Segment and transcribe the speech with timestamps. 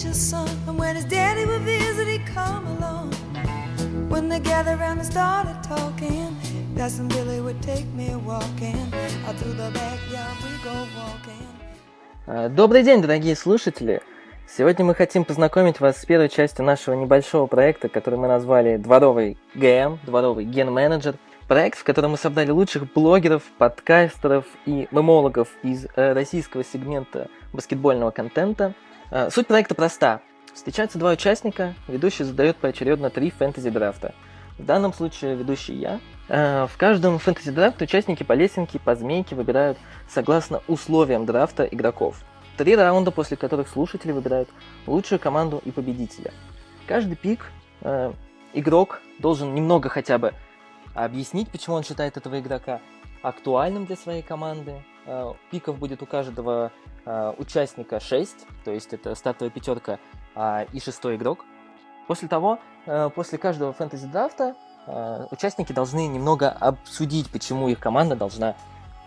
[0.00, 0.48] teacher's son.
[0.66, 3.12] And when his daddy would visit, he'd come along.
[4.08, 6.36] When they gathered around and started talking,
[6.76, 8.78] Cousin Billy would take me walking.
[9.26, 11.46] Out through the backyard we go walking.
[12.26, 14.00] А, Добрый день, дорогие слушатели!
[14.48, 19.36] Сегодня мы хотим познакомить вас с первой частью нашего небольшого проекта, который мы назвали «Дворовый
[19.54, 21.16] ГМ», «Дворовый ген-менеджер».
[21.46, 28.12] Проект, в котором мы собрали лучших блогеров, подкастеров и мемологов из э, российского сегмента баскетбольного
[28.12, 28.74] контента.
[29.10, 30.20] Э, Суть проекта проста.
[30.54, 34.14] Встречаются два участника, ведущий задает поочередно три фэнтези-драфта.
[34.58, 36.00] В данном случае ведущий я.
[36.28, 39.78] Э, В каждом фэнтези-драфте участники по лесенке, по змейке выбирают
[40.08, 42.22] согласно условиям драфта игроков.
[42.56, 44.48] Три раунда, после которых слушатели выбирают
[44.86, 46.32] лучшую команду и победителя.
[46.86, 48.12] Каждый пик э,
[48.52, 50.34] игрок должен немного хотя бы
[50.94, 52.80] объяснить, почему он считает этого игрока
[53.22, 54.82] актуальным для своей команды.
[55.10, 56.70] Э, Пиков будет у каждого
[57.04, 59.98] э, участника 6, то есть это стартовая пятерка
[60.36, 61.44] а, и шестой игрок.
[62.06, 64.54] После того, э, после каждого фэнтези-драфта
[65.30, 68.56] участники должны немного обсудить, почему их команда должна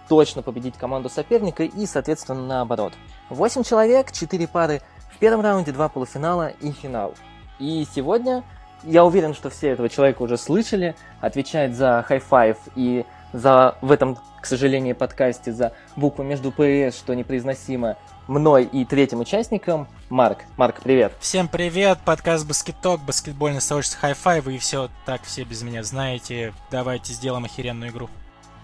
[0.07, 2.93] точно победить команду соперника и, соответственно, наоборот.
[3.29, 4.81] 8 человек, 4 пары
[5.11, 7.15] в первом раунде, 2 полуфинала и финал.
[7.59, 8.43] И сегодня,
[8.83, 14.17] я уверен, что все этого человека уже слышали, отвечает за хай-файв и за, в этом,
[14.41, 20.39] к сожалению, подкасте за букву между ПС, что непроизносимо, мной и третьим участником, Марк.
[20.55, 21.13] Марк, привет.
[21.19, 26.53] Всем привет, подкаст Баскеток, баскетбольное сообщество Хай-Фай, вы все так все без меня знаете.
[26.71, 28.09] Давайте сделаем охеренную игру.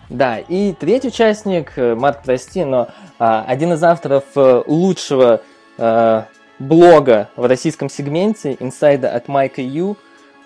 [0.10, 5.42] Да, и третий участник, э, Марк, прости, но а, один из авторов э, лучшего
[5.78, 6.24] э,
[6.58, 9.98] блога в российском сегменте, инсайда от Майка Ю.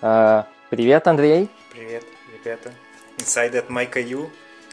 [0.02, 1.48] А, привет, Андрей.
[1.72, 2.72] Привет, ребята.
[3.18, 4.30] Inside от Майка Ю.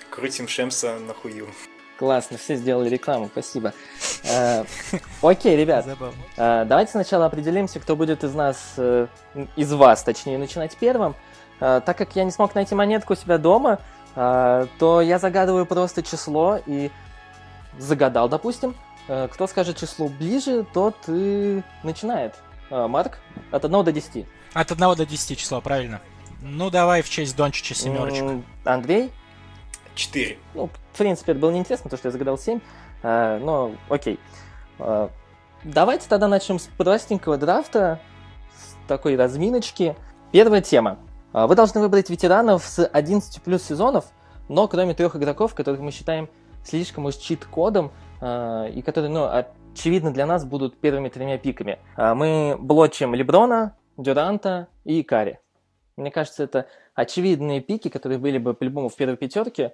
[0.10, 1.48] Крутим Шемса на хую.
[1.98, 3.74] Классно, все сделали рекламу, спасибо.
[4.30, 4.66] А,
[5.22, 5.86] окей, ребят,
[6.36, 9.08] а, давайте сначала определимся, кто будет из нас, э,
[9.56, 11.16] из вас, точнее, начинать первым.
[11.60, 13.80] Так как я не смог найти монетку у себя дома,
[14.16, 16.90] то я загадываю просто число и
[17.78, 18.76] загадал, допустим.
[19.08, 22.34] Э, Кто скажет число ближе, тот и начинает.
[22.70, 23.20] Марк,
[23.52, 24.26] от 1 до 10.
[24.54, 26.02] От 1 до 10 числа, правильно?
[26.42, 28.44] Ну, давай в честь Дончича семерочку.
[28.66, 29.12] Андрей?
[29.94, 30.38] Четыре.
[30.56, 32.60] Ну, в принципе, это было неинтересно, потому что я загадал 7.
[33.04, 34.20] А, но, окей.
[34.80, 35.10] А,
[35.64, 38.00] давайте тогда начнем с простенького драфта,
[38.56, 39.96] с такой разминочки.
[40.32, 40.98] Первая тема.
[41.34, 44.06] А, Вы должны выбрать ветеранов с 11 плюс сезонов,
[44.50, 46.28] но кроме трех игроков, которых мы считаем
[46.64, 47.92] слишком уж чит-кодом,
[48.22, 51.80] и которые, ну, очевидно для нас будут первыми тремя пиками.
[51.98, 55.40] Мы блочим Леброна, Дюранта и Кари.
[56.02, 59.74] Мне кажется, это очевидные пики, которые были бы по-любому в первой пятерке,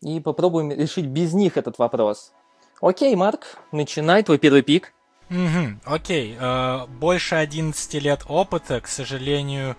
[0.00, 2.32] и попробуем решить без них этот вопрос.
[2.80, 4.94] Окей, Марк, начинай твой первый пик.
[5.28, 6.36] Мгм, окей.
[6.38, 9.76] э, больше 11 лет опыта, к сожалению...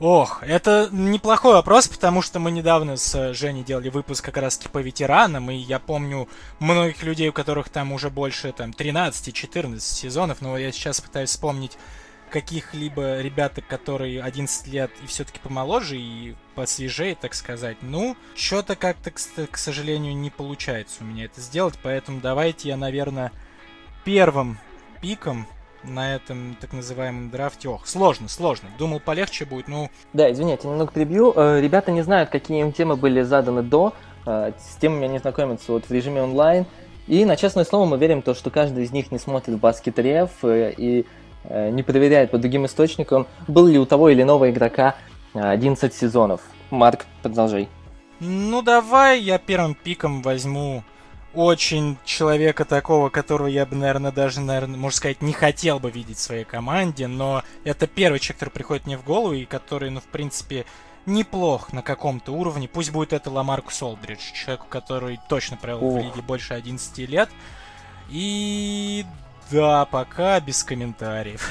[0.00, 4.78] Ох, это неплохой вопрос, потому что мы недавно с Женей делали выпуск как раз по
[4.78, 6.26] ветеранам, и я помню
[6.58, 11.76] многих людей, у которых там уже больше там 13-14 сезонов, но я сейчас пытаюсь вспомнить
[12.30, 17.76] каких-либо ребят, которые 11 лет и все-таки помоложе и посвежее, так сказать.
[17.82, 23.32] Ну, что-то как-то, к сожалению, не получается у меня это сделать, поэтому давайте я, наверное,
[24.04, 24.58] первым
[25.02, 25.46] пиком
[25.82, 27.68] на этом так называемом драфте.
[27.68, 28.68] Ох, сложно, сложно.
[28.78, 31.32] Думал, полегче будет, ну, Да, извините, немного прибью.
[31.34, 33.94] Э, Ребята не знают, какие им темы были заданы до.
[34.26, 36.66] Э, С темами они знакомятся вот в режиме онлайн.
[37.06, 40.74] И на честное слово мы верим то, что каждый из них не смотрит баскет-реф э,
[40.76, 41.06] и
[41.48, 44.96] не проверяет по другим источникам, был ли у того или иного игрока
[45.34, 46.40] э, 11 сезонов.
[46.70, 47.68] Марк, продолжай.
[48.20, 50.84] Ну давай я первым пиком возьму
[51.34, 56.18] очень человека такого, которого я бы, наверное, даже, наверное, можно сказать, не хотел бы видеть
[56.18, 60.00] в своей команде, но это первый человек, который приходит мне в голову и который, ну,
[60.00, 60.66] в принципе,
[61.06, 62.68] неплох на каком-то уровне.
[62.68, 66.02] Пусть будет это Ламаркус Олдридж, человек, который точно провел в Ох.
[66.04, 67.28] лиге больше 11 лет.
[68.10, 69.06] И
[69.50, 71.50] да, пока без комментариев.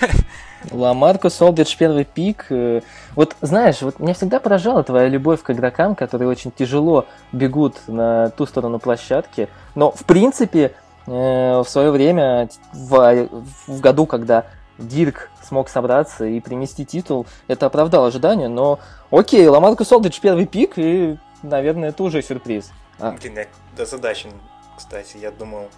[0.71, 2.47] Ламаркус Олдридж первый пик.
[2.49, 2.81] э,
[3.15, 8.29] Вот знаешь, вот меня всегда поражала твоя любовь к игрокам, которые очень тяжело бегут на
[8.31, 9.47] ту сторону площадки.
[9.75, 10.73] Но в принципе
[11.07, 11.11] э,
[11.59, 13.29] в свое время в,
[13.67, 14.45] в году, когда
[14.77, 18.47] Дирк смог собраться и принести титул, это оправдало ожидания.
[18.47, 18.79] Но
[19.11, 22.71] окей, Ламаркус Олдридж первый пик и, наверное, это уже сюрприз.
[22.99, 24.31] А, Блин, я озадачен,
[24.77, 25.17] кстати.
[25.17, 25.69] Я думал,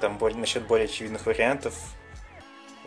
[0.00, 1.74] там более, насчет более очевидных вариантов.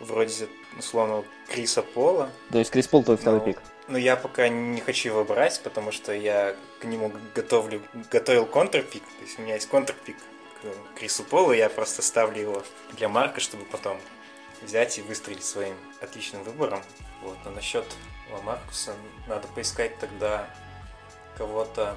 [0.00, 0.48] Вроде,
[0.78, 2.30] условно, Криса Пола.
[2.50, 3.62] то есть Крис Пол твой второй Ну, пик.
[3.88, 9.02] Но я пока не хочу его брать, потому что я к нему готовлю, готовил контрпик.
[9.02, 10.16] То есть у меня есть контрпик
[10.62, 12.62] к Крису Полу, я просто ставлю его
[12.96, 13.98] для Марка, чтобы потом
[14.62, 16.82] взять и выстрелить своим отличным выбором.
[17.22, 17.36] Вот.
[17.44, 17.84] А насчет
[18.32, 18.94] Ламаркуса
[19.26, 20.48] надо поискать тогда
[21.36, 21.96] кого-то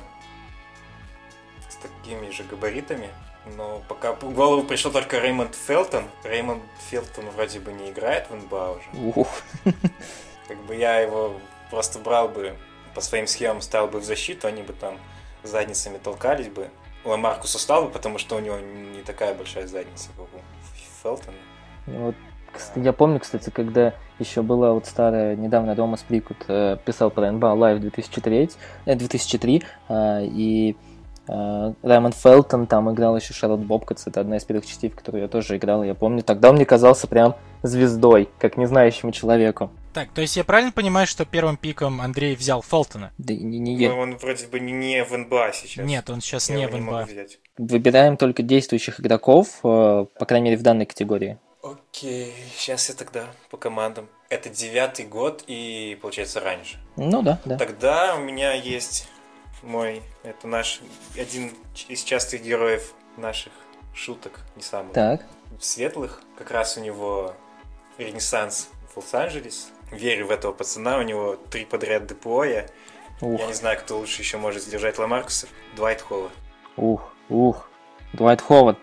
[1.69, 3.09] с такими же габаритами.
[3.57, 6.06] Но пока в голову пришел только Реймонд Фелтон.
[6.24, 9.13] Реймонд Фелтон вроде бы не играет в НБА уже.
[9.15, 9.27] Ух.
[10.47, 11.33] Как бы я его
[11.69, 12.56] просто брал бы
[12.94, 14.97] по своим схемам, ставил бы в защиту, они бы там
[15.44, 16.69] задницами толкались бы.
[17.03, 21.38] Ламаркус устал бы, потому что у него не такая большая задница, как у Фелтона.
[21.86, 22.15] Ну Вот,
[22.75, 27.48] я помню, кстати, когда еще была вот старая, недавно Томас Прикут э, писал про НБА
[27.48, 28.50] Live 2003,
[28.86, 30.75] э, 2003 э, и э,
[31.27, 35.27] Раймонд Фелтон там играл еще Шарлот Бобкотс, это одна из первых частей, в которую я
[35.27, 36.24] тоже играл, я помню.
[36.24, 39.72] Тогда он мне казался прям звездой, как незнающему человеку.
[39.94, 43.12] Так, то есть я правильно понимаю, что первым пиком Андрей взял Фелтона?
[43.18, 43.89] Да не, не я.
[43.89, 45.86] Ну, он вроде бы не, не в НБА сейчас.
[45.86, 47.06] Нет, он сейчас Я не в НБА.
[47.06, 47.39] взять.
[47.57, 51.38] Выбираем только действующих игроков, э, по крайней мере в данной категории.
[51.63, 54.07] Окей, сейчас я тогда по командам.
[54.30, 56.77] Это девятый год и, получается, раньше.
[56.98, 57.57] Ну да, да.
[57.57, 59.07] Тогда у меня есть
[59.65, 60.81] мой, это наш,
[61.19, 61.51] один
[61.88, 63.51] из частых героев наших
[63.94, 65.25] шуток, не самых Так.
[65.59, 66.21] светлых.
[66.38, 67.33] Как раз у него
[67.97, 69.69] ренессанс в Лос-Анджелес.
[69.91, 72.69] Верю в этого пацана, у него три подряд ДПОя.
[73.21, 75.47] Ух, Я не знаю, кто лучше еще может сдержать Ламаркуса.
[75.75, 76.31] Двайт Ховард.
[76.75, 77.69] ух, ух.
[78.13, 78.79] Дуайт Ховард.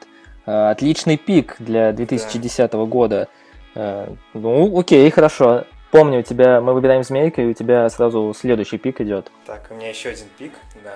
[0.47, 3.29] Э, Отличный пик для 2010 года.
[3.75, 5.65] Э, Ну, окей, хорошо.
[5.93, 9.31] Помню, у тебя мы выбираем змейка, и у тебя сразу следующий пик идет.
[9.45, 10.95] Так, у меня еще один пик, да.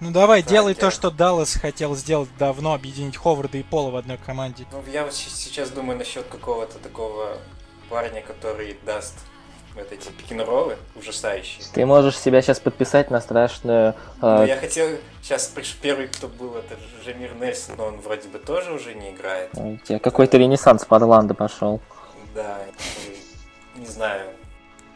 [0.00, 3.90] Ну давай, Да, делай я- то, что Даллас хотел сделать давно, объединить Ховарда и Пола
[3.90, 4.66] в одной команде.
[4.72, 7.36] Ну, я вот сейчас думаю насчет какого-то такого
[7.88, 9.14] парня, который даст
[9.76, 11.62] вот эти пикинроллы ужасающие.
[11.72, 13.94] Ты можешь себя сейчас подписать на страшную...
[14.20, 14.88] Ну, э, я хотел...
[15.22, 19.50] Сейчас первый, кто был, это Жамир Нельсон, но он вроде бы тоже уже не играет.
[19.54, 21.80] У тебя какой-то ренессанс по Орландо пошел.
[22.34, 22.58] Да,
[23.06, 23.19] и
[23.80, 24.28] не знаю.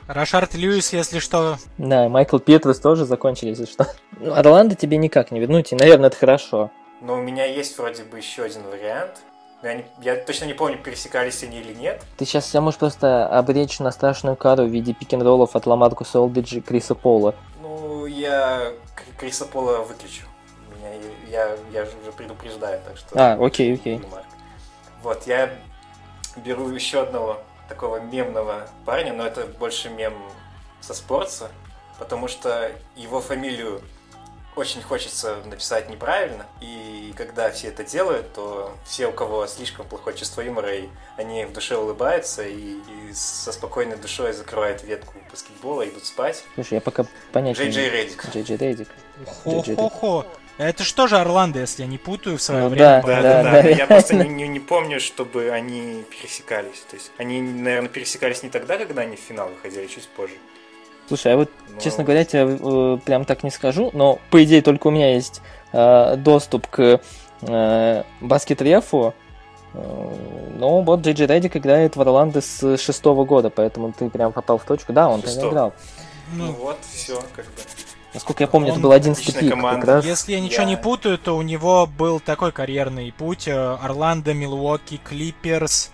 [0.07, 3.87] Рашард Льюис, если что, Да, Майкл Петрус тоже закончили, если что.
[4.21, 6.71] Ну, Орландо тебе никак не вернуть, и, наверное, это хорошо.
[7.01, 9.19] Но у меня есть вроде бы еще один вариант.
[9.63, 12.03] Я, не- я точно не помню, пересекались они или нет.
[12.19, 16.59] Ты сейчас себя можешь просто обречь на страшную кару в виде пик-н-роллов от Ламаркуса Олдриджа
[16.59, 17.35] и Криса Пола.
[17.63, 18.73] Ну, я
[19.19, 20.27] Криса Пола выключу.
[20.77, 20.91] Меня,
[21.31, 23.09] я, я же уже предупреждаю, так что...
[23.15, 24.01] А, окей, окей.
[25.03, 25.51] Вот, я
[26.37, 27.39] беру еще одного
[27.69, 30.15] такого мемного парня, но это больше мем
[30.81, 31.51] со спорта,
[31.99, 33.81] потому что его фамилию
[34.57, 40.17] очень хочется написать неправильно, и когда все это делают, то все, у кого слишком плохое
[40.17, 45.83] чувство юмора, и они в душе улыбаются и, и со спокойной душой закрывают ветку баскетбола
[45.83, 46.45] и идут спать.
[46.55, 47.91] Слушай, я пока понятия Джей Джей не...
[47.91, 48.27] Реддик.
[48.33, 48.89] Джей Джей Реддик.
[49.27, 50.27] хо-хо-хо.
[50.57, 53.03] Это что же Орландо, если я не путаю в свое Ну время?
[53.05, 53.23] да?
[53.23, 53.69] Да, да, да.
[53.69, 56.85] Я просто не, не- не помню, чтобы они пересекались.
[56.89, 60.35] То есть они, наверное, пересекались не тогда, когда они в финал выходили, а чуть позже.
[61.09, 64.63] Слушай, а вот, Но- честно говоря, тебе э, прям так не скажу, но, по идее,
[64.63, 65.43] только у меня есть
[65.73, 67.01] э, доступ к
[67.43, 69.13] э, баскет-рефу.
[69.75, 70.09] Э,
[70.57, 74.59] Ну, вот Джей Джей Реддик играет в Орландо с шестого года, поэтому ты прям попал
[74.59, 74.93] в точку.
[74.93, 75.51] Да, он Шестого.
[75.51, 75.73] играл.
[76.33, 77.61] Ну, Ну, вот, все, как бы.
[78.15, 79.87] Насколько я помню, это Он был 11 отличная пик команда.
[79.87, 80.05] раз.
[80.05, 83.49] Если я ничего Я- не путаю, то у него был такой карьерный путь.
[83.49, 85.91] э, Орландо, Милуоки, Клиперс,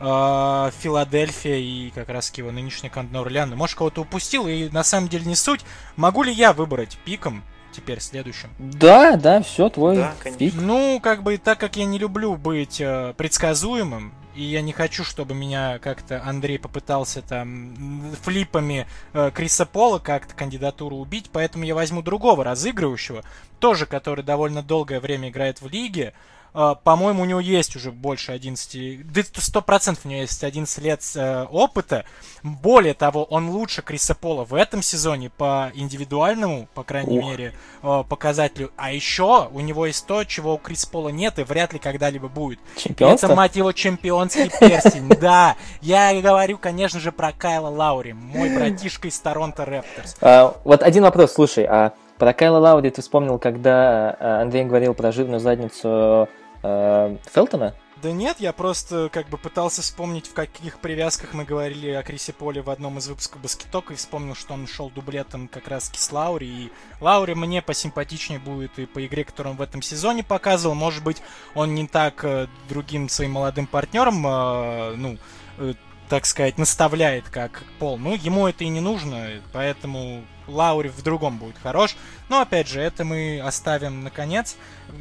[0.00, 3.54] э, Филадельфия и как раз его нынешний Кондор Орлеан.
[3.56, 5.60] Может, кого-то упустил, и на самом деле не суть.
[5.96, 8.48] Могу ли я выбрать пиком теперь следующим?
[8.58, 10.38] Да, да, все, твой Да, конечно.
[10.38, 10.54] пик.
[10.60, 15.04] Ну, как бы, так как я не люблю быть э, предсказуемым, и я не хочу,
[15.04, 21.74] чтобы меня как-то Андрей попытался там флипами э, Криса Пола как-то кандидатуру убить, поэтому я
[21.74, 23.24] возьму другого разыгрывающего,
[23.58, 26.14] тоже который довольно долгое время играет в лиге.
[26.54, 29.12] Э, По-моему, у него есть уже больше 11...
[29.12, 32.04] Да, сто процентов у него есть 11 лет э, опыта.
[32.42, 37.24] Более того, он лучше Криса Пола в этом сезоне по индивидуальному, по крайней Ух.
[37.24, 38.70] мере, э, показателю.
[38.76, 42.28] А еще у него есть то, чего у Криса Пола нет и вряд ли когда-либо
[42.28, 42.58] будет.
[42.76, 43.26] Чемпионство?
[43.26, 45.08] Это, мать его, чемпионский перстень.
[45.20, 50.16] Да, я говорю, конечно же, про Кайла Лаури, мой братишка из Торонто Рэпторс.
[50.20, 54.94] А, вот один вопрос, слушай, а про Кайла Лаури ты вспомнил, когда а, Андрей говорил
[54.94, 56.28] про жирную задницу
[56.62, 57.74] а, Фелтона?
[58.02, 62.32] Да нет, я просто как бы пытался вспомнить, в каких привязках мы говорили о Крисе
[62.32, 65.90] Поле в одном из выпусков Basket Talk, и вспомнил, что он шел дублетом как раз
[65.94, 70.24] с Лаури, и Лаури мне посимпатичнее будет и по игре, которую он в этом сезоне
[70.24, 70.74] показывал.
[70.74, 71.20] Может быть,
[71.54, 75.18] он не так э, другим своим молодым партнерам, э, ну,
[75.58, 75.74] э,
[76.08, 77.98] так сказать, наставляет, как Пол.
[77.98, 81.96] Ну, ему это и не нужно, поэтому Лаури в другом будет хорош.
[82.28, 84.56] Но, опять же, это мы оставим наконец.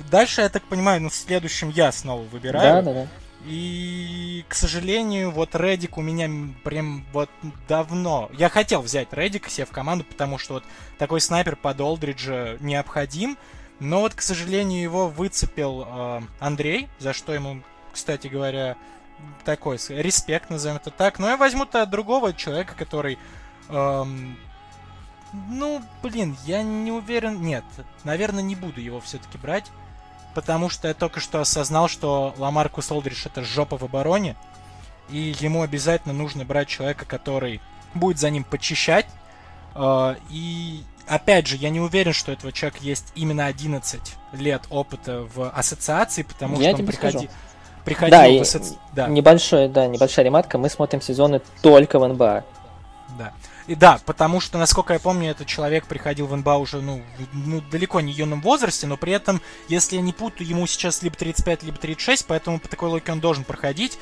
[0.10, 2.84] Дальше, я так понимаю, ну, в следующем я снова выбираю.
[2.84, 3.08] Да, да, да.
[3.46, 6.30] И, к сожалению, вот Редик у меня
[6.64, 7.30] прям вот
[7.68, 8.30] давно...
[8.34, 10.64] Я хотел взять Редика себе в команду, потому что вот
[10.98, 13.38] такой снайпер под Олдриджа необходим.
[13.80, 17.62] Но вот, к сожалению, его выцепил э, Андрей, за что ему,
[17.94, 18.76] кстати говоря,
[19.46, 21.18] такой респект, назовем это так.
[21.18, 23.18] Но я возьму-то другого человека, который...
[23.70, 24.38] Эм,
[25.34, 27.42] ну, блин, я не уверен...
[27.42, 27.64] Нет,
[28.04, 29.66] наверное, не буду его все-таки брать
[30.34, 34.36] потому что я только что осознал, что Ламаркус Олдриш это жопа в обороне,
[35.10, 37.62] и ему обязательно нужно брать человека, который
[37.94, 39.08] будет за ним почищать.
[39.74, 44.00] А, и опять же, я не уверен, что этого человека есть именно 11
[44.34, 47.30] лет опыта в ассоциации, потому я что он приходи...
[47.84, 48.76] приходил да, в ассоци...
[48.94, 49.08] да.
[49.08, 50.58] Небольшой, да, небольшая ремарка.
[50.58, 52.46] Мы смотрим сезоны только в НБА.
[53.18, 53.34] Да.
[53.70, 57.62] И да, потому что, насколько я помню, этот человек приходил в НБА уже, ну, ну,
[57.70, 61.62] далеко не юном возрасте, но при этом, если я не путаю, ему сейчас либо 35,
[61.62, 64.00] либо 36, поэтому по такой логике он должен проходить.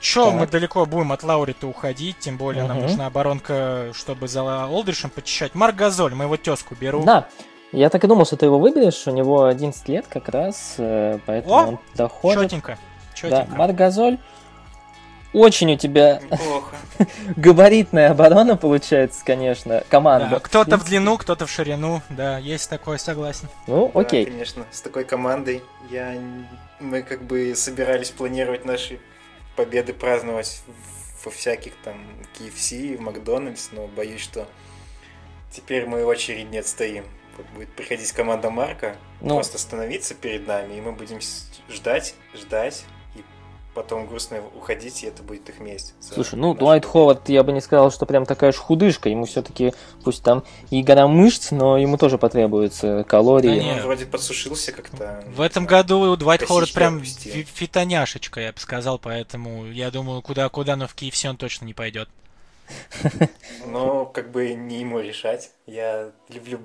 [0.00, 0.34] Че, так.
[0.34, 2.72] мы далеко будем от Лаури-то уходить, тем более угу.
[2.72, 5.54] нам нужна оборонка, чтобы за Олдришем почищать.
[5.54, 7.04] Марк Газоль, моего тезку беру.
[7.04, 7.28] Да,
[7.70, 11.20] я так и думал, что ты его выберешь, у него 11 лет как раз, э,
[11.24, 12.42] поэтому О, он доходит.
[12.42, 12.78] Четенько,
[13.14, 13.46] четенько.
[13.48, 14.18] Да, Марк Газоль
[15.32, 16.20] очень у тебя
[17.36, 20.28] габаритная оборона получается, конечно, команда.
[20.30, 23.48] Да, кто-то в длину, кто-то в ширину, да, есть такое, согласен.
[23.66, 24.24] Ну, окей.
[24.24, 26.14] Да, конечно, с такой командой я...
[26.80, 29.00] мы как бы собирались планировать наши
[29.56, 30.62] победы праздновать
[31.24, 31.96] во всяких там
[32.38, 34.48] KFC, в Макдональдс, но боюсь, что
[35.50, 37.04] теперь мы очередь не отстоим.
[37.54, 41.18] Будет приходить команда Марка, ну, просто становиться перед нами, и мы будем
[41.70, 42.84] ждать, ждать,
[43.74, 45.94] потом грустно уходить, и это будет их месть.
[46.00, 49.08] Слушай, ну, Дуайт Ховард, я бы не сказал, что прям такая же худышка.
[49.08, 49.72] Ему все-таки,
[50.04, 53.58] пусть там и гора мышц, но ему тоже потребуется калории.
[53.58, 53.76] Да нет.
[53.78, 55.24] Он вроде подсушился как-то.
[55.28, 60.86] В этом году Дуайт Ховард прям фитоняшечка, я бы сказал, поэтому я думаю, куда-куда, но
[60.86, 62.08] в Киев все он точно не пойдет.
[63.66, 65.50] Но как бы не ему решать.
[65.66, 66.60] Я люблю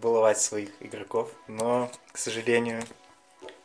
[0.00, 2.82] баловать своих игроков, но, к сожалению,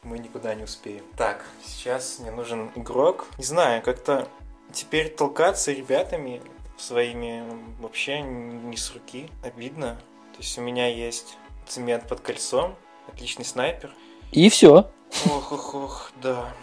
[0.06, 1.04] мы никуда не успеем.
[1.18, 3.28] Так, сейчас мне нужен игрок.
[3.38, 4.28] Не знаю, как-то
[4.72, 6.42] теперь толкаться ребятами
[6.78, 7.44] своими
[7.80, 9.30] вообще не с руки.
[9.44, 9.98] Обидно.
[10.34, 12.76] То есть у меня есть цемент под кольцом,
[13.08, 13.92] отличный снайпер.
[14.32, 14.92] И все.
[15.26, 16.54] Ох, ох, ох, да.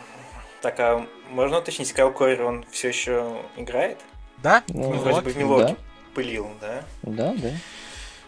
[0.60, 3.98] Так, а можно уточнить, Кайл Корер, он все еще играет?
[4.42, 4.62] Да.
[4.68, 5.76] Ну, ну вроде вот, бы в Милоке да.
[6.14, 6.84] пылил, да?
[7.02, 7.50] Да, да.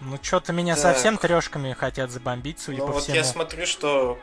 [0.01, 0.83] Ну, что-то меня так.
[0.83, 3.17] совсем трешками хотят забомбить, судя ну, по вот всему.
[3.17, 4.19] я смотрю, что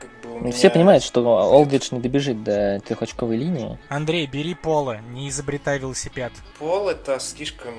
[0.00, 0.52] как бы меня...
[0.52, 3.78] Все понимают, что Олдридж не добежит до трехочковой линии.
[3.88, 6.32] Андрей, бери Пола, не изобретай велосипед.
[6.58, 7.74] Пол это слишком...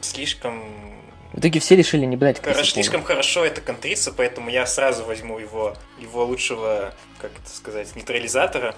[0.00, 0.62] слишком...
[1.32, 5.38] В итоге все решили не брать Хорошо, Слишком хорошо это контрица, поэтому я сразу возьму
[5.38, 8.74] его, его лучшего, как это сказать, нейтрализатора.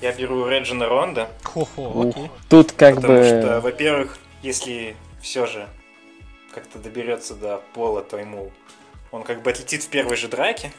[0.00, 1.28] Я беру Реджина Ронда.
[1.42, 2.30] Хо-хо, окей.
[2.48, 3.24] Тут как потому бы...
[3.24, 5.68] Потому что, во-первых, если все же
[6.54, 8.52] как-то доберется до пола, то ему
[9.10, 10.70] он как бы отлетит в первой же драке,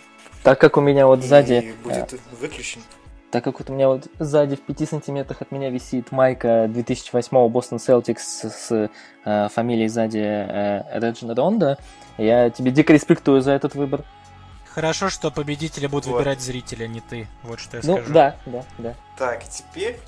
[0.44, 1.54] так как у меня вот сзади...
[1.54, 2.82] И будет выключен.
[3.32, 7.48] Так как вот у меня вот сзади в 5 сантиметрах от меня висит майка 2008
[7.50, 8.90] Бостон Celtics с, с
[9.26, 11.78] э, фамилией сзади э, Реджина Ронда,
[12.18, 14.04] я тебе дико респектую за этот выбор.
[14.74, 16.18] Хорошо, что победители будут вот.
[16.18, 17.28] выбирать зрители, а не ты.
[17.44, 18.14] Вот что я ну, скажу.
[18.14, 18.96] Да, да, да.
[19.18, 20.00] Так, теперь,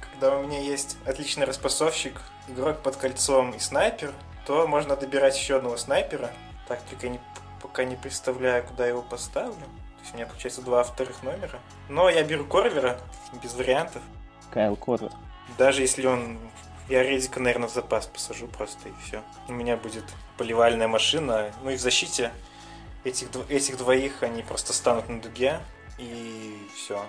[0.00, 4.12] когда у меня есть отличный распасовщик, игрок под кольцом и снайпер,
[4.46, 6.30] то можно добирать еще одного снайпера.
[6.66, 7.20] Так, только не
[7.74, 9.54] пока не представляю, куда его поставлю.
[9.54, 11.58] То есть у меня получается два вторых номера.
[11.88, 13.00] Но я беру Корвера,
[13.42, 14.00] без вариантов.
[14.52, 15.10] Кайл Корвер.
[15.58, 16.38] Даже если он...
[16.88, 19.22] Я Редика, наверное, в запас посажу просто и все.
[19.48, 20.04] У меня будет
[20.36, 21.50] поливальная машина.
[21.64, 22.30] Ну и в защите
[23.02, 25.58] этих, этих двоих они просто станут на дуге.
[25.98, 27.04] И все.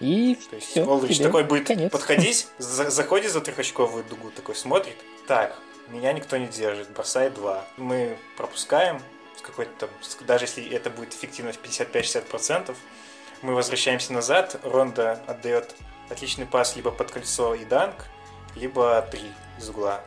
[0.00, 1.92] И То есть все, Олдрич такой будет конец.
[1.92, 4.96] подходить, за, заходит за трехочковую дугу, такой смотрит.
[5.28, 7.64] Так, меня никто не держит, бросает два.
[7.76, 9.00] Мы пропускаем,
[9.42, 9.90] какой-то там,
[10.26, 12.74] даже если это будет эффективность 55-60%,
[13.42, 15.74] мы возвращаемся назад, Ронда отдает
[16.10, 18.06] отличный пас либо под кольцо и данк,
[18.54, 20.00] либо три из угла.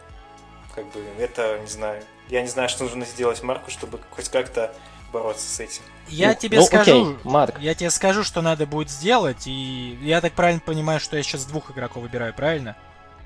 [0.74, 4.74] Как бы это, не знаю, я не знаю, что нужно сделать Марку, чтобы хоть как-то
[5.12, 5.82] бороться с этим.
[6.08, 7.60] Я ну, тебе ну, скажу, окей, Марк.
[7.60, 11.46] я тебе скажу, что надо будет сделать, и я так правильно понимаю, что я сейчас
[11.46, 12.76] двух игроков выбираю, правильно?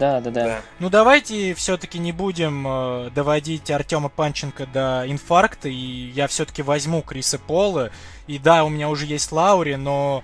[0.01, 0.61] Да, да, да.
[0.79, 7.03] Ну давайте все-таки не будем э, доводить Артема Панченко до инфаркта, и я все-таки возьму
[7.03, 7.91] Криса Пола.
[8.27, 10.23] И да, у меня уже есть Лаури, но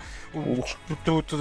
[1.05, 1.33] Тут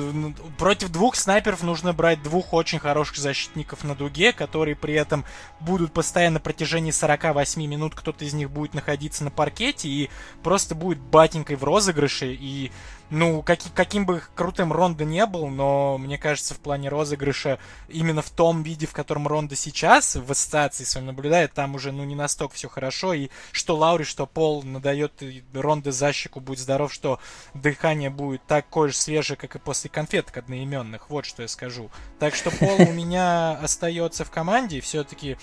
[0.59, 5.25] против двух снайперов нужно брать двух очень хороших защитников на дуге, которые при этом
[5.61, 10.11] будут постоянно на протяжении 48 минут, кто-то из них будет находиться на паркете и
[10.43, 12.33] просто будет батенькой в розыгрыше.
[12.33, 12.71] И
[13.09, 17.59] ну, как, каким бы крутым Ронда не был, но мне кажется, в плане розыгрыша,
[17.89, 22.05] именно в том виде, в котором Ронда сейчас в ассоциации своем наблюдает, там уже, ну,
[22.05, 25.23] не настолько все хорошо, и что Лаури, что Пол надает
[25.55, 27.21] Ронде за щеку, будь здоров, что
[27.53, 31.91] дыхание будет такое же свежее, как и после конфеток одноименных, вот что я скажу.
[32.19, 35.37] Так что Пол у меня остается в команде, и все-таки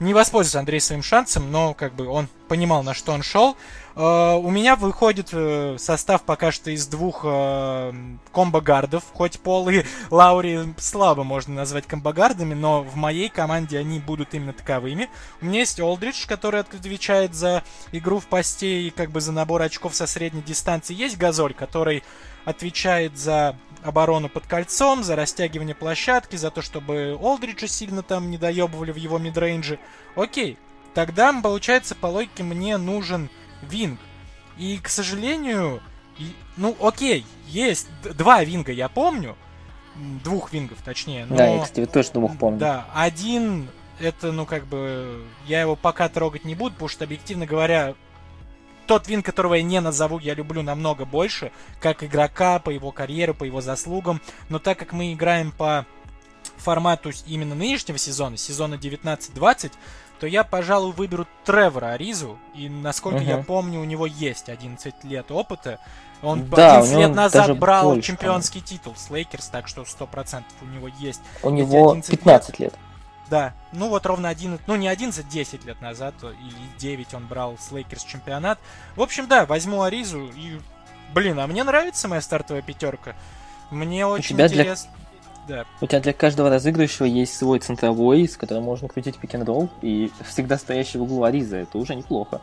[0.00, 3.56] не воспользовался Андрей своим шансом, но как бы он понимал, на что он шел.
[3.96, 9.84] Uh, у меня выходит uh, состав пока что из двух uh, комбо-гардов, хоть Пол и
[10.10, 15.08] Лаури слабо можно назвать комбо-гардами, но в моей команде они будут именно таковыми.
[15.40, 19.62] У меня есть Олдридж, который отвечает за игру в посте и как бы за набор
[19.62, 20.92] очков со средней дистанции.
[20.92, 22.02] Есть Газоль, который
[22.44, 28.38] отвечает за оборону под кольцом, за растягивание площадки, за то, чтобы Олдриджа сильно там не
[28.38, 29.78] доебывали в его мидрейнже.
[30.16, 30.58] Окей,
[30.94, 33.30] тогда, получается, по логике мне нужен
[33.68, 33.98] Винг.
[34.58, 35.82] И, к сожалению,
[36.18, 39.36] и, ну окей, есть два Винга, я помню.
[40.24, 41.26] Двух Вингов, точнее.
[41.26, 42.58] Но, да, я, кстати, тоже двух помню.
[42.58, 43.68] Да, один
[44.00, 47.94] это, ну, как бы, я его пока трогать не буду, потому что, объективно говоря,
[48.86, 53.34] тот Вин, которого я не назову, я люблю намного больше, как игрока, по его карьере,
[53.34, 54.20] по его заслугам.
[54.48, 55.86] Но так как мы играем по
[56.56, 59.72] формату именно нынешнего сезона, сезона 19-20,
[60.20, 62.38] то я, пожалуй, выберу Тревора Аризу.
[62.54, 63.24] И, насколько угу.
[63.24, 65.78] я помню, у него есть 11 лет опыта.
[66.22, 70.64] Он да, 11 лет назад брал больше, чемпионский титул с Лейкерс, так что 100% у
[70.64, 71.20] него есть.
[71.42, 72.72] У него 15 лет.
[72.72, 72.74] лет.
[73.28, 77.56] Да, ну вот ровно 11, ну не 11, 10 лет назад, или 9 он брал
[77.58, 78.58] с Лейкерс чемпионат.
[78.96, 80.60] В общем, да, возьму Аризу и...
[81.12, 83.14] Блин, а мне нравится моя стартовая пятерка.
[83.70, 84.90] Мне очень интересно...
[84.96, 85.03] Для...
[85.48, 85.66] Да.
[85.80, 90.10] У тебя для каждого разыгрывающего есть свой центровой, с которым можно крутить pick roll и
[90.26, 91.58] всегда стоящий в углу Ариза.
[91.58, 92.40] Это уже неплохо.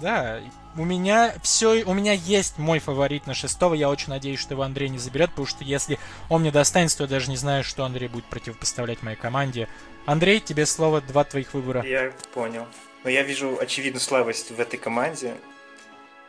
[0.00, 0.40] Да,
[0.76, 3.74] у меня все, у меня есть мой фаворит на шестого.
[3.74, 7.04] Я очень надеюсь, что его Андрей не заберет, потому что если он мне достанется, то
[7.04, 9.68] я даже не знаю, что Андрей будет противопоставлять моей команде.
[10.04, 11.84] Андрей, тебе слово, два твоих выбора.
[11.84, 12.66] Я понял.
[13.04, 15.34] Но я вижу очевидную слабость в этой команде.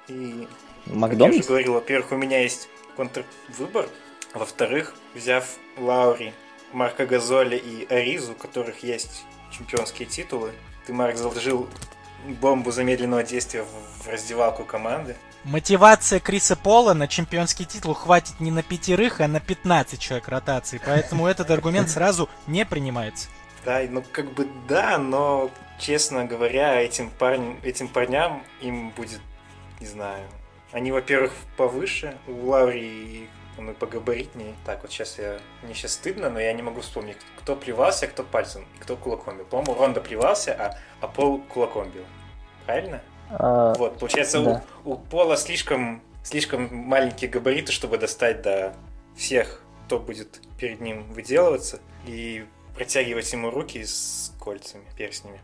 [0.07, 0.47] И,
[0.85, 1.35] Макдональдс?
[1.35, 3.89] я уже говорил, во-первых, у меня есть контрвыбор.
[4.35, 5.45] Во-вторых, взяв
[5.77, 6.33] Лаури,
[6.73, 10.51] Марка Газоли и Аризу, у которых есть чемпионские титулы,
[10.85, 11.69] ты, Марк, заложил
[12.41, 15.15] бомбу замедленного действия в раздевалку команды.
[15.45, 20.81] Мотивация Криса Пола на чемпионский титул хватит не на пятерых, а на 15 человек ротации,
[20.85, 23.29] поэтому этот аргумент сразу не принимается.
[23.63, 29.21] Да, ну как бы да, но честно говоря, этим парням, этим парням им будет,
[29.79, 30.27] не знаю,
[30.73, 34.55] они, во-первых, повыше, у Лаури он и погабаритнее.
[34.65, 35.39] Так, вот сейчас я...
[35.63, 39.37] Мне сейчас стыдно, но я не могу вспомнить, кто плевался, а кто пальцем, кто кулаком
[39.37, 39.45] бил.
[39.45, 42.03] По-моему, Ронда плевался, а, а Пол кулаком бил.
[42.65, 43.01] Правильно?
[43.29, 44.63] А, вот, получается, да.
[44.83, 48.73] у, у Пола слишком, слишком маленькие габариты, чтобы достать до
[49.15, 51.79] всех, кто будет перед ним выделываться.
[52.07, 55.39] И протягивать ему руки с кольцами, перстнями.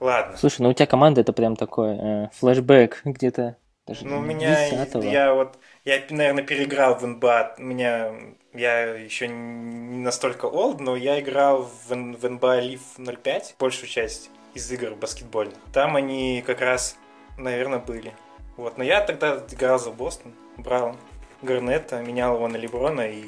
[0.00, 0.36] Ладно.
[0.36, 3.56] Слушай, ну у тебя команда это прям такой э, флешбэк где-то.
[3.86, 4.66] Даже ну, у меня,
[5.00, 7.54] я вот, я, наверное, переиграл в НБА.
[7.58, 8.12] У меня,
[8.52, 14.28] я еще не настолько олд, но я играл в, в НБА Лив 05, большую часть
[14.52, 15.56] из игр баскетбольных.
[15.72, 16.96] Там они как раз,
[17.38, 18.12] наверное, были.
[18.58, 20.94] Вот, но я тогда играл за Бостон, брал
[21.40, 23.22] Гарнета, менял его на Леброна и,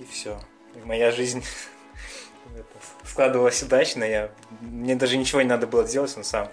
[0.00, 0.38] и все.
[0.74, 1.42] И моя жизнь
[2.54, 4.04] это складывалось удачно.
[4.04, 4.30] Я...
[4.60, 6.50] Мне даже ничего не надо было делать, он сам.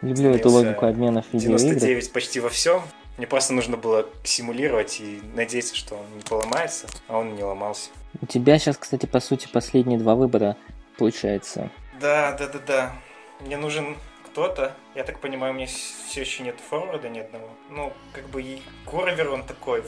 [0.00, 2.82] Люблю эту логику обменов 99 почти во всем.
[3.18, 7.90] Мне просто нужно было симулировать и надеяться, что он не поломается, а он не ломался.
[8.20, 10.56] У тебя сейчас, кстати, по сути, последние два выбора
[10.96, 11.70] получается.
[12.00, 12.92] Да, да, да, да.
[13.40, 13.96] Мне нужен
[14.26, 14.74] кто-то.
[14.94, 17.50] Я так понимаю, у меня все еще нет форварда ни одного.
[17.68, 19.84] Ну, как бы и Корвер он такой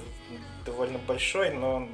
[0.66, 1.88] довольно большой, но он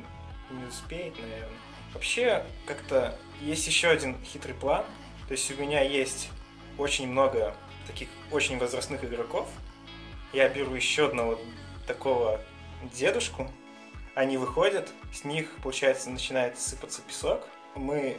[0.50, 1.48] не успеет, наверное.
[1.94, 4.84] Вообще, как-то есть еще один хитрый план.
[5.28, 6.28] То есть у меня есть
[6.76, 7.54] очень много
[7.86, 9.48] таких очень возрастных игроков.
[10.32, 11.38] Я беру еще одного
[11.86, 12.40] такого
[12.94, 13.50] дедушку.
[14.14, 17.46] Они выходят, с них, получается, начинает сыпаться песок.
[17.74, 18.16] Мы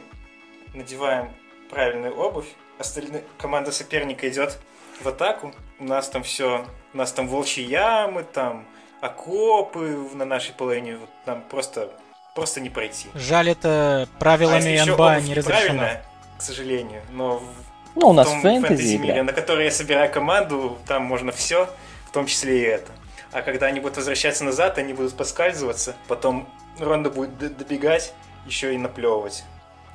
[0.74, 1.32] надеваем
[1.70, 2.48] правильную обувь.
[2.78, 4.58] Остальная команда соперника идет
[5.00, 5.54] в атаку.
[5.78, 8.66] У нас там все, у нас там волчьи ямы, там
[9.00, 10.96] окопы на нашей половине.
[10.96, 11.90] Вот нам просто
[12.34, 13.08] просто не пройти.
[13.14, 15.88] Жаль, это правилами а НБА не разрешено.
[16.38, 17.42] К сожалению, но
[17.94, 21.68] ну, у нас в фэнтези, фэнтези мире, на которой я собираю команду, там можно все,
[22.12, 22.92] в том числе и это.
[23.32, 26.46] а когда они будут возвращаться назад, они будут поскальзываться, потом
[26.78, 28.12] Ронда будет добегать,
[28.44, 29.44] еще и наплевывать.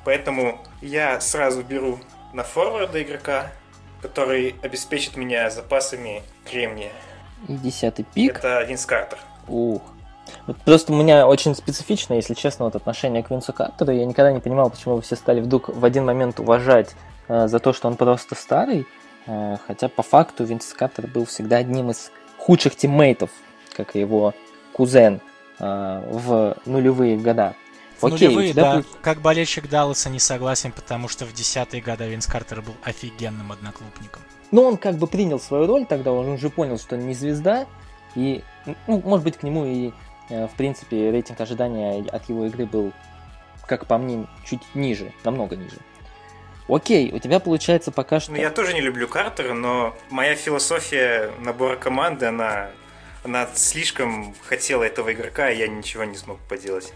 [0.04, 2.00] Поэтому я сразу беру
[2.32, 3.52] на форварда игрока,
[4.02, 6.90] который обеспечит меня запасами кремния.
[7.46, 8.38] Десятый пик.
[8.38, 9.18] Это Винс Картер.
[9.46, 9.82] Ух.
[10.48, 13.92] Вот просто у меня очень специфично, если честно, вот отношение к Винсу Картеру.
[13.92, 16.96] Я никогда не понимал, почему вы все стали вдруг в один момент уважать
[17.28, 18.88] э, за то, что он просто старый.
[19.28, 23.30] Э, хотя по факту Винс Картер был всегда одним из худших тиммейтов,
[23.76, 24.34] как и его
[24.72, 25.20] кузен
[25.58, 27.54] э, в нулевые года.
[28.00, 28.76] В Окей, нулевые, да.
[28.76, 28.86] Будет...
[29.02, 34.22] Как болельщик Далласа не согласен, потому что в десятые годы Винс Картер был офигенным одноклубником.
[34.50, 37.66] Ну, он как бы принял свою роль тогда, он уже понял, что не звезда,
[38.14, 38.42] и,
[38.86, 39.92] ну, может быть, к нему и,
[40.30, 42.92] э, в принципе, рейтинг ожидания от его игры был,
[43.66, 45.76] как по мне, чуть ниже, намного ниже.
[46.68, 48.32] Окей, у тебя получается пока что...
[48.32, 52.70] Ну, я тоже не люблю Картера, но моя философия набора команды, она,
[53.24, 56.92] она слишком хотела этого игрока, и я ничего не смог поделать.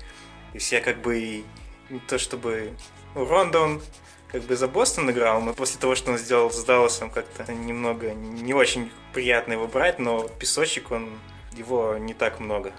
[0.52, 1.44] Есть я как бы
[1.88, 2.72] не то чтобы...
[3.14, 3.82] Ну, Ронда он
[4.30, 8.12] как бы за Бостон играл, но после того, что он сделал с Далласом, как-то немного
[8.12, 11.18] не очень приятно его брать, но песочек, он
[11.56, 12.72] его не так много,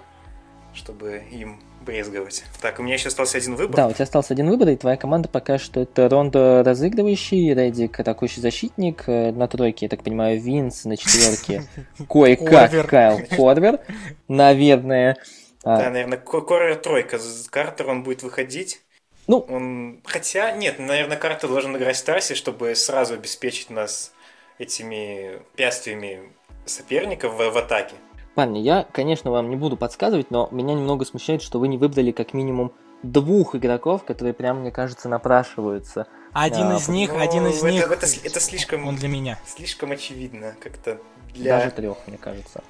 [0.73, 2.43] чтобы им брезговать.
[2.62, 3.76] Так, у меня еще остался один выбор.
[3.76, 8.00] Да, у тебя остался один выбор, и твоя команда пока что это Рондо разыгрывающий, Редик
[8.00, 11.63] атакующий защитник, э, на тройке, я так понимаю, Винс, на четверке
[12.10, 13.80] кое-как Кайл Корвер,
[14.28, 15.17] наверное.
[15.63, 15.78] А.
[15.78, 17.19] Да, наверное, Корвер тройка.
[17.50, 18.82] Картер он будет выходить.
[19.28, 20.02] Ну, он...
[20.06, 24.12] Хотя, нет, наверное, Картер должен играть в Старсе, чтобы сразу обеспечить нас
[24.60, 26.34] этими пяствиями
[26.65, 27.96] соперников в, в атаке.
[28.36, 32.12] Парни, я, конечно, вам не буду подсказывать, но меня немного смущает, что вы не выбрали
[32.12, 36.08] как минимум двух игроков, которые прям, мне кажется, напрашиваются.
[36.32, 37.84] Один а, из них, ну, один из это, них.
[37.84, 38.88] Это, это слишком.
[38.88, 39.39] Он для меня.
[39.46, 41.00] Слишком очевидно, как-то
[41.34, 41.58] для.
[41.58, 42.63] Даже трех, мне кажется.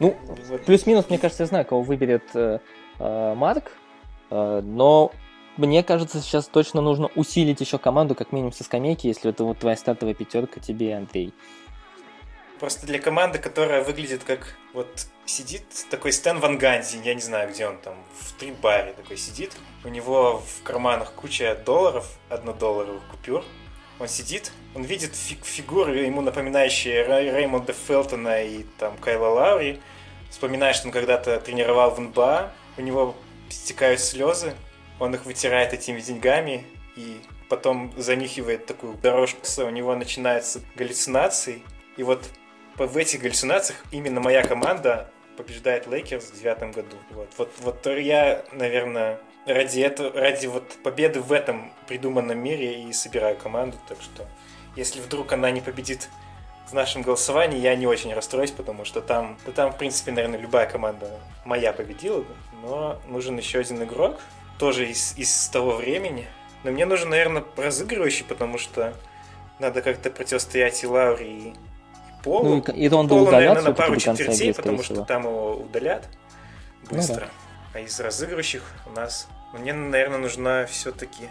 [0.00, 0.16] Ну,
[0.48, 0.64] вот.
[0.64, 2.58] плюс-минус, мне кажется, я знаю, кого выберет э,
[2.98, 3.70] э, Марк,
[4.30, 5.12] э, но
[5.56, 9.58] мне кажется, сейчас точно нужно усилить еще команду, как минимум со скамейки, если это вот
[9.58, 11.32] твоя стартовая пятерка тебе, Андрей.
[12.60, 17.50] Просто для команды, которая выглядит как вот сидит такой Стэн Ван Ганзи, я не знаю,
[17.50, 19.52] где он там, в три баре такой сидит.
[19.84, 23.44] У него в карманах куча долларов, однодолларовых купюр.
[23.98, 29.80] Он сидит, он видит фиг фигуры, ему напоминающие Реймонда Фелтона и там Кайла Лаури.
[30.30, 33.14] Вспоминает, что он когда-то тренировал в НБА, у него
[33.50, 34.54] стекают слезы,
[34.98, 41.62] он их вытирает этими деньгами и потом занюхивает такую дорожку, у него начинаются галлюцинации.
[41.96, 42.24] И вот
[42.76, 46.96] в этих галлюцинациях именно моя команда побеждает Лейкерс в девятом году.
[47.10, 52.92] Вот, вот, вот я, наверное, ради этого, ради вот победы в этом придуманном мире и
[52.92, 53.76] собираю команду.
[53.88, 54.26] Так что,
[54.76, 56.08] если вдруг она не победит
[56.68, 60.38] в нашем голосовании, я не очень расстроюсь, потому что там, да там, в принципе, наверное,
[60.38, 61.10] любая команда
[61.44, 62.24] моя победила,
[62.62, 64.18] но нужен еще один игрок,
[64.58, 66.26] тоже из, из того времени.
[66.62, 68.94] Но мне нужен, наверное, разыгрывающий, потому что
[69.58, 71.54] надо как-то противостоять и Лауре, и
[72.24, 72.62] Полу.
[72.66, 76.08] Ну, и, и Ронда Полу, наверное, на пару четвертей, потому что там его удалят
[76.90, 77.14] быстро.
[77.14, 77.30] Ну, да.
[77.74, 79.28] А из разыгрывающих у нас...
[79.52, 81.28] Мне, наверное, нужна все-таки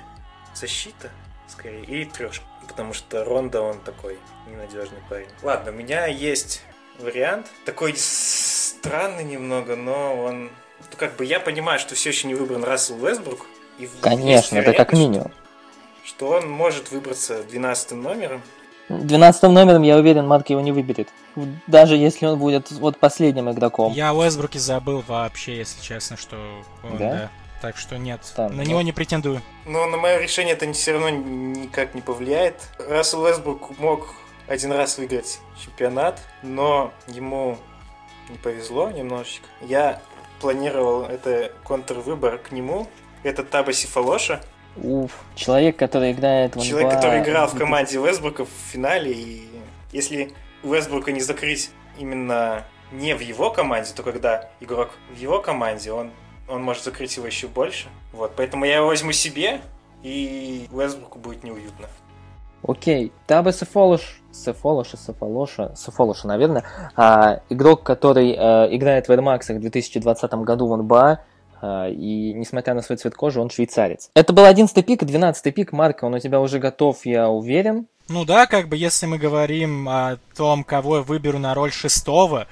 [0.54, 1.10] защита,
[1.48, 2.46] скорее, и трешка.
[2.68, 5.28] Потому что Ронда, он такой ненадежный парень.
[5.42, 6.62] Ладно, у меня есть
[7.00, 7.48] вариант.
[7.66, 10.44] Такой странный немного, но он...
[10.44, 13.46] Ну, как бы я понимаю, что все еще не выбран Рассел Вестбрук.
[13.80, 15.32] И Конечно, это как минимум.
[16.04, 18.42] Что, что он может выбраться 12 номером.
[18.90, 21.10] 12 номером, я уверен, Марк его не выберет.
[21.68, 23.94] Даже если он будет вот последним игроком.
[23.94, 26.36] Я Уэсбруке забыл вообще, если честно, что
[26.84, 27.10] он, да?
[27.10, 27.32] да.
[27.62, 28.70] Так что нет, Там, на да.
[28.70, 29.42] него не претендую.
[29.66, 32.56] Но на мое решение это все равно никак не повлияет.
[32.90, 34.16] Рассел Уэсбрук мог
[34.48, 37.58] один раз выиграть чемпионат, но ему
[38.30, 39.46] не повезло немножечко.
[39.62, 40.02] Я
[40.42, 42.90] планировал это контрвыбор к нему.
[43.24, 44.42] Это Табаси Фалоша.
[44.76, 46.66] Уф, человек, который играет в НБА...
[46.66, 49.48] Человек, который играл в команде Вестбрука в финале, и
[49.92, 50.32] если
[50.64, 56.12] Вестбрука не закрыть именно не в его команде, то когда игрок в его команде, он,
[56.48, 57.88] он может закрыть его еще больше.
[58.12, 59.62] Вот, поэтому я его возьму себе,
[60.02, 61.88] и Вестбруку будет неуютно.
[62.66, 66.64] Окей, Табе Сефолош, Сефолоша, Сефолоша, Сефолоша, наверное,
[66.96, 71.20] а, игрок, который а, играет в Air Max в 2020 году в НБА, а,
[71.90, 74.10] и несмотря на свой цвет кожи, он швейцарец.
[74.16, 77.88] Это был 11 пик, 12 пик, Марка, он у тебя уже готов, я уверен.
[78.10, 82.48] Ну да, как бы если мы говорим о том, кого я выберу на роль шестого,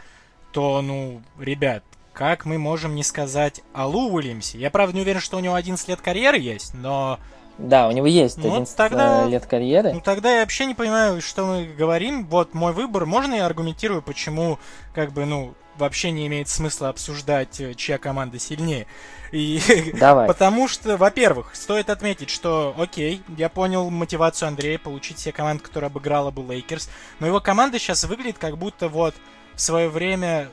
[0.53, 4.57] то, ну, ребят, как мы можем не сказать о Лу Уильямсе?
[4.59, 7.19] Я, правда, не уверен, что у него 11 лет карьеры есть, но
[7.57, 9.91] Да, у него есть Ну, 11 тогда- э, лет карьеры.
[9.93, 12.25] Ну тогда я вообще не понимаю, что мы говорим.
[12.27, 13.05] Вот мой выбор.
[13.05, 14.57] Можно я аргументирую, почему,
[14.95, 18.87] как бы, ну, вообще не имеет смысла обсуждать, э, чья команда сильнее.
[19.31, 19.59] И
[19.99, 20.27] Давай.
[20.27, 25.89] Потому что, во-первых, стоит отметить, что, окей, я понял мотивацию Андрея получить себе команду, которая
[25.89, 26.89] обыграла бы Лейкерс,
[27.19, 29.15] но его команда сейчас выглядит как будто вот
[29.55, 30.49] в свое время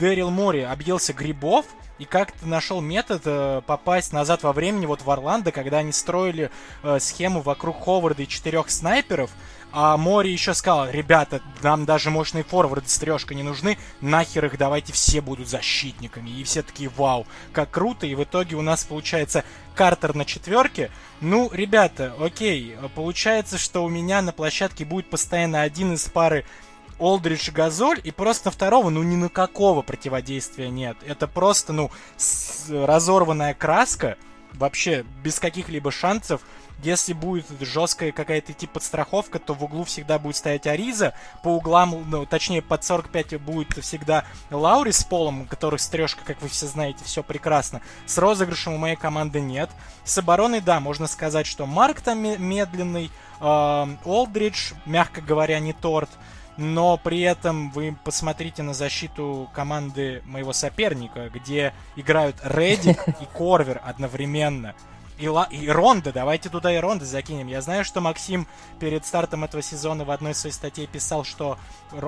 [0.00, 1.66] Дэрил Мори объелся грибов
[1.98, 6.50] и как-то нашел метод э, попасть назад во времени вот в Орландо, когда они строили
[6.82, 9.30] э, схему вокруг Ховарда и четырех снайперов,
[9.72, 14.58] а Мори еще сказал, ребята, нам даже мощные форварды с трешкой не нужны, нахер их
[14.58, 16.30] давайте все будут защитниками.
[16.30, 20.90] И все такие, вау, как круто, и в итоге у нас получается Картер на четверке.
[21.20, 26.44] Ну, ребята, окей, получается, что у меня на площадке будет постоянно один из пары
[26.98, 30.96] Олдридж и Газоль, и просто второго, ну, ни на какого противодействия нет.
[31.06, 31.90] Это просто, ну,
[32.68, 34.18] разорванная краска,
[34.52, 36.42] вообще без каких-либо шансов.
[36.82, 42.04] Если будет жесткая какая-то типа подстраховка, то в углу всегда будет стоять Ариза, по углам,
[42.08, 47.04] ну, точнее, под 45 будет всегда Лаури с полом, которых стрёжка, как вы все знаете,
[47.04, 47.80] все прекрасно.
[48.06, 49.68] С розыгрышем у моей команды нет.
[50.04, 55.72] С обороной, да, можно сказать, что Марк там ме- медленный, эм, Олдридж, мягко говоря, не
[55.72, 56.10] торт.
[56.56, 63.80] Но при этом вы посмотрите на защиту команды моего соперника, где играют Редик и Корвер
[63.84, 64.74] одновременно.
[65.20, 67.46] И, Ла- и Ронда, давайте туда и Ронда закинем.
[67.46, 68.46] Я знаю, что Максим
[68.78, 71.58] перед стартом этого сезона в одной из своих статей писал, что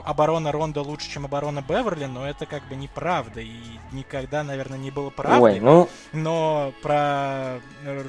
[0.04, 3.40] оборона Ронда лучше, чем оборона Беверли, но это как бы неправда.
[3.40, 3.52] И
[3.92, 5.52] никогда, наверное, не было правдой.
[5.54, 7.60] Ой, ну, Но про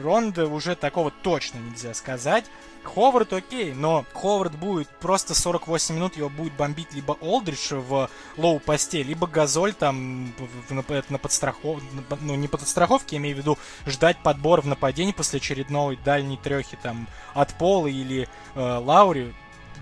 [0.01, 2.45] Ронда уже такого точно нельзя сказать.
[2.83, 9.03] Ховард окей, но Ховард будет просто 48 минут, его будет бомбить либо Олдридж в лоу-посте,
[9.03, 10.33] либо Газоль там
[10.69, 11.81] на, на подстрахов...
[12.21, 16.77] ну не подстраховке, я имею в виду ждать подбор в нападении после очередной дальней трехи
[16.81, 19.33] там от Пола или э, Лаури.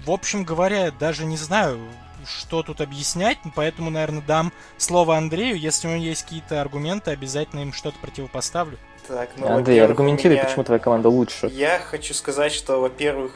[0.05, 1.79] В общем говоря, даже не знаю,
[2.25, 5.59] что тут объяснять, поэтому, наверное, дам слово Андрею.
[5.59, 8.77] Если у него есть какие-то аргументы, обязательно им что-то противопоставлю.
[9.07, 11.47] Так, ну, Андрей, аргументируй, меня- почему твоя команда лучше.
[11.47, 13.33] Я хочу сказать, что, во-первых,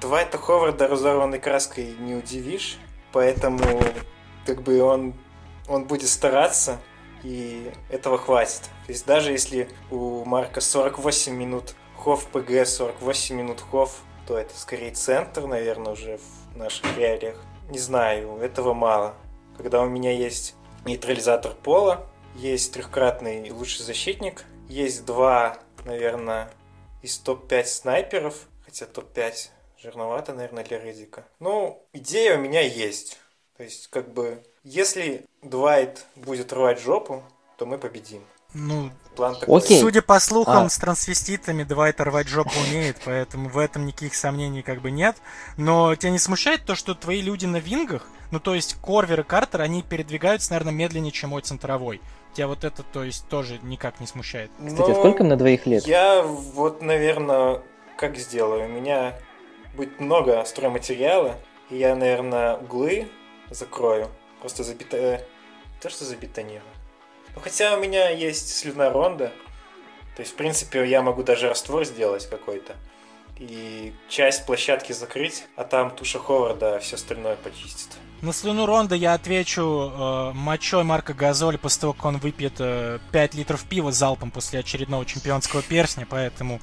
[0.00, 2.78] Двайта Ховарда разорванной краской не удивишь,
[3.12, 3.80] поэтому
[4.46, 5.14] как бы он,
[5.68, 6.78] он будет стараться,
[7.24, 8.62] и этого хватит.
[8.86, 14.56] То есть даже если у Марка 48 минут Хов ПГ, 48 минут Хов, то это
[14.56, 16.18] скорее центр, наверное, уже
[16.52, 17.36] в наших реалиях.
[17.70, 19.14] Не знаю, этого мало.
[19.56, 22.06] Когда у меня есть нейтрализатор пола,
[22.36, 26.50] есть трехкратный лучший защитник, есть два, наверное,
[27.02, 29.48] из топ-5 снайперов, хотя топ-5
[29.82, 31.24] жирновато, наверное, для Редика.
[31.40, 33.18] Ну, идея у меня есть.
[33.56, 37.22] То есть, как бы, если Двайт будет рвать жопу,
[37.56, 38.22] то мы победим.
[38.54, 39.58] Ну, План такой.
[39.58, 39.80] Окей.
[39.80, 40.68] судя по слухам, А.
[40.70, 45.16] с трансвеститами Двайт рвать жопу умеет, поэтому в этом никаких сомнений как бы нет.
[45.56, 49.24] Но тебя не смущает то, что твои люди на вингах, ну то есть Корвер и
[49.24, 52.00] Картер, они передвигаются, наверное, медленнее, чем мой центровой.
[52.38, 54.52] Тебя вот это, то есть, тоже никак не смущает.
[54.64, 55.84] Кстати, Но сколько им на двоих лет?
[55.88, 57.62] Я вот, наверное,
[57.96, 58.66] как сделаю?
[58.66, 59.18] У меня
[59.74, 61.34] будет много стройматериала,
[61.68, 63.08] и я, наверное, углы
[63.50, 64.06] закрою.
[64.38, 64.96] Просто забита...
[64.96, 65.20] э,
[65.80, 66.62] То, что забетонирую.
[67.34, 69.32] Ну, хотя у меня есть слюна ронда.
[70.14, 72.76] То есть, в принципе, я могу даже раствор сделать какой-то.
[73.36, 77.96] И часть площадки закрыть, а там туша Ховарда все остальное почистит.
[78.20, 82.98] На слюну Ронда я отвечу э, мочой Марка Газоли после того, как он выпьет э,
[83.12, 86.60] 5 литров пива залпом после очередного чемпионского персня, поэтому,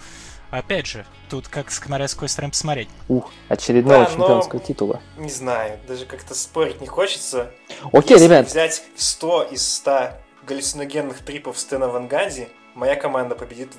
[0.52, 2.90] опять же, тут как с какой стороны посмотреть.
[3.08, 5.00] Ух, очередного Да, но- чемпионского титула.
[5.18, 7.52] Не знаю, даже как-то спорить не хочется.
[7.94, 10.10] Окей, Если ребят, взять 100 из 100
[10.46, 13.72] галлюциногенных трипов Стена Ван Ганди, моя команда победит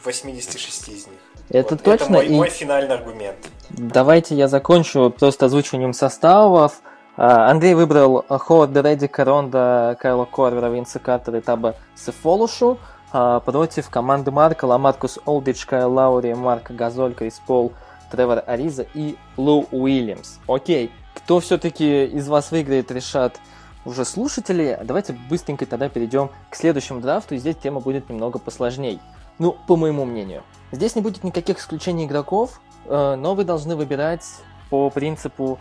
[0.00, 1.16] в 86 из них.
[1.48, 1.82] это Вот.
[1.82, 2.04] точно.
[2.04, 3.38] Это мой, и мой финальный аргумент.
[3.70, 6.80] давайте я закончу просто озвучиванием составов.
[7.16, 12.78] А, Андрей выбрал Ховарда, Реддика, Ронда, Кайла Корвера, Винса Картера и Таба Сефолушу.
[13.12, 17.72] А, Против команды Марка Ламаркус Олдич, Кайл Лаури, Марк Газоль, Крис Пол,
[18.10, 20.38] Тревор Ариза и Лу Уильямс.
[20.48, 23.40] Окей, кто все-таки из вас выиграет, решат
[23.84, 24.78] уже слушатели.
[24.82, 29.00] Давайте быстренько тогда перейдем к следующему драфту, и здесь тема будет немного посложней.
[29.38, 30.42] Ну, по моему мнению.
[30.72, 34.24] Здесь не будет никаких исключений игроков, э, но вы должны выбирать
[34.70, 35.58] по принципу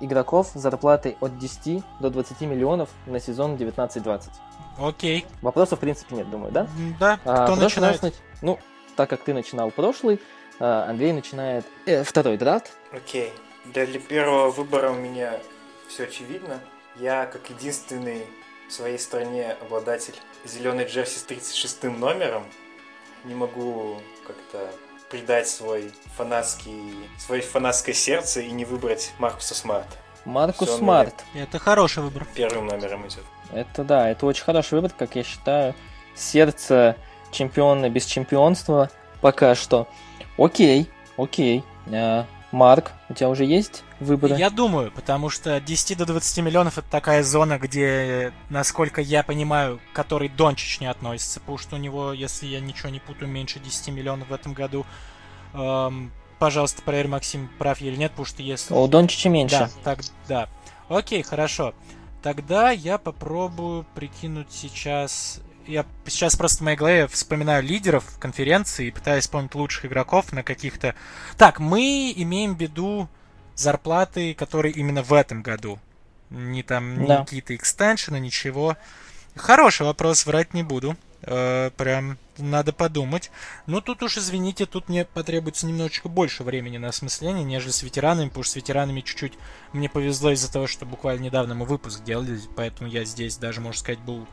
[0.00, 4.22] игроков с зарплатой от 10 до 20 миллионов на сезон 19-20.
[4.78, 5.26] Окей.
[5.42, 6.66] Вопросов, в принципе, нет, думаю, да?
[7.00, 8.02] Да, А, кто прошу начинает?
[8.02, 8.20] начать.
[8.42, 8.58] Ну,
[8.96, 10.20] так как ты начинал прошлый,
[10.58, 12.72] э, Андрей начинает э, второй драфт.
[12.92, 13.32] Окей.
[13.66, 15.38] Для, для первого выбора у меня
[15.88, 16.60] все очевидно.
[16.96, 18.26] Я, как единственный
[18.68, 20.14] в своей стране обладатель
[20.44, 22.44] зеленой джерси с 36 номером,
[23.24, 24.68] не могу как-то
[25.10, 29.96] предать свой фанатский, свое фанатское сердце и не выбрать Маркуса Смарта.
[30.24, 31.24] Маркус Смарт.
[31.34, 32.26] Это хороший выбор.
[32.34, 33.24] Первым номером идет.
[33.52, 35.74] Это да, это очень хороший выбор, как я считаю.
[36.16, 36.96] Сердце
[37.30, 38.90] чемпиона без чемпионства
[39.20, 39.86] пока что.
[40.36, 41.62] Окей, окей.
[41.92, 44.36] А, Марк, у тебя уже есть выборы?
[44.36, 49.22] Я думаю, потому что от 10 до 20 миллионов это такая зона, где, насколько я
[49.22, 53.58] понимаю, который Дончич не относится, потому что у него, если я ничего не путаю, меньше
[53.58, 54.86] 10 миллионов в этом году.
[55.54, 58.74] Эм, пожалуйста, проверь, Максим, прав или нет, потому что если...
[58.74, 59.58] У Дончича меньше.
[59.58, 60.48] Да, так, да.
[60.88, 61.74] Окей, хорошо.
[62.22, 65.40] Тогда я попробую прикинуть сейчас...
[65.66, 70.42] Я сейчас просто в моей голове вспоминаю лидеров конференции и пытаюсь вспомнить лучших игроков на
[70.42, 70.94] каких-то...
[71.36, 73.08] Так, мы имеем в виду
[73.54, 75.78] зарплаты, которые именно в этом году.
[76.30, 77.18] Не там Да.
[77.18, 78.76] какие-то экстеншены, ничего.
[79.34, 80.96] Хороший вопрос, врать не буду.
[81.22, 83.30] Э, прям надо подумать.
[83.66, 88.28] Ну, тут уж, извините, тут мне потребуется немножечко больше времени на осмысление, нежели с ветеранами,
[88.28, 89.32] потому что с ветеранами чуть-чуть
[89.72, 93.78] мне повезло из-за того, что буквально недавно мы выпуск делали, поэтому я здесь даже, можно
[93.80, 94.26] сказать, был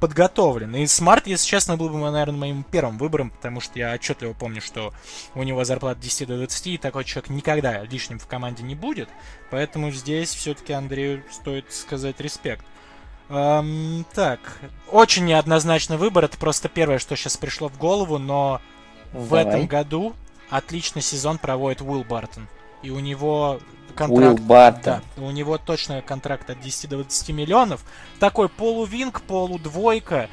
[0.00, 0.74] подготовлен.
[0.76, 4.60] И Смарт, если честно, был бы, наверное, моим первым выбором, потому что я отчетливо помню,
[4.60, 4.92] что
[5.34, 9.08] у него зарплата 10 до 20, и такой человек никогда лишним в команде не будет.
[9.50, 12.64] Поэтому здесь все-таки Андрею стоит сказать респект.
[13.28, 14.40] Эм, так,
[14.90, 18.60] очень неоднозначный выбор, это просто первое, что сейчас пришло в голову, но
[19.12, 19.46] в Давай.
[19.46, 20.14] этом году
[20.50, 22.48] отличный сезон проводит Уилл Бартон.
[22.82, 23.58] И у него
[24.00, 24.40] Уилл контракт...
[24.40, 25.00] Бартон.
[25.16, 27.84] Да, у него точно контракт от 10 до 20 миллионов.
[28.18, 30.28] Такой полувинг, полудвойка.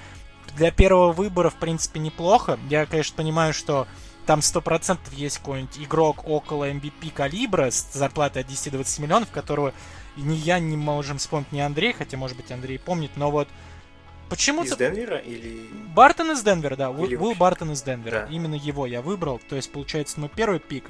[0.56, 2.60] Для первого выбора, в принципе, неплохо.
[2.70, 3.88] Я, конечно, понимаю, что
[4.26, 9.32] там 100% есть какой-нибудь игрок около MVP калибра с зарплатой от 10 до 20 миллионов,
[9.32, 9.74] которого
[10.16, 14.30] ни я не можем вспомнить, ни Андрей, хотя, может быть, Андрей помнит, но вот Из
[14.30, 14.76] почему-то...
[14.76, 15.68] Денвера или...
[15.96, 16.92] Бартон из Денвера, да.
[16.92, 17.36] Уилл Или Уилл.
[17.36, 18.28] Бартон из Денвера.
[18.28, 18.34] Да.
[18.34, 19.40] Именно его я выбрал.
[19.50, 20.86] То есть, получается, мой первый пик.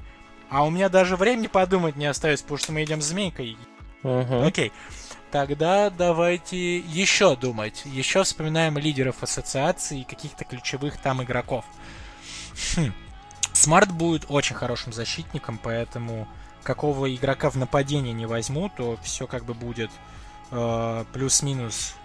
[0.54, 3.58] А у меня даже времени подумать не остается, потому что мы идем с змейкой.
[4.04, 4.44] Мгм.
[4.44, 4.72] Окей.
[5.32, 7.82] Тогда давайте еще думать.
[7.86, 11.66] Еще вспоминаем лидеров ассоциации и каких-то ключевых там игроков.
[12.76, 12.94] Хм.
[13.52, 16.28] Смарт будет очень хорошим защитником, поэтому
[16.62, 19.90] какого игрока в нападении не возьму, то все как бы будет
[20.52, 21.96] э, плюс-минус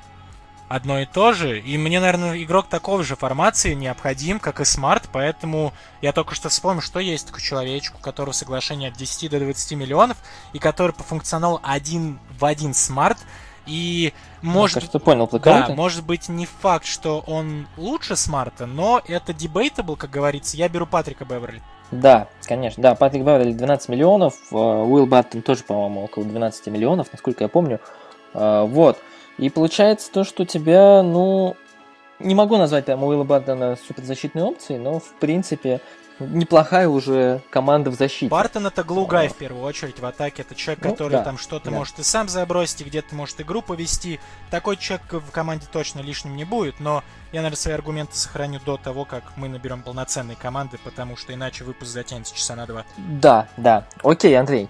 [0.69, 1.59] одно и то же.
[1.59, 6.49] И мне, наверное, игрок такого же формации необходим, как и Смарт, поэтому я только что
[6.49, 10.19] вспомнил, что есть такой человечек, у которого соглашение от 10 до 20 миллионов,
[10.53, 13.19] и который по функционалу один в один Смарт,
[13.67, 14.77] и может...
[14.77, 19.97] Мне кажется, понял, Да, может быть не факт, что он лучше Смарта, но это debatable,
[19.97, 20.57] как говорится.
[20.57, 21.63] Я беру Патрика Беверли.
[21.91, 22.83] Да, конечно.
[22.83, 27.49] Да, Патрик Беверли 12 миллионов, э, Уилл Баттон тоже, по-моему, около 12 миллионов, насколько я
[27.49, 27.81] помню.
[28.35, 28.99] Э, Вот.
[29.39, 31.57] И получается то, что у тебя, ну,
[32.19, 35.81] не могу назвать там Уилла Баттона суперзащитной опцией, но, в принципе,
[36.19, 38.29] неплохая уже команда в защите.
[38.29, 40.43] Бартон это глугай в первую очередь в атаке.
[40.43, 41.77] Это человек, Ну, который да, там что-то да.
[41.77, 44.19] может и сам забросить, и где-то может игру повести.
[44.51, 48.77] Такой человек в команде точно лишним не будет, но я, наверное, свои аргументы сохраню до
[48.77, 52.85] того, как мы наберем полноценные команды, потому что иначе выпуск затянется часа на два.
[52.97, 53.87] Да, да.
[54.03, 54.69] Окей, Андрей.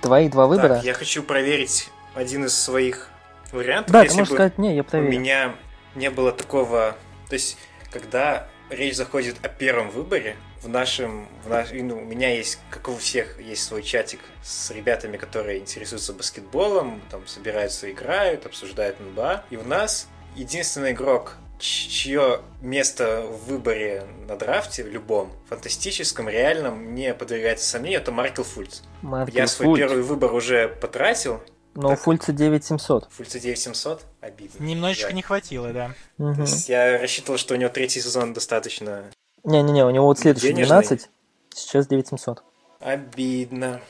[0.00, 0.76] Твои два выбора.
[0.76, 3.10] Так, я хочу проверить один из своих
[3.52, 3.92] вариантов.
[3.92, 5.54] Да, если бы сказать, не, я у меня
[5.94, 6.96] не было такого...
[7.28, 7.58] То есть,
[7.90, 11.28] когда речь заходит о первом выборе, в нашем...
[11.44, 15.60] В наш, ну, у меня есть, как у всех, есть свой чатик с ребятами, которые
[15.60, 19.44] интересуются баскетболом, там собираются, играют, обсуждают НБА.
[19.50, 26.94] И у нас единственный игрок, чье место в выборе на драфте, в любом, фантастическом, реальном,
[26.94, 28.82] не подвергается сомнению, это Маркл Фульц.
[29.02, 29.78] Маркл Я свой Фульц.
[29.78, 31.42] первый выбор уже потратил.
[31.76, 32.00] Но у так.
[32.00, 33.08] Фульца 9700.
[33.12, 34.04] Фульца 9700.
[34.20, 34.64] Обидно.
[34.64, 35.14] Немножечко Жаль.
[35.14, 35.88] не хватило, да.
[36.16, 36.40] То Мгм.
[36.42, 39.04] есть я рассчитывал, что у него третий сезон достаточно
[39.44, 40.66] Не-не-не, у него вот следующий Денежный.
[40.66, 41.08] 12,
[41.54, 42.42] сейчас 9700.
[42.80, 43.80] обидно.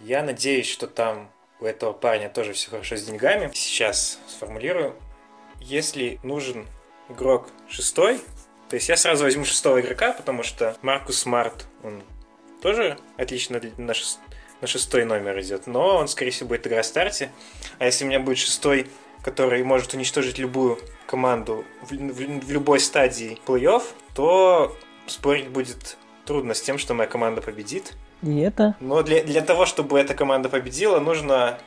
[0.00, 1.30] Я надеюсь, что там
[1.60, 3.50] у этого парня тоже все хорошо с деньгами.
[3.54, 4.94] Сейчас сформулирую.
[5.60, 6.66] Если нужен
[7.08, 8.20] игрок шестой,
[8.68, 12.02] то есть я сразу возьму шестого игрока, потому что Маркус Смарт, он
[12.60, 14.18] тоже отлично на, шес-
[14.64, 17.30] на шестой номер идет, но он, скорее всего, будет играть в старте.
[17.78, 18.86] А если у меня будет шестой,
[19.22, 23.82] который может уничтожить любую команду в, в- в любой стадии плей-офф,
[24.14, 24.74] то
[25.06, 27.92] спорить будет трудно с тем, что моя команда победит.
[28.22, 31.58] И это Но для, для того, чтобы эта команда победила, нужно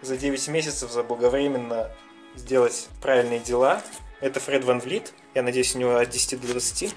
[0.00, 1.90] за 9 месяцев заблаговременно
[2.36, 3.82] сделать правильные дела.
[4.20, 5.12] Это Фред Ван Влит.
[5.34, 6.94] Я надеюсь, у него от 10 до 20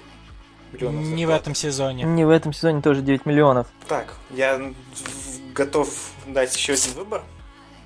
[0.72, 2.04] миллионов Не в этом сезоне.
[2.04, 3.66] не в этом сезоне тоже 9 миллионов.
[3.88, 4.74] Так, я в-
[5.58, 7.22] готов дать еще один выбор.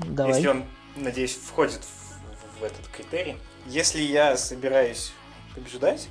[0.01, 0.35] Давай.
[0.35, 0.65] Если он,
[0.95, 3.39] надеюсь, входит в, в этот критерий.
[3.67, 5.13] Если я собираюсь
[5.55, 6.09] побеждать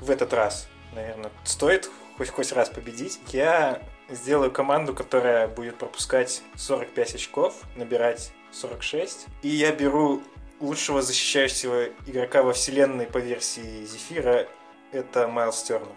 [0.00, 6.42] в этот раз, наверное, стоит хоть хоть раз победить, я сделаю команду, которая будет пропускать
[6.56, 9.26] 45 очков, набирать 46.
[9.42, 10.22] И я беру
[10.60, 14.46] лучшего защищающего игрока во вселенной по версии Зефира.
[14.92, 15.88] Это Майлз Тернер.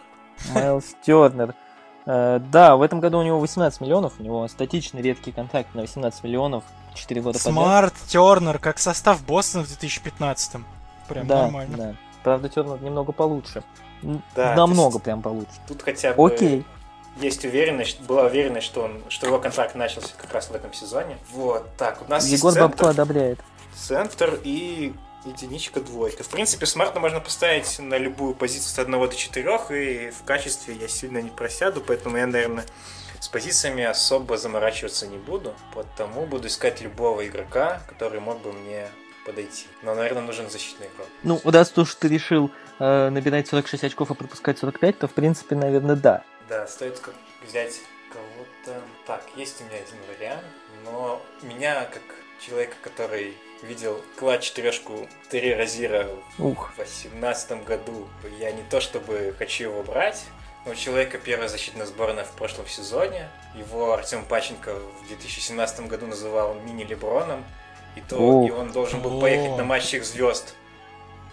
[0.54, 1.54] Майлз Тернер.
[2.06, 5.82] Э, да, в этом году у него 18 миллионов, у него статичный редкий контракт на
[5.82, 6.64] 18 миллионов,
[6.96, 7.54] 4 года подряд.
[7.54, 10.64] Смарт, Тернер, как состав Бостона в 2015 -м.
[11.08, 11.78] Прям да, нормально.
[11.78, 11.96] Да.
[12.24, 13.64] Правда, Тернер немного получше.
[14.36, 15.54] Да, Намного прям получше.
[15.68, 16.66] Тут хотя бы Окей.
[17.22, 21.18] есть уверенность, была уверенность, что, он, что его контракт начался как раз в этом сезоне.
[21.32, 23.40] Вот, так, у нас Егор есть Бабко центр, одобряет.
[23.76, 24.94] центр и
[25.26, 26.24] единичка двойка.
[26.24, 30.76] В принципе, смарта можно поставить на любую позицию с 1 до 4, и в качестве
[30.76, 32.66] я сильно не просяду, поэтому я, наверное,
[33.20, 38.88] с позициями особо заморачиваться не буду, потому буду искать любого игрока, который мог бы мне
[39.26, 39.68] подойти.
[39.82, 41.08] Но, наверное, нужен защитный игрок.
[41.24, 45.14] Ну, раз то, что ты решил э, набирать 46 очков и пропускать 45, то, в
[45.14, 46.24] принципе, наверное, да.
[46.50, 47.16] Да, стоит как
[47.48, 47.80] взять
[48.12, 48.82] кого-то...
[49.08, 50.44] Так, есть у меня один вариант,
[50.84, 52.04] но меня, как
[52.46, 56.08] человека, который видел клад четырешку Терри Розира
[56.38, 56.72] Ух.
[56.74, 58.08] в 2018 году,
[58.40, 60.24] я не то чтобы хочу его брать,
[60.66, 63.28] но у человека первая защитная сборная в прошлом сезоне.
[63.56, 67.44] Его Артем Паченко в 2017 году называл мини-леброном.
[67.96, 68.48] И, то, О.
[68.48, 69.22] и он должен был О.
[69.22, 70.56] поехать на матч их звезд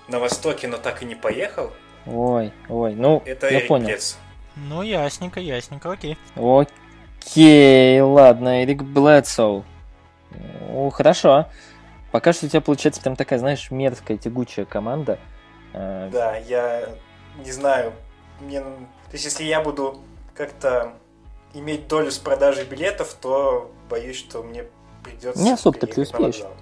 [0.09, 1.71] на Востоке, но так и не поехал.
[2.07, 3.87] Ой, ой, ну, Это я Эрик понял.
[3.87, 4.19] Блец.
[4.57, 6.19] Ну, ясненько, ясненько, окей.
[6.35, 9.65] Окей, ладно, Эрик Блэдсоу.
[10.31, 11.47] Ну, хорошо.
[12.13, 15.19] Пока что у тебя получается прям такая, знаешь, мерзкая, тягучая команда.
[15.73, 16.89] Э, Да, я
[17.45, 17.93] не знаю.
[18.41, 18.61] Мне...
[18.61, 20.01] То есть, если я буду
[20.35, 20.95] как-то
[21.55, 24.65] иметь долю с продажей билетов, то боюсь, что мне
[25.05, 25.43] придется...
[25.43, 26.41] Не особо-то преуспеешь.
[26.41, 26.53] вокзал.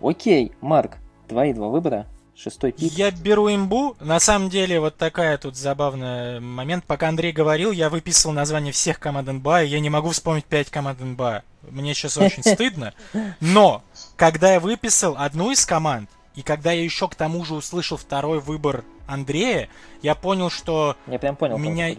[0.00, 0.96] Окей, Марк,
[1.28, 2.06] твои два выбора.
[2.34, 2.90] Шестой пик.
[2.92, 3.96] Я беру имбу.
[4.00, 6.84] На самом деле, вот такая тут забавный момент.
[6.86, 10.70] Пока Андрей говорил, я выписывал название всех команд НБА, и я не могу вспомнить пять
[10.70, 11.42] команд НБА.
[11.68, 12.94] Мне сейчас очень стыдно.
[13.40, 13.82] Но,
[14.20, 18.38] когда я выписал одну из команд, и когда я еще к тому же услышал второй
[18.40, 19.70] выбор Андрея,
[20.02, 21.96] я понял, что Я прям понял, У меня-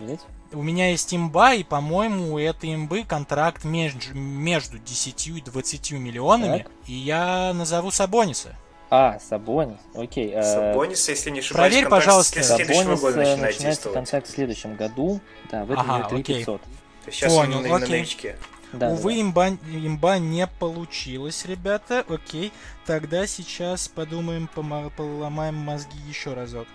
[0.53, 5.97] у меня есть имба, и, по-моему, у этой имбы контракт между, между 10 и 20
[5.97, 6.71] миллионами, Так.
[6.85, 8.55] и я назову Сабониса.
[8.91, 9.77] А, Сабонис.
[9.95, 10.29] Окей.
[10.31, 12.43] э, Сабонис, если не ошибаюсь, проверь, контракт пожалуйста.
[12.43, 15.21] Сабонис года э, начинает начинается контракт в следующем году.
[15.49, 16.43] Да, в этом Ага, году окей.
[16.45, 16.61] 3500.
[16.61, 16.67] То
[17.07, 17.89] есть сейчас Понял, он на, на окей.
[17.89, 18.35] новичке.
[18.73, 22.05] Да, Увы, да, имба, имба не получилось, ребята.
[22.07, 22.53] Окей,
[22.85, 26.67] тогда сейчас подумаем, поломаем мозги еще разок.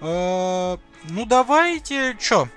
[0.00, 2.48] Э, ну давайте, чё?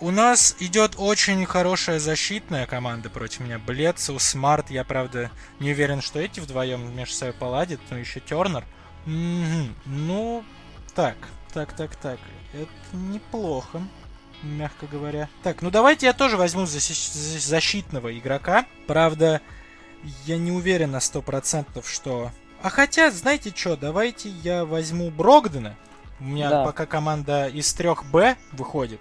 [0.00, 3.58] У нас идет очень хорошая защитная команда против меня.
[3.58, 4.70] Блецел, Смарт.
[4.70, 8.64] Я, правда, не уверен, что эти вдвоем между собой поладят, но еще Тернер.
[9.04, 10.44] Ну,
[10.94, 11.16] так,
[11.52, 12.18] так, так, так.
[12.54, 13.82] Это неплохо,
[14.42, 15.28] мягко говоря.
[15.42, 18.66] Так, ну давайте я тоже возьму защитного игрока.
[18.86, 19.40] Правда,
[20.24, 22.30] я не уверен на сто процентов, что...
[22.62, 25.76] А хотя, знаете что, давайте я возьму Брогдена.
[26.20, 26.64] У меня Да.
[26.64, 29.00] пока команда из трех Б выходит.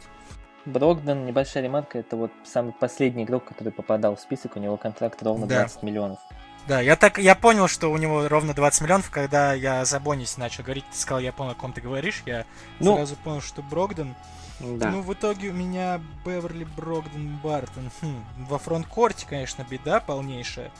[0.66, 5.22] Брогдон, небольшая ремарка, это вот самый последний игрок, который попадал в список, у него контракт
[5.24, 5.62] ровно Да.
[5.62, 6.20] 20 миллионов.
[6.68, 10.38] Да, я так, я понял, что у него ровно 20 миллионов, когда я за Бонис
[10.38, 12.46] начал говорить, ты сказал, я понял, о ком ты говоришь, я
[12.80, 14.16] Ну, сразу понял, что Брогден.
[14.60, 14.92] Да.
[14.92, 17.92] Ну, в итоге у меня Беверли Брогден Бартон.
[18.02, 20.72] Хм, во фронткорте, конечно, беда полнейшая.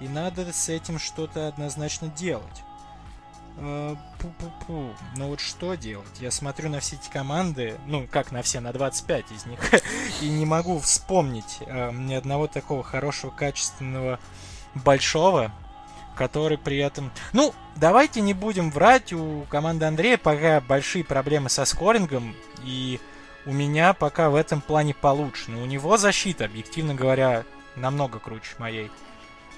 [0.00, 2.62] И надо с этим что-то однозначно делать.
[3.56, 4.94] Э, Пу-пу-пу.
[5.16, 6.20] Ну вот что делать?
[6.20, 9.60] Я смотрю на все эти команды, ну как на все, на 25 из них,
[10.20, 14.18] и не могу вспомнить э, ни одного такого хорошего, качественного,
[14.74, 15.52] большого,
[16.16, 17.12] который при этом...
[17.32, 23.00] Ну, давайте не будем врать, у команды Андрея пока большие проблемы со скорингом, и
[23.46, 25.50] у меня пока в этом плане получше.
[25.50, 27.44] Но у него защита, объективно говоря,
[27.76, 28.90] намного круче моей.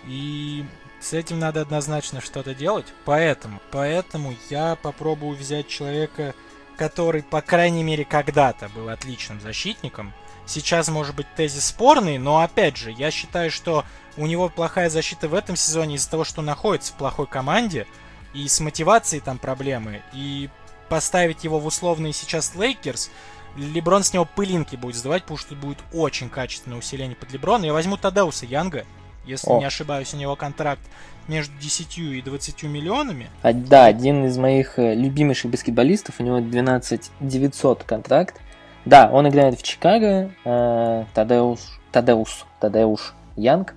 [0.07, 0.65] И
[1.01, 2.87] с этим надо однозначно что-то делать.
[3.05, 6.35] Поэтому, поэтому я попробую взять человека,
[6.77, 10.13] который, по крайней мере, когда-то был отличным защитником.
[10.47, 13.85] Сейчас, может быть, тезис спорный, но опять же, я считаю, что
[14.17, 17.87] у него плохая защита в этом сезоне из-за того, что он находится в плохой команде,
[18.33, 20.49] и с мотивацией там проблемы, и
[20.89, 23.11] поставить его в условные сейчас Лейкерс,
[23.57, 27.65] Леброн с него пылинки будет сдавать, потому что будет очень качественное усиление под Леброна.
[27.65, 28.85] Я возьму Тадеуса Янга,
[29.25, 29.59] если О.
[29.59, 30.83] не ошибаюсь, у него контракт
[31.29, 33.29] между 10 и 20 миллионами.
[33.43, 38.41] А, да, один из моих э, любимейших баскетболистов, у него 12 900 контракт.
[38.85, 43.75] Да, он играет в Чикаго, э, Тадеус, Тадеус, Тадеуш Янг.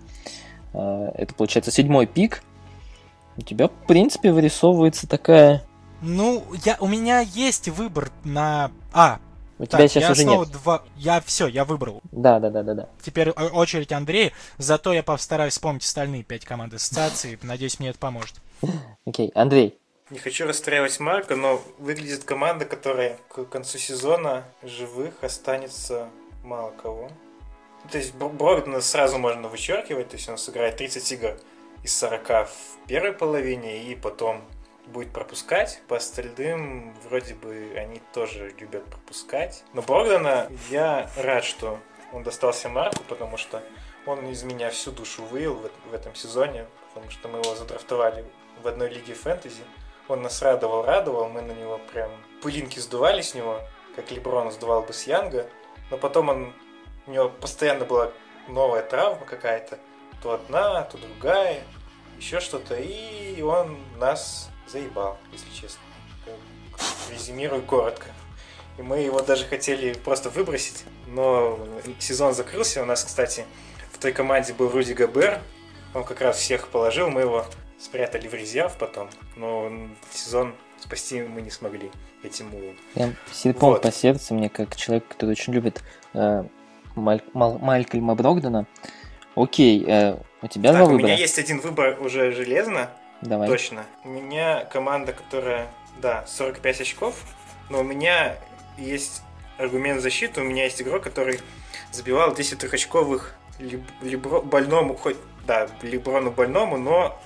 [0.73, 2.43] Э, это получается седьмой пик.
[3.37, 5.63] У тебя, в принципе, вырисовывается такая...
[6.01, 8.71] Ну, я, у меня есть выбор на...
[8.93, 9.19] А,
[9.59, 10.53] У Так, тебя сейчас я уже снова нет.
[10.53, 10.83] два...
[10.95, 12.01] Я все, я выбрал.
[12.11, 12.89] Да, да, да, да, да.
[13.03, 14.31] Теперь очередь Андрея.
[14.57, 17.37] Зато я постараюсь вспомнить остальные пять команд ассоциации.
[17.43, 18.35] Надеюсь, мне это поможет.
[19.05, 19.77] Окей, Андрей.
[20.09, 26.07] Не хочу расстраивать Марка, но выглядит команда, которая к концу сезона живых останется
[26.43, 27.11] мало кого.
[27.91, 31.37] То есть Бр- Брогдана сразу можно вычеркивать, то есть он сыграет 30 игр
[31.83, 34.41] из 40 в первой половине и потом
[34.89, 35.81] будет пропускать.
[35.87, 39.63] По остальным вроде бы они тоже любят пропускать.
[39.73, 41.79] Но Брогдана я рад, что
[42.11, 43.61] он достался Марку, потому что
[44.05, 48.25] он из меня всю душу выил в, в этом сезоне, потому что мы его задрафтовали
[48.61, 49.63] в одной лиге фэнтези.
[50.07, 52.09] Он нас радовал, радовал, мы на него прям
[52.41, 53.61] пылинки сдували с него,
[53.95, 55.47] как Леброн сдувал бы с Янга,
[55.91, 56.53] но потом он,
[57.05, 58.11] у него постоянно была
[58.47, 59.77] новая травма какая-то,
[60.23, 61.61] то одна, то другая,
[62.17, 65.79] еще что-то, и он нас заебал, если честно.
[67.11, 68.07] Резюмирую коротко.
[68.77, 71.59] И мы его даже хотели просто выбросить, но
[71.99, 72.81] сезон закрылся.
[72.81, 73.45] У нас, кстати,
[73.91, 75.41] в той команде был Руди Габер.
[75.93, 77.45] Он как раз всех положил, мы его
[77.79, 79.09] спрятали в резерв потом.
[79.35, 79.71] Но
[80.11, 81.91] сезон спасти мы не смогли
[82.23, 82.77] этим улом.
[82.93, 83.81] Прям серпом Вот.
[83.81, 85.81] по сердцу мне, как человек, который очень любит
[86.13, 86.43] э,
[86.95, 88.65] Маль- Мал- Малькольма Брогдана.
[89.35, 91.07] Окей, э, у тебя Так, два у выбора.
[91.07, 92.89] меня есть один выбор уже железно,
[93.21, 93.47] Давай.
[93.47, 93.85] точно.
[94.03, 95.67] У меня команда, которая,
[96.01, 97.15] да, 45 очков,
[97.69, 98.35] но у меня
[98.77, 99.21] есть
[99.57, 100.41] аргумент защиты.
[100.41, 101.39] У меня есть игрок, который
[101.91, 107.19] забивал 10 трехочковых Леб- Лебро- больному, хоть, да, Леброну больному, но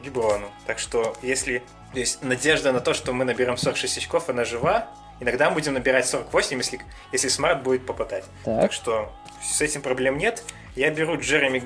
[0.00, 0.48] Леброну.
[0.66, 1.62] Так что, если
[1.94, 4.88] есть надежда на то, что мы наберем 46 очков, она жива,
[5.20, 6.80] иногда мы будем набирать 48, если,
[7.12, 8.24] если смарт будет попадать.
[8.44, 10.42] Так, Так что с этим проблем нет.
[10.74, 11.62] Я беру Джереми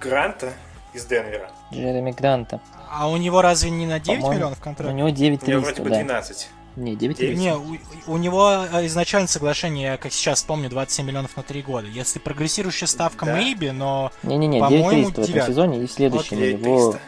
[0.00, 0.52] Гранта
[0.96, 1.50] из Денвера.
[1.72, 2.60] Джереми Гранта.
[2.90, 4.94] А у него разве не на 9 По-моему, миллионов У контракт?
[4.94, 5.96] него У него 9300, вроде бы да.
[6.04, 6.48] 12.
[6.76, 7.38] Не, 9 Девять?
[7.38, 11.62] Не, у, у него э, изначально соглашение, я как сейчас помню, 27 миллионов на 3
[11.62, 11.86] года.
[11.88, 13.40] Если прогрессирующая ставка Да.
[13.40, 17.00] maybe, но Не-не-не, По-моему, 9300 в этом сезоне и в следующем у него 300.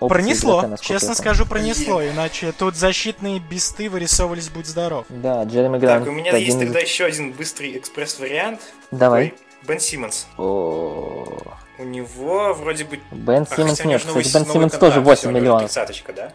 [0.00, 0.60] опция пронесло.
[0.60, 2.00] игрока, Честно скажу, пронесло.
[2.04, 5.04] Иначе тут защитные бесты вырисовывались, будь здоров.
[5.08, 6.04] Да, Джереми Грант.
[6.04, 8.60] Так, у меня один есть тогда еще один быстрый экспресс-вариант.
[8.92, 9.34] Давай.
[9.66, 10.28] Бен Симмонс.
[10.36, 11.36] О,
[11.78, 13.00] У него вроде бы...
[13.12, 15.72] Бен а, Симмонс него нет, кстати, новый- Бен Симмонс тоже 8 всё, у него миллионов.
[16.14, 16.32] да?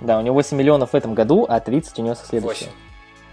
[0.00, 2.68] Да, у него 8 миллионов в этом году, а 30 у него со следующего.
[2.70, 2.72] 8.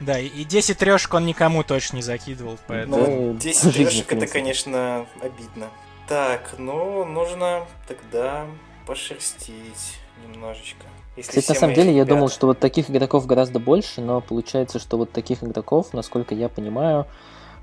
[0.01, 2.97] Да, и- и 10 трешек он никому точно не закидывал, поэтому...
[2.97, 5.69] Ну, Ну, 10 жизни, в трешек это, конечно, обидно.
[6.07, 8.45] Так, ну, нужно тогда
[8.85, 9.97] пошерстить
[10.27, 10.85] немножечко.
[11.15, 14.19] Если Кстати, на самом деле, я ребята- думал, что вот таких игроков гораздо больше, но
[14.19, 17.07] получается, что вот таких игроков, насколько я понимаю,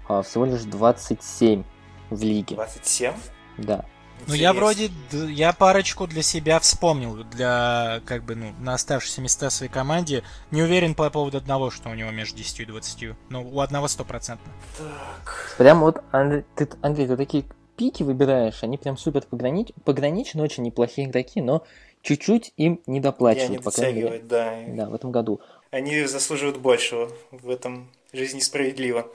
[0.09, 1.65] а, всего лишь 27
[2.11, 2.55] в лиге.
[2.55, 3.13] 27?
[3.61, 3.85] Да.
[4.27, 9.49] Ну, я вроде, я парочку для себя вспомнил, для, как бы, ну, на оставшиеся места
[9.49, 10.23] в своей команде.
[10.51, 13.17] Не уверен по поводу одного, что у него между 10 и 20.
[13.31, 14.53] Но у одного стопроцентно.
[14.77, 17.45] Так, Прям вот, Андрей, ты, Андрей, ты такие
[17.77, 19.69] пики выбираешь, они прям супер погранич...
[19.85, 21.65] пограничны, очень неплохие игроки, но
[22.03, 24.21] чуть-чуть им не я доплачивают, не по крайней мере.
[24.21, 24.85] дотягиваю, да.
[24.85, 25.41] Да, в этом году.
[25.71, 27.89] Они заслуживают большего в этом.
[28.13, 29.07] Жизнь несправедлива.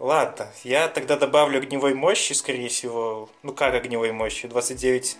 [0.00, 3.28] Ладно, я тогда добавлю огневой мощи, скорее всего.
[3.42, 4.46] Ну как огневой мощи?
[4.46, 5.16] 29%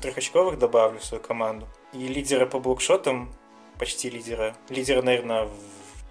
[0.00, 1.68] трехочковых добавлю в свою команду.
[1.92, 3.32] И лидера по блокшотам,
[3.78, 4.56] почти лидера.
[4.68, 5.52] Лидера, наверное, в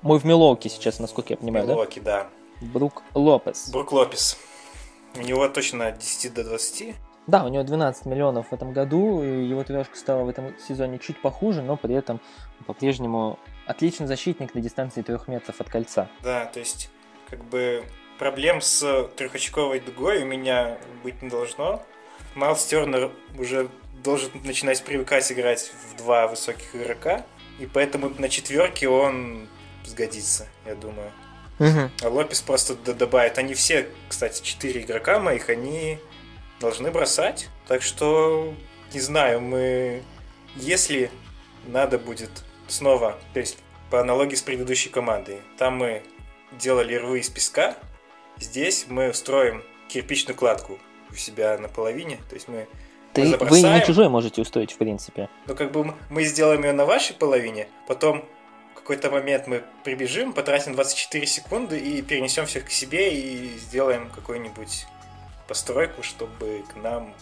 [0.02, 2.30] Мой в Милоке сейчас, насколько я понимаю, Милуоки, да?
[2.62, 2.68] да?
[2.68, 3.70] Брук Лопес.
[3.70, 4.38] Брук Лопес.
[5.16, 6.96] У него точно от 10 до 20.
[7.28, 11.00] Да, у него 12 миллионов в этом году, и его трешка стала в этом сезоне
[11.00, 12.22] чуть похуже, но при этом
[12.66, 16.08] по-прежнему отличный защитник на дистанции трех метров от кольца.
[16.24, 16.90] Да, то есть,
[17.30, 17.84] как бы,
[18.18, 21.86] проблем с трехочковой дугой у меня быть не должно.
[22.36, 23.70] Майлз Тернер уже
[24.04, 27.26] должен начинать привыкать играть в два высоких игрока,
[27.60, 29.48] и поэтому на четверке он
[29.86, 31.12] сгодится, я думаю.
[32.02, 33.38] А Лопес просто добавит.
[33.38, 36.00] Они все, кстати, четыре игрока моих, они
[36.62, 37.50] должны бросать.
[37.68, 38.54] Так что,
[38.94, 40.04] не знаю, мы...
[40.56, 41.12] Если
[41.68, 42.32] надо будет
[42.68, 43.58] снова, то есть
[43.90, 46.02] по аналогии с предыдущей командой, там мы
[46.52, 47.76] делали рвы из песка,
[48.38, 50.80] здесь мы устроим кирпичную кладку
[51.10, 52.68] у себя на половине, то есть мы
[53.14, 55.30] Ты, вы не чужой можете устроить, в принципе.
[55.48, 58.24] ну, как бы мы сделаем ее на вашей половине, потом
[58.74, 64.10] в какой-то момент мы прибежим, потратим 24 секунды и перенесем всех к себе и сделаем
[64.10, 64.86] какую-нибудь
[65.48, 67.14] постройку, чтобы к нам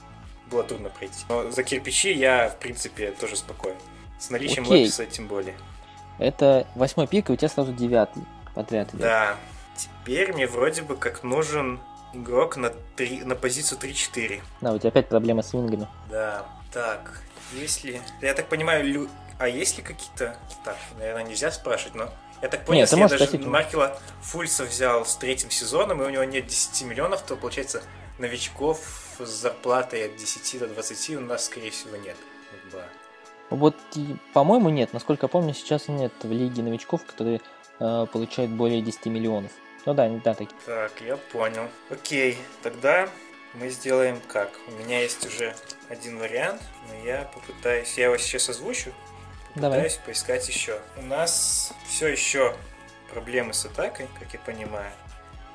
[0.50, 1.26] было трудно пройти.
[1.30, 3.76] Но за кирпичи я, в принципе, тоже спокоен.
[4.20, 4.84] С наличием Окей.
[4.84, 5.56] Лопеса тем более.
[6.20, 8.24] Это восьмой пик, и у тебя сразу девятый
[8.58, 9.02] подряд идет.
[9.02, 9.36] Да.
[9.76, 11.80] Теперь мне вроде бы как нужен
[12.14, 14.42] игрок на, три, на позицию 3-4.
[14.62, 15.88] Да, у тебя опять проблема с вингами.
[16.10, 16.46] Да.
[16.74, 17.22] Так,
[17.54, 18.02] если...
[18.22, 20.36] Я так понимаю, лю- а есть ли какие-то...
[20.66, 22.10] Так, наверное, нельзя спрашивать, но
[22.42, 23.46] Я так понял, Нет, если я даже спросить.
[23.46, 27.84] Маркела Фульса взял с третьим сезоном, и у него нет 10 миллионов, то получается
[28.18, 28.80] новичков
[29.20, 32.16] с зарплатой от 10 до 20 у нас, скорее всего, нет.
[32.72, 32.84] Да.
[33.50, 33.76] Вот,
[34.34, 34.92] по-моему, нет.
[34.92, 37.42] Насколько я помню, сейчас нет в лиге новичков, которые
[37.80, 39.52] э, получают более 10 миллионов.
[39.86, 40.50] Ну да, да, так.
[40.66, 41.70] Так, я понял.
[41.90, 43.10] Окей, тогда
[43.54, 44.52] мы сделаем как?
[44.68, 45.56] У меня есть уже
[45.90, 48.92] один вариант, но я попытаюсь, я его сейчас озвучу,
[49.56, 49.80] Давай.
[49.80, 50.80] попытаюсь поискать еще.
[50.98, 52.56] У нас все еще
[53.12, 54.92] проблемы с атакой, как я понимаю.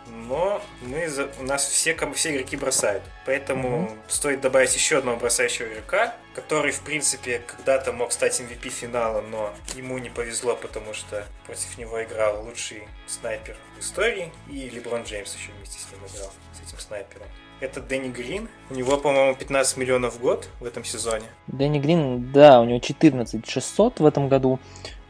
[0.07, 3.03] Но мы за- у нас все, ком- все игроки бросают.
[3.25, 3.99] Поэтому Мгм.
[4.09, 9.53] стоит добавить еще одного бросающего игрока, который, в принципе, когда-то мог стать MVP финала, но
[9.75, 15.35] ему не повезло, потому что против него играл лучший снайпер в истории, и Леброн Джеймс
[15.35, 17.27] еще вместе с ним играл, с этим снайпером.
[17.61, 18.49] Это Дэнни Грин.
[18.71, 21.27] У него, по-моему, 15 миллионов в год в этом сезоне.
[21.47, 24.59] Дэнни Грин, да, у него 14 600 в этом году.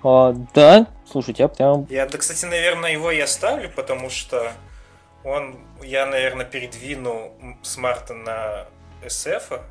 [0.04, 1.86] А, да, слушайте, я прям...
[1.88, 4.52] Я, да, кстати, наверное, его я ставлю, потому что
[5.24, 8.66] он, я, наверное, передвину Смарта на
[9.04, 9.50] SF.
[9.50, 9.62] -а.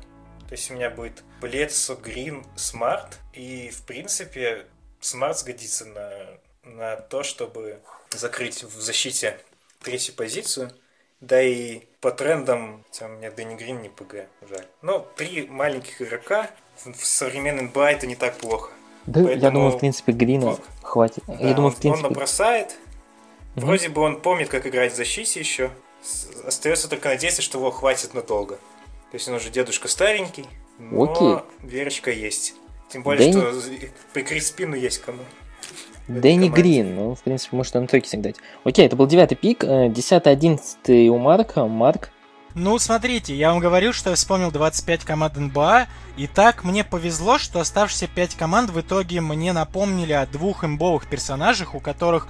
[0.48, 3.18] То есть у меня будет Бледсо, Грин, Смарт.
[3.32, 4.66] И, в принципе,
[5.00, 6.10] Смарт сгодится на,
[6.64, 7.78] на то, чтобы
[8.10, 9.38] закрыть в защите
[9.82, 10.70] третью позицию.
[11.20, 14.66] Да и по трендам, хотя у меня Дэнни Грин не ПГ, жаль.
[14.82, 16.50] Но три маленьких игрока
[16.84, 18.70] в, современном НБА это не так плохо.
[19.06, 20.62] Да, я Поэтому- думаю, в принципе, Грина Вот.
[20.82, 21.22] хватит.
[21.26, 22.06] Да, я думаю, он, в принципе...
[22.06, 22.76] он набросает.
[23.54, 25.70] Вроде бы он помнит, как играть в защите еще.
[26.46, 28.56] Остается только надеяться, что его хватит надолго.
[28.56, 30.46] То есть он уже дедушка старенький,
[30.78, 31.36] но Окей.
[31.62, 32.54] верочка есть.
[32.90, 35.22] Тем более, Дэнни- что прикрыть спину есть кому.
[36.08, 36.48] Дэнни.
[36.48, 38.36] Грин, ну, в принципе, может на тройке сыграть.
[38.64, 41.66] Окей, это был девятый пик, э, десятый, одиннадцатый у Марка.
[41.66, 42.10] Марк,
[42.54, 45.86] Ну, смотрите, я вам говорил, что я вспомнил 25 команд НБА,
[46.18, 51.06] и так мне повезло, что оставшиеся 5 команд в итоге мне напомнили о двух имбовых
[51.06, 52.28] персонажах, у которых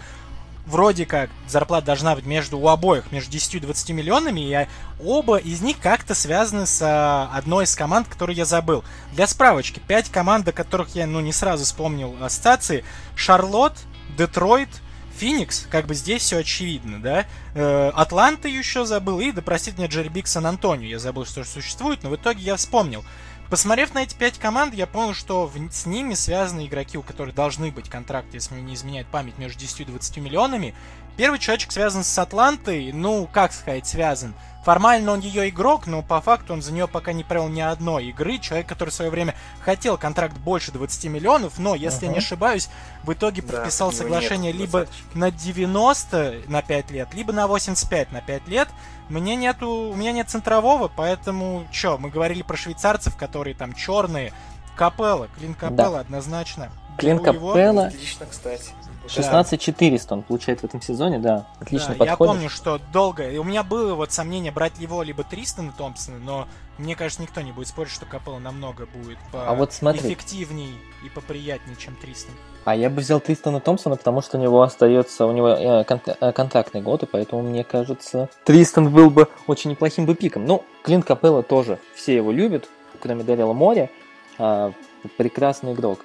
[0.67, 4.69] вроде как зарплата должна быть между у обоих, между 10 и 20 миллионами, и
[5.05, 8.85] оба из них как-то связаны с а, одной из команд, которую я забыл.
[9.13, 12.85] Для справочки, 5 команд, до которых я ну, не сразу вспомнил ассоциации,
[13.17, 13.79] Шарлотт,
[14.17, 14.69] Детройт,
[15.17, 17.27] Феникс, как бы здесь все очевидно, да.
[17.55, 20.89] Э, Атланта еще забыл, и, да простит меня, Джерри Биг Сан Антонио.
[20.89, 23.05] Я забыл, что существует, но в итоге я вспомнил.
[23.53, 27.35] Посмотрев на эти пять команд, я понял, что в- с ними связаны игроки, у которых
[27.35, 30.75] должны быть контракты, если мне не изменяет память, между 10 и 20 миллионами.
[31.19, 34.33] Первый человечек связан с Атлантой, ну, как сказать, связан.
[34.65, 38.07] Формально он ее игрок, но по факту он за нее пока не провел ни одной
[38.07, 38.39] игры.
[38.39, 42.71] Человек, который в свое время хотел контракт больше 20 миллионов, но, если я не ошибаюсь,
[43.03, 47.47] в итоге Да, подписал него соглашение нет либо на 90 на 5 лет, либо на
[47.47, 48.69] 85 на 5 лет.
[49.13, 54.33] Мне нету, у меня нет центрового, поэтому чё, мы говорили про швейцарцев, которые там черные.
[54.75, 56.71] Капелла, Клин Капелла однозначно.
[56.97, 57.19] Клин.
[57.19, 58.71] Капелла, Отлично, кстати.
[59.09, 61.47] 16 400 он получает в этом сезоне, да.
[61.61, 62.35] Отлично Да, я подходит.
[62.35, 63.29] помню, что долго.
[63.29, 66.49] И у меня было вот сомнение брать его либо Тристона Томпсона, но
[66.79, 70.01] мне кажется, никто не будет спорить, что Капелла намного будет по А вот смотри.
[70.01, 70.75] эффективней
[71.05, 72.35] и поприятнее, чем Тристон.
[72.65, 76.01] А я бы взял Тристона Томпсона, потому что у него остается, у него э, кон-
[76.07, 80.47] э, контрактный год, и поэтому, мне кажется, Тристон был бы очень неплохим бы пиком.
[80.47, 82.69] Ну, Клин Капелла тоже, все его любят,
[83.01, 83.91] кроме Дэрила Моря.
[84.39, 84.73] А,
[85.19, 86.01] прекрасный игрок.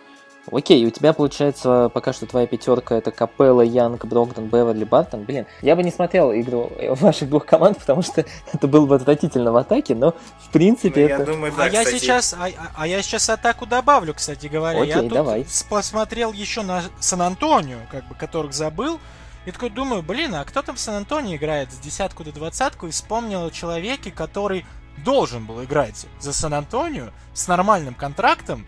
[0.51, 5.23] Окей, у тебя получается пока что твоя пятерка это Капелла, Янг, Брогдон, Беверли, Бартон.
[5.23, 8.95] Блин, я бы не смотрел игру э, ваших двух команд, потому что это было бы
[8.95, 11.25] отвратительно в атаке, но в принципе Ну, я это...
[11.25, 14.83] думаю, да, а я сейчас, а, а- а я сейчас атаку добавлю, кстати говоря.
[14.83, 15.45] я Окей, тут давай.
[15.69, 18.99] посмотрел еще на Сан-Антонио, как бы, которых забыл.
[19.45, 22.87] И такой думаю, блин, а кто там в Сан-Антонио играет с десятку до двадцатку?
[22.87, 24.65] И вспомнил о человеке, который
[25.05, 28.65] должен был играть за Сан-Антонио с нормальным контрактом,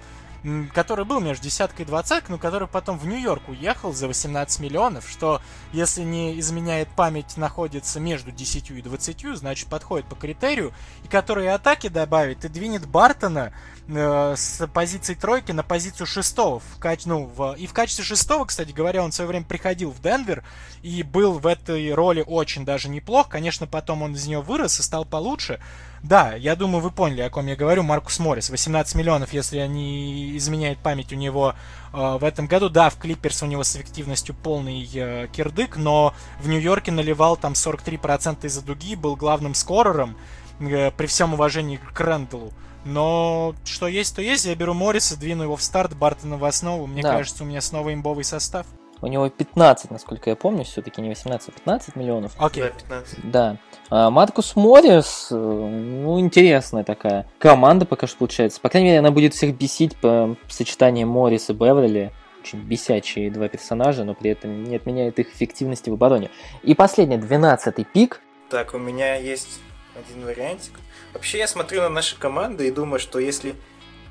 [0.74, 5.10] который был между десяткой и двадцаткой, но который потом в Нью-Йорк уехал за 18 миллионов,
[5.10, 5.42] что,
[5.74, 10.74] если не изменяет память, находится между 10 и 20, значит, подходит по критерию,
[11.04, 13.54] и который атаки добавит, и двинет Бартона
[13.88, 16.60] э, с позиции тройки на позицию шестого.
[16.60, 19.92] В, кач- ну, в- и в качестве шестого, кстати говоря, он в свое время приходил
[19.92, 20.44] в Денвер
[20.82, 23.28] и был в этой роли очень даже неплох.
[23.30, 25.60] Конечно, потом он из нее вырос и стал получше.
[26.04, 27.84] Да, я думаю, вы поняли, о ком я говорю.
[27.84, 28.50] Маркус Моррис.
[28.50, 31.56] 18 миллионов, если не изменяет память у него
[31.94, 32.70] э, в этом году.
[32.70, 37.54] Да, в Клиперс у него с эффективностью полный э, кирдык, но в Нью-Йорке наливал там
[37.54, 40.16] 43% из-за дуги, был главным скорером
[40.60, 42.54] э, при всем уважении к Рэндаллу.
[42.86, 44.46] Но что есть, то есть.
[44.46, 46.88] Я беру Морриса, двину его в старт, Бартона в основу.
[46.88, 47.18] Мне Да.
[47.18, 48.66] кажется, у меня снова имбовый состав.
[49.02, 52.34] У него 15, насколько я помню, все-таки не 18, а 15 миллионов.
[52.38, 52.64] Окей.
[52.64, 53.32] Да, 15.
[53.32, 53.58] Да.
[53.90, 58.60] А Маркус Моррис, э, ну, интересная такая команда пока что получается.
[58.60, 63.48] По крайней мере, она будет всех бесить по сочетанию Моррис и Беверли, очень бесячие два
[63.48, 66.30] персонажа, но при этом не отменяет их эффективности в обороне.
[66.64, 68.22] И последний, двенадцатый пик.
[68.50, 69.60] Так, у меня есть
[69.96, 70.74] один вариантик.
[71.14, 73.56] Вообще я смотрю на наши команды и думаю, что если,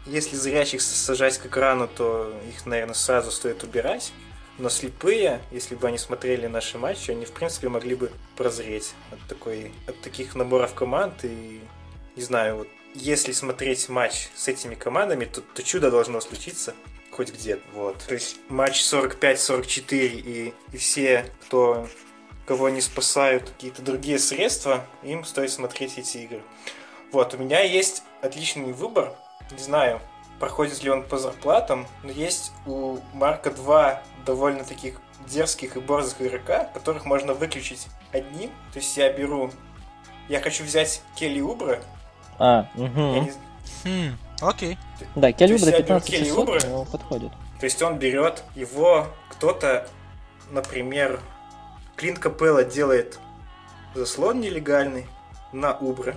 [0.07, 4.13] если зрячих сажать к экрану, то их, наверное, сразу стоит убирать.
[4.59, 9.21] Но слепые, если бы они смотрели наши матчи, они, в принципе, могли бы прозреть от,
[9.29, 11.25] такой, от таких наборов команд.
[11.25, 11.61] И,
[12.17, 16.75] не знаю, вот если смотреть матч с этими командами, то, то чудо должно случиться
[17.13, 17.63] хоть где-то.
[17.73, 17.99] Вот.
[18.07, 21.89] То есть матч 45-44 и, и все, кто
[22.47, 26.43] кого не спасают какие-то другие средства, им стоит смотреть эти игры.
[27.13, 29.13] Вот, у меня есть отличный выбор.
[29.51, 30.01] Не знаю,
[30.41, 36.21] проходит ли он по зарплатам, но есть у Марка два довольно таких дерзких и борзых
[36.21, 38.51] игрока, которых можно выключить одним.
[38.75, 39.51] То есть я беру...
[40.29, 41.81] Я хочу взять Келли Убра.
[42.39, 43.01] А, угу.
[43.01, 43.33] Не...
[43.85, 44.77] Хм, окей.
[45.17, 47.33] Да, Келли Убра 15 600, подходит.
[47.59, 49.89] То есть он берет его, кто-то,
[50.51, 51.21] например,
[51.97, 53.19] Клинт Капелла делает
[53.95, 55.07] заслон нелегальный
[55.53, 56.15] на Убра.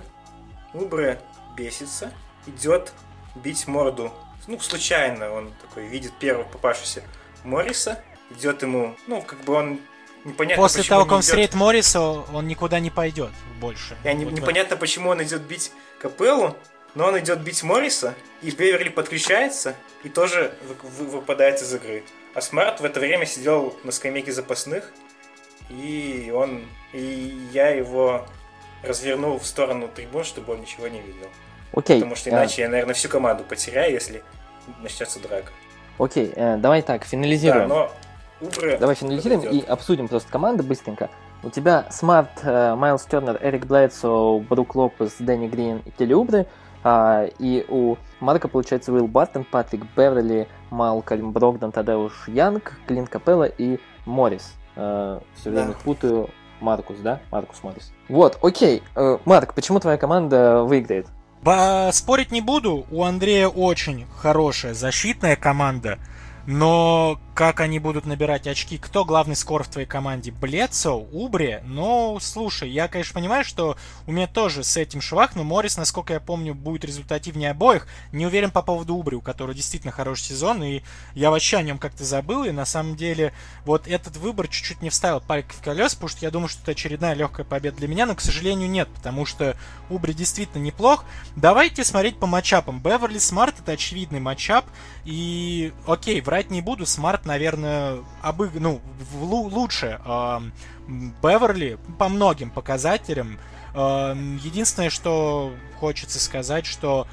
[0.74, 1.18] Убра
[1.56, 2.12] бесится,
[2.46, 2.92] идет
[3.36, 4.12] бить морду.
[4.46, 7.02] Ну, случайно он такой видит первого попавшегося
[7.44, 9.80] Морриса, идет ему, ну, как бы он
[10.24, 13.30] непонятно После того, как он встретит Морриса, он никуда не пойдет
[13.60, 13.96] больше.
[14.04, 16.56] Я не, непонятно, почему он идет бить Капеллу,
[16.94, 19.74] но он идет бить Морриса, и Беверли подключается
[20.04, 22.04] и тоже выпадает из игры.
[22.34, 24.90] А Смарт в это время сидел на скамейке запасных,
[25.70, 28.26] и он, и я его
[28.82, 31.28] развернул в сторону трибун, чтобы он ничего не видел.
[31.72, 31.98] Окей.
[32.00, 34.22] Потому что иначе я, наверное, всю команду потеряю, если
[34.80, 35.52] начнется драка.
[35.98, 37.68] Окей, э, давай так, финализируем.
[37.68, 37.90] Да, но
[38.40, 41.10] Убре давай финализируем и обсудим просто команды быстренько.
[41.44, 46.46] У тебя Смарт, э, Майлз Тернер, Эрик Бледсо, Брук Лопес, Дэнни Грин и Келли Убре.
[46.84, 53.44] А, и у Марка получается Уилл Бартон, Патрик Беверли, Малкольм Брогдон, Тадеуш Янг, Клинт Капела
[53.44, 54.54] и Моррис.
[54.74, 55.74] Э, все время да.
[55.84, 56.30] путаю.
[56.60, 57.20] Маркус, да?
[57.32, 57.92] Маркус Моррис.
[58.08, 58.82] Вот, окей.
[58.94, 61.08] Э, Марк, почему твоя команда выиграет?
[61.44, 65.98] Спорить не буду, у Андрея очень хорошая защитная команда,
[66.46, 72.18] но как они будут набирать очки, кто главный скорер в твоей команде, Бледсо, Убре, ну,
[72.20, 73.76] слушай, я, конечно, понимаю, что
[74.06, 77.86] у меня тоже с этим швах, но Моррис, насколько я помню, будет результативнее обоих.
[78.12, 80.82] Не уверен по поводу Убре, у которого действительно хороший сезон, и
[81.14, 83.32] я вообще о нем как-то забыл, и на самом деле
[83.64, 86.72] вот этот выбор чуть-чуть не вставил палки в колес, потому что я думаю, что это
[86.72, 89.56] очередная легкая победа для меня, но, к сожалению, нет, потому что
[89.88, 91.04] Убре действительно неплох.
[91.36, 92.80] Давайте смотреть по матчапам.
[92.80, 94.66] Беверли Смарт это очевидный матчап,
[95.04, 98.50] и, окей, врать не буду, Смарт наверное, обы...
[98.54, 98.80] ну,
[99.20, 100.40] лучше э,
[101.22, 103.38] Беверли по многим показателям.
[103.74, 107.06] Э, единственное, что хочется сказать, что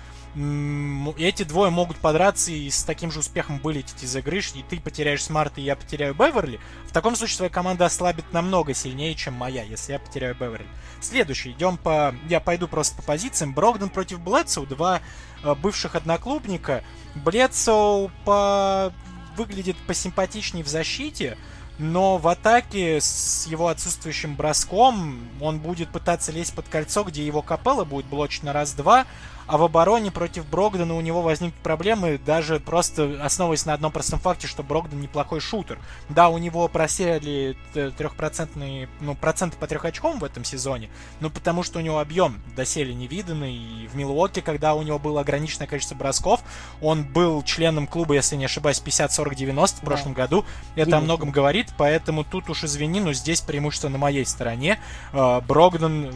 [1.18, 5.24] эти двое могут подраться и с таким же успехом вылететь из игры, и ты потеряешь
[5.24, 6.62] Смарта, и я потеряю Беверли.
[6.88, 10.68] В таком случае твоя команда ослабит намного сильнее, чем моя, если я потеряю Беверли.
[11.02, 12.16] Следующий, идем по...
[12.30, 13.54] Я пойду просто по позициям.
[13.54, 15.02] Брогдон против Бледсо, два
[15.44, 16.84] э, бывших одноклубника.
[17.16, 18.94] Блэдсоу по
[19.36, 21.38] выглядит посимпатичнее в защите,
[21.80, 27.42] но в атаке с его отсутствующим броском он будет пытаться лезть под кольцо, где его
[27.42, 29.06] капелла будет блочить на раз-два,
[29.50, 34.20] а в обороне против Брогдена у него возникнут проблемы, даже просто основываясь на одном простом
[34.20, 35.80] факте, что Брогден неплохой шутер.
[36.08, 40.90] Да, у него просели трехпроцентные, ну, проценты по трех очкам в этом сезоне,
[41.20, 45.22] но потому что у него объем доселе невиданный, и в Милуоке, когда у него было
[45.22, 46.42] ограниченное количество бросков,
[46.80, 50.22] он был членом клуба, если не ошибаюсь, 50-40-90 в прошлом да.
[50.22, 50.46] году.
[50.76, 54.80] Это о многом говорит, поэтому тут уж извини, но здесь преимущество на моей стороне.
[55.12, 56.14] А, Брогден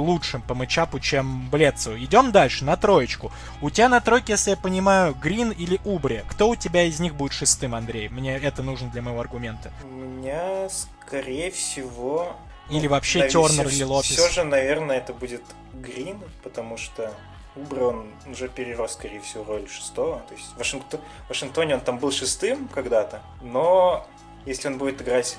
[0.00, 1.96] лучшим по матчапу, чем Блецу.
[1.96, 3.32] Идем дальше, на троечку.
[3.60, 6.22] У тебя на тройке, если я понимаю, Грин или Убри.
[6.28, 8.08] Кто у тебя из них будет шестым, Андрей?
[8.08, 9.72] Мне это нужно для моего аргумента.
[9.84, 12.36] У меня, скорее всего...
[12.68, 14.10] Или ну, вообще Тернер или Лопес.
[14.10, 15.42] Все же, наверное, это будет
[15.74, 17.14] Грин, потому что
[17.56, 20.20] Убри, он уже перерос, скорее всего, роль шестого.
[20.28, 21.00] То есть в, Вашингтон...
[21.28, 24.06] Вашингтоне он там был шестым когда-то, но
[24.44, 25.38] если он будет играть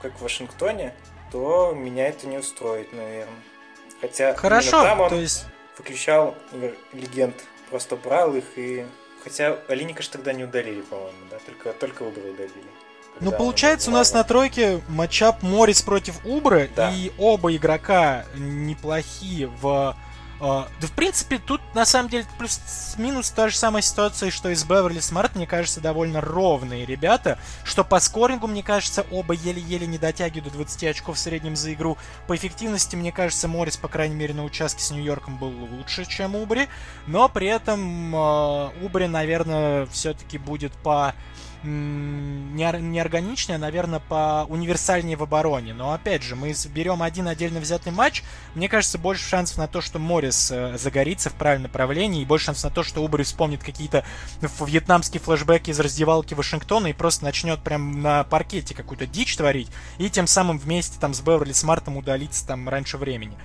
[0.00, 0.94] как в Вашингтоне,
[1.30, 3.42] то меня это не устроит, наверное.
[4.00, 5.46] Хотя Хорошо, там он то есть...
[5.76, 6.36] выключал
[6.92, 7.34] легенд,
[7.70, 8.86] просто брал их и...
[9.24, 11.38] Хотя Олиника тогда не удалили, по-моему, да?
[11.44, 12.70] Только, только Убре удалили.
[13.20, 16.92] Ну, получается, у нас на тройке матчап Моррис против Убре, да.
[16.92, 19.96] и оба игрока неплохие в
[20.40, 24.64] да, в принципе, тут на самом деле плюс-минус та же самая ситуация, что и с
[24.64, 27.38] Беверли Смарт, мне кажется, довольно ровные ребята.
[27.64, 31.72] Что по скорингу, мне кажется, оба еле-еле не дотягивают до 20 очков в среднем за
[31.72, 31.98] игру.
[32.26, 36.36] По эффективности, мне кажется, Моррис, по крайней мере, на участке с Нью-Йорком был лучше, чем
[36.36, 36.68] Убре.
[37.06, 41.14] Но при этом э, Убри, наверное, все-таки будет по
[41.62, 45.74] не, не органичнее, а, наверное, по универсальнее в обороне.
[45.74, 48.22] Но опять же, мы берем один отдельно взятый матч.
[48.54, 52.46] Мне кажется, больше шансов на то, что Моррис э, загорится в правильном направлении, и больше
[52.46, 54.04] шансов на то, что Убри вспомнит какие-то
[54.60, 60.08] вьетнамские флешбеки из раздевалки Вашингтона и просто начнет прям на паркете какую-то дичь творить, и
[60.10, 63.36] тем самым вместе там с Беверли Смартом удалиться там раньше времени.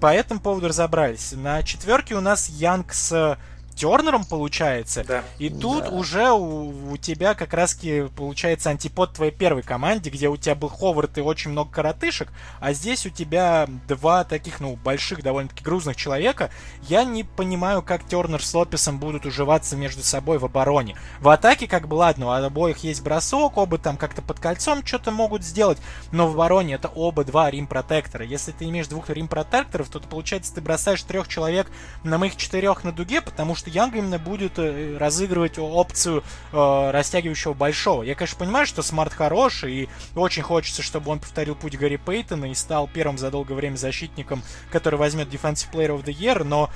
[0.00, 1.32] По этому поводу разобрались.
[1.32, 3.38] На четверке у нас Янг с
[3.74, 5.04] Тернером получается.
[5.04, 5.24] Да.
[5.38, 5.90] И тут да.
[5.90, 7.78] уже у, у тебя как раз
[8.16, 12.72] получается антипод твоей первой команде, где у тебя был Ховард и очень много коротышек, а
[12.72, 16.50] здесь у тебя два таких, ну, больших, довольно-таки грузных человека.
[16.88, 20.96] Я не понимаю, как Тернер с Лопесом будут уживаться между собой в обороне.
[21.20, 25.10] В атаке, как бы, ладно, у обоих есть бросок, оба там как-то под кольцом что-то
[25.10, 25.78] могут сделать,
[26.10, 28.24] но в обороне это оба два рим-протектора.
[28.24, 31.70] Если ты имеешь двух рим-протекторов, то, получается, ты бросаешь трех человек
[32.04, 37.54] на моих четырех на дуге, потому что Янг именно будет э, разыгрывать опцию э, растягивающего
[37.54, 38.02] большого.
[38.02, 42.50] Я, конечно, понимаю, что Смарт хороший, и очень хочется, чтобы он повторил путь Гэри Пэйтона
[42.50, 46.70] и стал первым за долгое время защитником, который возьмет Defensive Player of the Year, но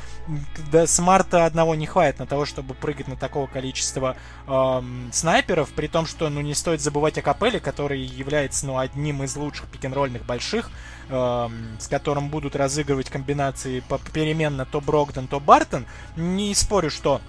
[0.70, 4.16] до Смарта одного не хватит на того, чтобы прыгать на такого количества
[4.46, 4.82] э,
[5.12, 9.36] снайперов, при том, что ну, не стоит забывать о Капеле, который является ну, одним из
[9.36, 10.70] лучших пик-н-ролльных больших,
[11.08, 11.48] э,
[11.78, 15.86] с которым будут разыгрывать комбинации попеременно то Брогден, то Бартон.
[16.16, 17.20] Не спорю, что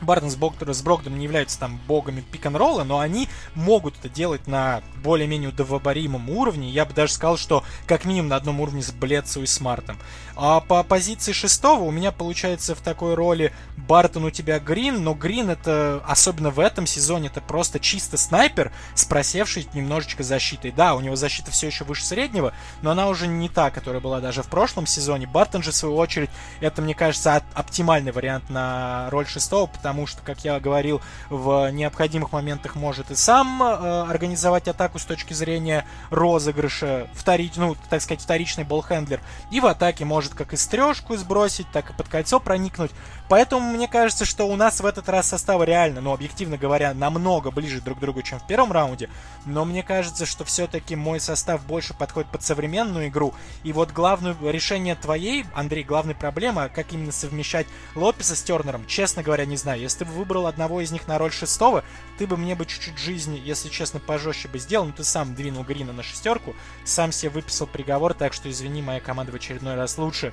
[0.00, 4.46] Бартон с, Бог, с Брогдом не являются там богами пик-н-ролла, но они могут это делать
[4.46, 6.70] на более-менее удовлетворимом уровне.
[6.70, 9.98] Я бы даже сказал, что как минимум на одном уровне с Блецу и Смартом.
[10.36, 15.14] А по позиции шестого у меня получается в такой роли Бартон у тебя Грин, но
[15.14, 20.70] Грин это, особенно в этом сезоне, это просто чисто снайпер с просевшей немножечко защитой.
[20.70, 24.20] Да, у него защита все еще выше среднего, но она уже не та, которая была
[24.20, 25.26] даже в прошлом сезоне.
[25.26, 26.30] Бартон же, в свою очередь,
[26.60, 32.32] это, мне кажется, оптимальный вариант на роль шестого, потому что, как я говорил, в необходимых
[32.32, 38.22] моментах может и сам э, организовать атаку с точки зрения розыгрыша, вторич, ну, так сказать,
[38.22, 39.20] вторичный болхендлер,
[39.50, 42.90] и в атаке может как и стрёжку сбросить, так и под кольцо проникнуть.
[43.28, 47.50] Поэтому мне кажется, что у нас в этот раз составы реально, ну, объективно говоря, намного
[47.50, 49.10] ближе друг к другу, чем в первом раунде.
[49.44, 53.34] Но мне кажется, что все-таки мой состав больше подходит под современную игру.
[53.64, 59.22] И вот главное решение твоей, Андрей, главная проблема, как именно совмещать Лопеса с Тернером, честно
[59.22, 59.77] говоря, не знаю.
[59.78, 61.84] Если ты бы выбрал одного из них на роль шестого,
[62.18, 64.86] ты бы мне бы чуть-чуть жизни, если честно, пожестче бы сделал.
[64.86, 66.54] Но ты сам двинул Грина на шестерку,
[66.84, 70.32] сам себе выписал приговор, так что извини, моя команда в очередной раз лучше.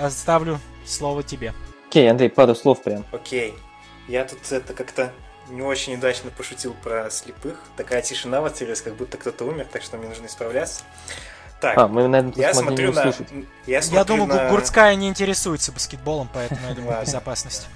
[0.00, 1.54] Оставлю слово тебе.
[1.88, 3.04] Окей, Андрей, пару слов прям.
[3.12, 3.54] Окей.
[4.08, 5.12] Я тут это как-то
[5.48, 7.60] не очень удачно пошутил про слепых.
[7.76, 10.82] Такая тишина воцарилась, как будто кто-то умер, так что мне нужно исправляться.
[11.60, 13.12] Так, а, мы, наверное, я смотрю на...
[13.66, 14.50] Я, смотрю я думаю, на...
[14.50, 17.68] Гурцкая не интересуется баскетболом, поэтому я думаю, безопасность.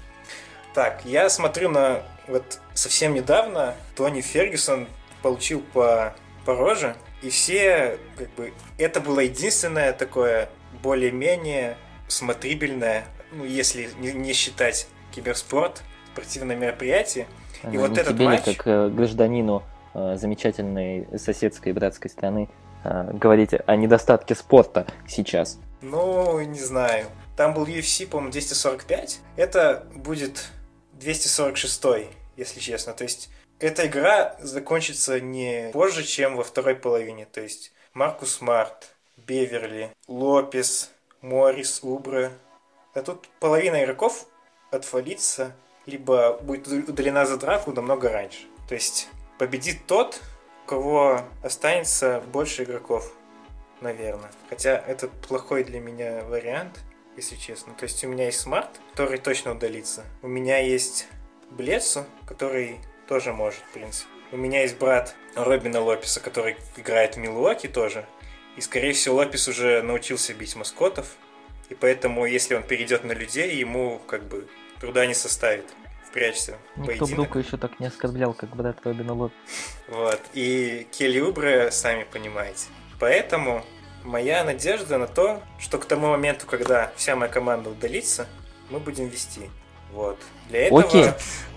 [0.75, 2.03] Так, я смотрю на...
[2.29, 4.87] Вот совсем недавно Тони Фергюсон
[5.23, 6.14] получил по,
[6.45, 10.49] по роже, и все, как бы, это было единственное такое
[10.83, 11.77] более-менее
[12.09, 17.27] смотрибельное ну, если не, не считать киберспорт, спортивное мероприятие.
[17.71, 18.45] И вот этот тебе матч...
[18.45, 19.62] как э, гражданину
[19.95, 22.49] э, замечательной соседской братской страны
[22.85, 25.59] э, говорите о недостатке спорта сейчас?
[25.83, 27.07] Ну, не знаю.
[27.37, 29.21] Там был UFC, по-моему, 245.
[29.37, 30.51] Это будет
[31.01, 32.92] 246, если честно.
[32.92, 37.26] То есть эта игра закончится не позже, чем во второй половине.
[37.26, 40.90] То есть Маркус Март, Беверли, Лопес,
[41.20, 42.30] Моррис, Убре,
[42.94, 44.26] а тут половина игроков
[44.70, 45.55] отвалится,
[45.86, 48.46] либо будет удалена за драку намного раньше.
[48.68, 50.20] То есть победит тот,
[50.64, 53.12] у кого останется больше игроков,
[53.80, 54.30] наверное.
[54.48, 56.78] Хотя это плохой для меня вариант,
[57.21, 57.75] если честно.
[57.75, 60.05] То есть у меня есть смарт, который точно удалится.
[60.23, 61.07] У меня есть
[61.51, 64.11] Блесу, который тоже может, в принципе.
[64.33, 68.07] У меня есть брат Робина Лопеса, который играет в Милуоки тоже.
[68.57, 71.16] И, скорее всего, Лопес уже научился бить маскотов.
[71.68, 74.49] И поэтому, если он перейдет на людей, ему как бы
[74.81, 75.66] труда не составит
[76.07, 79.33] впрячься в Никто Брука еще так не оскорблял, как брат Робина Лот.
[79.89, 80.21] Вот.
[80.33, 82.66] И Келли Убре, сами понимаете.
[82.99, 83.64] Поэтому
[84.05, 88.26] моя надежда на то, что к тому моменту, когда вся моя команда удалится,
[88.70, 89.51] мы будем вести.
[89.92, 90.18] Вот.
[90.48, 90.80] Для этого...
[90.80, 91.11] Окей.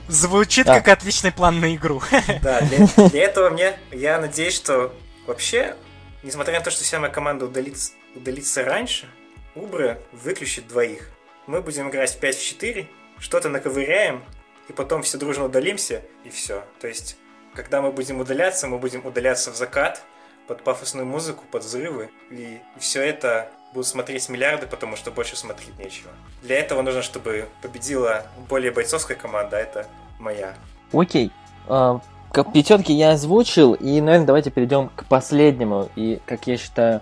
[0.08, 0.82] Звучит да.
[0.82, 2.02] как отличный план на игру.
[2.42, 4.94] Да, для, для этого мне, я надеюсь, что
[5.26, 5.76] вообще,
[6.24, 9.08] несмотря на то, что вся моя команда удалится, удалится раньше,
[9.56, 11.10] Убра выключит двоих.
[11.46, 12.88] мы будем играть в 5 в 4,
[13.20, 14.24] что-то наковыряем,
[14.68, 16.64] и потом все дружно удалимся, и все.
[16.82, 17.18] То есть,
[17.54, 20.02] когда мы будем удаляться, мы будем удаляться в закат,
[20.48, 25.78] под пафосную музыку, под взрывы, и все это будут смотреть миллиарды, потому что больше смотреть
[25.80, 26.12] нечего.
[26.42, 29.88] Для этого нужно, чтобы победила более бойцовская команда, а это
[30.20, 30.54] моя.
[30.92, 31.32] Окей.
[31.68, 37.02] А, как пятерки я озвучил, и, наверное, давайте перейдем к последнему, и, как я считаю,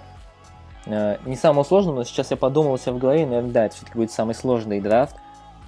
[0.85, 3.75] а, не самому сложному, но сейчас я подумал у себя в голове, наверное, да, это
[3.75, 5.15] все-таки будет самый сложный драфт,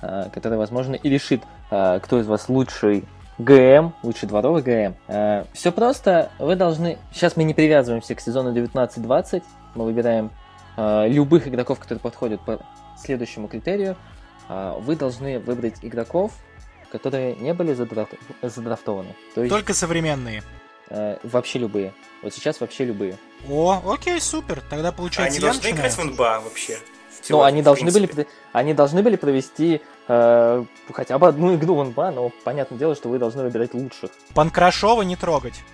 [0.01, 3.03] а, который, возможно, и решит, кто из вас лучший
[3.37, 4.95] ГМ, лучший дворовый ГМ.
[5.07, 6.97] А, все просто, вы должны...
[7.11, 9.43] Сейчас мы не привязываемся к сезону 19-20,
[9.75, 10.31] мы выбираем
[10.77, 12.59] а, любых игроков, которые подходят по
[12.97, 13.97] следующему критерию.
[14.47, 16.31] А, вы должны выбрать игроков,
[16.91, 18.13] которые не были задрафт...
[18.41, 19.15] задрафтованы.
[19.33, 20.43] То есть, Только современные.
[21.23, 21.93] Вообще любые.
[22.21, 23.17] Вот сейчас вообще любые.
[23.49, 24.61] О, окей, супер.
[24.69, 25.37] Тогда получается.
[25.37, 26.77] Они должны играть в НБА вообще.
[27.29, 32.11] Ну, они должны были, они должны были провести э, хотя бы одну игру в НБА,
[32.11, 34.11] но понятное дело, что вы должны выбирать лучших.
[34.33, 35.63] Панкрашова не трогать.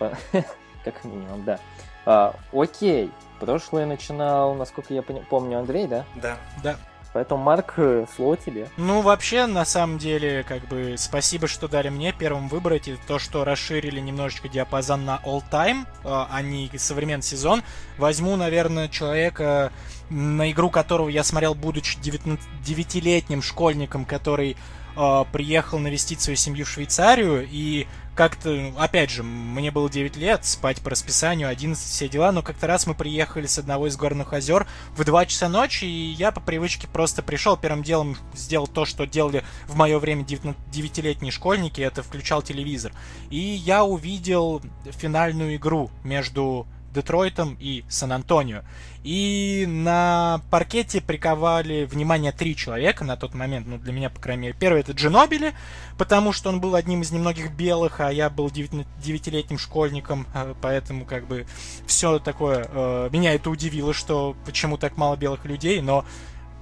[0.83, 1.59] Как минимум, да.
[2.05, 3.11] А, окей.
[3.39, 6.05] Прошлое начинал, насколько я помню, Андрей, да?
[6.15, 6.37] Да.
[6.61, 6.75] Да.
[7.11, 8.67] Поэтому, Марк, э, слово тебе.
[8.77, 12.87] Ну, вообще, на самом деле, как бы, спасибо, что дали мне первым выбрать.
[12.87, 17.63] И то, что расширили немножечко диапазон на all time, а не современный сезон.
[17.97, 19.71] Возьму, наверное, человека,
[20.09, 24.57] на игру которого я смотрел, будучи 9-летним школьником, который
[24.95, 27.87] э, приехал навестить свою семью в Швейцарию, и
[28.19, 32.67] как-то, опять же, мне было 9 лет, спать по расписанию, 11, все дела, но как-то
[32.67, 36.41] раз мы приехали с одного из горных озер в 2 часа ночи, и я по
[36.41, 42.03] привычке просто пришел, первым делом сделал то, что делали в мое время 9-летние школьники, это
[42.03, 42.91] включал телевизор.
[43.29, 48.63] И я увидел финальную игру между Детройтом и Сан-Антонио.
[49.03, 54.43] И на паркете приковали внимание три человека на тот момент, ну для меня, по крайней
[54.43, 54.55] мере.
[54.59, 55.53] Первый это Джинобили,
[55.97, 61.05] потому что он был одним из немногих белых, а я был девятилетним школьником, э, поэтому
[61.05, 61.45] как бы
[61.87, 62.67] все такое...
[62.69, 66.05] Э, меня это удивило, что почему так мало белых людей, но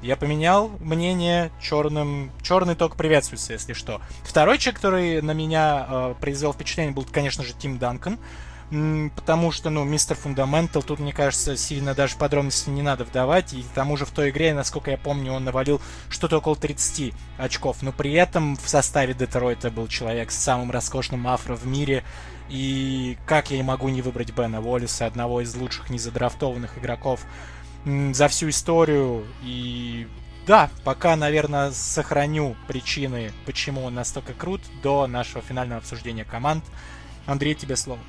[0.02, 2.32] я поменял мнение черным.
[2.44, 4.00] Черный ток приветствуется, если что.
[4.24, 8.20] Второй человек, который на меня э, произвел впечатление, был, конечно же, Тим Данкан
[8.70, 13.62] потому что, ну, мистер Фундаментал, тут, мне кажется, сильно даже подробности не надо вдавать, и
[13.62, 17.82] к тому же в той игре, насколько я помню, он навалил что-то около 30 очков,
[17.82, 22.04] но при этом в составе Детройта был человек с самым роскошным афро в мире,
[22.50, 27.22] и как я и могу не выбрать Бена Уоллиса, одного из лучших незадрафтованных игроков
[27.86, 30.08] за всю историю, и
[30.46, 36.64] да, пока, наверное, сохраню причины, почему он настолько крут, до нашего финального обсуждения команд.
[37.26, 38.00] Андрей, тебе слово.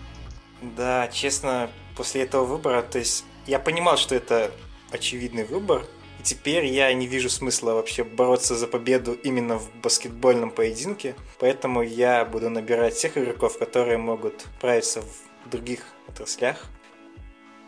[0.60, 4.50] Да, честно, после этого выбора, то есть я понимал, что это
[4.90, 5.84] очевидный выбор,
[6.18, 11.82] и теперь я не вижу смысла вообще бороться за победу именно в баскетбольном поединке, поэтому
[11.82, 16.64] я буду набирать тех игроков, которые могут справиться в других отраслях.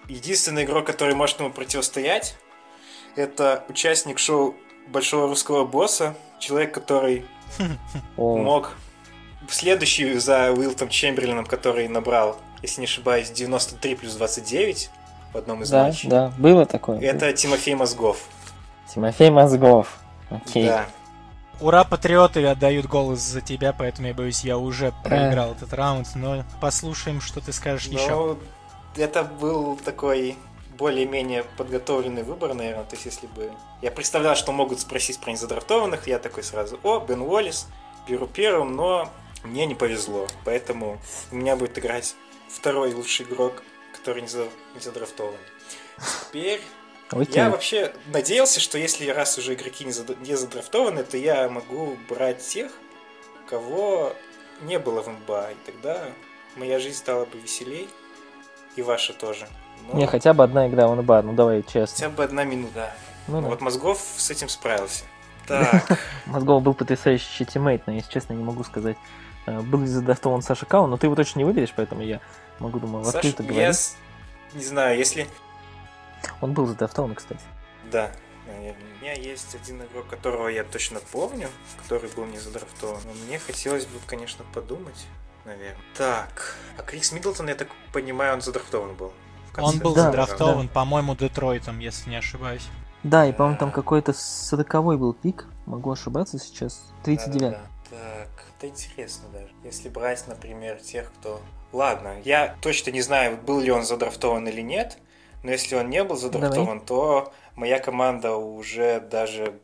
[0.09, 2.37] Единственный игрок, который может ему противостоять,
[3.15, 4.57] это участник шоу
[4.89, 7.25] Большого русского босса, человек, который
[8.17, 8.75] мог
[9.49, 14.91] следующий за Уилтом Чемберлином, который набрал если не ошибаюсь, 93 плюс 29
[15.33, 16.09] в одном из да, матчей.
[16.09, 17.01] Да, было такое.
[17.01, 18.19] Это Тимофей Мозгов.
[18.93, 19.99] Тимофей Мозгов.
[20.31, 20.67] Окей.
[20.67, 20.87] Да.
[21.61, 26.45] Ура, патриоты отдают голос за тебя, поэтому я боюсь, я уже проиграл этот раунд, но
[26.61, 28.37] послушаем, что ты скажешь ну, еще.
[28.97, 30.37] Это был такой
[30.79, 32.85] более-менее подготовленный выбор, наверное.
[32.85, 33.53] То есть, если бы...
[33.83, 37.67] Я представлял, что могут спросить про незадрафтованных, я такой сразу, о, Бен Уоллес,
[38.09, 39.11] беру первым, но
[39.45, 40.27] мне не повезло.
[40.47, 40.99] Поэтому
[41.31, 42.15] у меня будет играть
[42.53, 45.39] второй лучший игрок, который не, за, не задрафтован.
[46.29, 46.61] Теперь
[47.11, 47.35] okay.
[47.35, 51.97] я вообще надеялся, что если раз уже игроки не, зад, не задрафтованы, то я могу
[52.09, 52.73] брать тех,
[53.49, 54.15] кого
[54.63, 56.09] не было в НБА, и тогда
[56.57, 57.89] моя жизнь стала бы веселей,
[58.77, 59.49] и ваша тоже.
[59.87, 59.99] Но...
[59.99, 61.97] Не, хотя бы одна игра в НБА, ну давай честно.
[61.97, 62.95] Хотя бы одна минута.
[63.29, 63.49] Ну, да.
[63.49, 65.05] Вот Мозгов с этим справился.
[65.47, 65.99] Так.
[66.27, 68.97] Мозгов был потрясающий тиммейт, но, если честно, не могу сказать,
[69.63, 72.21] был ли задрафтован Саша Каун, но ты его точно не выберешь, поэтому я
[72.61, 73.97] Могу, думаю, в открыто говорить.
[74.53, 75.27] Я не знаю, если...
[76.43, 77.41] Он был задрафтован, кстати.
[77.91, 78.13] Да,
[78.47, 81.49] У меня есть один игрок, которого я точно помню,
[81.83, 83.01] который был не задрафтован.
[83.05, 85.07] Но мне хотелось бы, конечно, подумать,
[85.47, 85.77] наверное.
[85.97, 89.13] Так, а Крис Миддлтон, я так понимаю, он задрафтован был.
[89.57, 90.73] Он был да, задрафтован, да.
[90.73, 92.67] по-моему, Детройтом, если не ошибаюсь.
[93.03, 95.47] Да, и, по-моему, там какой-то 40 был пик.
[95.65, 96.93] Могу ошибаться сейчас.
[97.05, 97.41] 39.
[97.41, 97.57] Да, да,
[97.91, 97.97] да.
[97.97, 98.30] Так,
[98.61, 99.53] это интересно даже.
[99.65, 101.41] Если брать, например, тех, кто
[101.73, 104.99] Ладно, я точно не знаю, был ли он задрафтован или нет,
[105.45, 106.87] но если он не был задрафтован, Давай.
[106.87, 109.61] то моя команда уже даже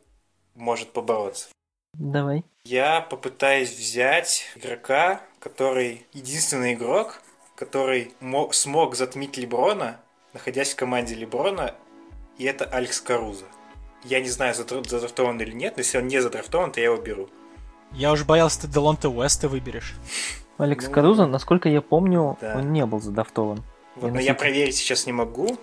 [0.55, 1.49] может побороться.
[1.93, 2.45] Давай.
[2.63, 7.21] Я попытаюсь взять игрока, который единственный игрок,
[7.55, 9.99] который мог, смог затмить Леброна,
[10.31, 11.75] находясь в команде Леброна,
[12.37, 13.45] и это Алекс Каруза.
[14.05, 17.29] Я не знаю, задрафтован или нет, но если он не задрафтован, то я его беру.
[17.93, 19.95] Я уже боялся, ты Делонте Уэста выберешь.
[20.57, 22.55] Алекс ну, Каруза, насколько я помню, да.
[22.57, 23.63] он не был задрафтован.
[23.95, 25.57] Вот, но я проверить сейчас не могу.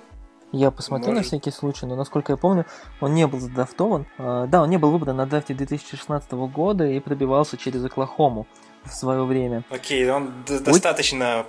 [0.52, 1.24] Я посмотрел Может...
[1.24, 2.64] на всякий случай, но насколько я помню,
[3.00, 4.06] он не был задрафтован.
[4.18, 8.46] А, да, он не был выбран на драфте 2016 года и пробивался через Оклахому
[8.84, 9.64] в свое время.
[9.70, 10.60] Окей, он Ой.
[10.60, 11.44] достаточно,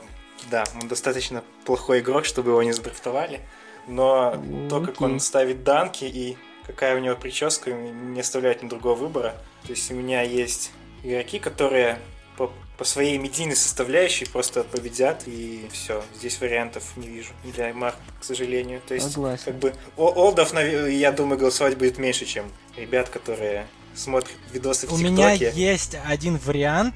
[0.49, 3.41] да, он достаточно плохой игрок, чтобы его не задрафтовали.
[3.87, 4.69] Но Окей.
[4.69, 6.35] то, как он ставит данки и
[6.65, 9.35] какая у него прическа, не оставляет ни другого выбора.
[9.63, 10.71] То есть у меня есть
[11.03, 11.99] игроки, которые
[12.37, 16.03] по, по своей медийной составляющей просто победят, и все.
[16.15, 17.31] Здесь вариантов не вижу.
[17.43, 18.81] Для Марк, к сожалению.
[18.87, 19.45] То есть, Согласен.
[19.45, 24.97] как бы, Олдов, я думаю, голосовать будет меньше, чем ребят, которые смотрят видосы в У
[24.97, 26.95] меня есть один вариант.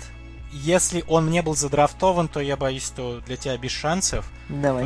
[0.52, 4.30] Если он не был задрафтован, то я боюсь, что для тебя без шансов.
[4.50, 4.84] Давай.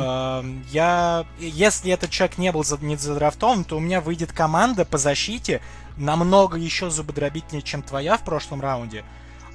[0.70, 5.62] Я, если этот человек не был не задрафтован, то у меня выйдет команда по защите
[5.96, 9.04] намного еще зубодробительнее, чем твоя в прошлом раунде.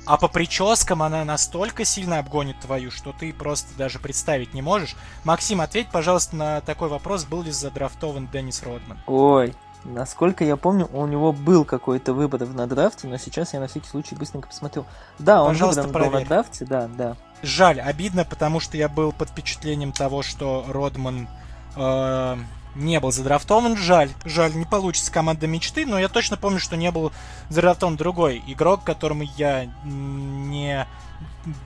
[0.05, 4.95] А по прическам она настолько сильно обгонит твою, что ты просто даже представить не можешь.
[5.23, 8.97] Максим, ответь, пожалуйста, на такой вопрос, был ли задрафтован Деннис Родман?
[9.05, 9.53] Ой,
[9.85, 13.87] Насколько я помню, у него был какой-то выбор на драфте, но сейчас я на всякий
[13.87, 14.85] случай быстренько посмотрел.
[15.19, 17.15] Да, он Пожалуйста, выбран был на драфте, да, да.
[17.41, 21.29] Жаль, обидно, потому что я был под впечатлением того, что Родман
[21.77, 22.37] э,
[22.75, 23.77] не был задрафтован.
[23.77, 27.13] Жаль, жаль, не получится команда мечты, но я точно помню, что не был
[27.49, 30.85] задрафтован другой игрок, к которому я не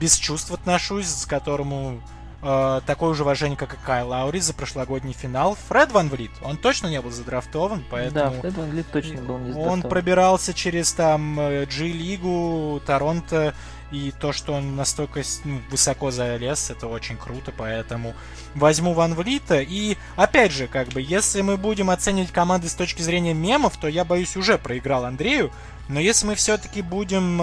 [0.00, 2.00] без чувств отношусь, с которому
[2.44, 5.56] э, такое же уважение, как и Кайл Лаури за прошлогодний финал.
[5.68, 8.34] Фред Ван Влит, он точно не был задрафтован, поэтому...
[8.34, 9.72] Да, Фред Ван Влит точно был не задрафтован.
[9.72, 13.54] Он пробирался через там G-лигу, Торонто,
[13.94, 18.14] и то, что он настолько ну, высоко залез, это очень круто, поэтому
[18.54, 19.60] возьму Ван Влита.
[19.60, 23.86] И опять же, как бы, если мы будем оценивать команды с точки зрения мемов, то
[23.86, 25.52] я боюсь уже проиграл Андрею.
[25.88, 27.40] Но если мы все-таки будем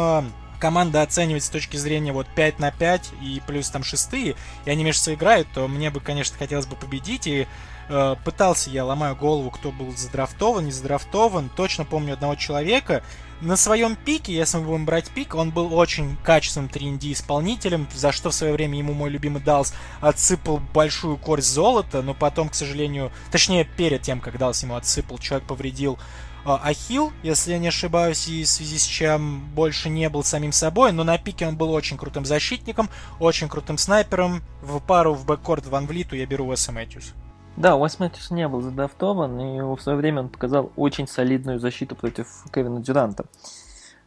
[0.61, 4.83] команды оценивать с точки зрения вот 5 на 5 и плюс там шестые, и они
[4.83, 7.25] между собой играют, то мне бы, конечно, хотелось бы победить.
[7.27, 7.47] И
[7.89, 11.49] э, пытался я, ломаю голову, кто был задрафтован, не задрафтован.
[11.49, 13.03] Точно помню одного человека,
[13.41, 18.11] на своем пике, если мы будем брать пик, он был очень качественным 3 исполнителем, за
[18.11, 22.53] что в свое время ему мой любимый Далс отсыпал большую корсть золота, но потом, к
[22.53, 25.97] сожалению, точнее перед тем, как Далс ему отсыпал, человек повредил
[26.45, 30.51] э, Ахилл, если я не ошибаюсь, и в связи с чем больше не был самим
[30.51, 32.89] собой, но на пике он был очень крутым защитником,
[33.19, 34.41] очень крутым снайпером.
[34.61, 37.13] В пару в бэккорд Ван Влиту я беру Уэса Мэтьюс.
[37.57, 41.95] Да, Уэс Мэтьюс не был задрафтован, и в свое время он показал очень солидную защиту
[41.95, 43.25] против Кевина Дюранта.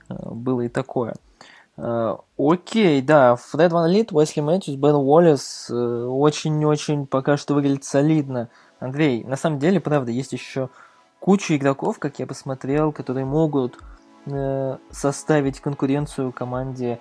[0.09, 1.15] Э, было и такое.
[1.77, 8.49] Э, окей, да, Фред Ван Лит, Уэсли Мэтьюс, Бен Уоллес очень-очень пока что выглядит солидно.
[8.81, 10.69] Андрей, на самом деле, правда, есть еще
[11.25, 13.79] куча игроков, как я посмотрел, которые могут
[14.91, 17.01] составить конкуренцию команде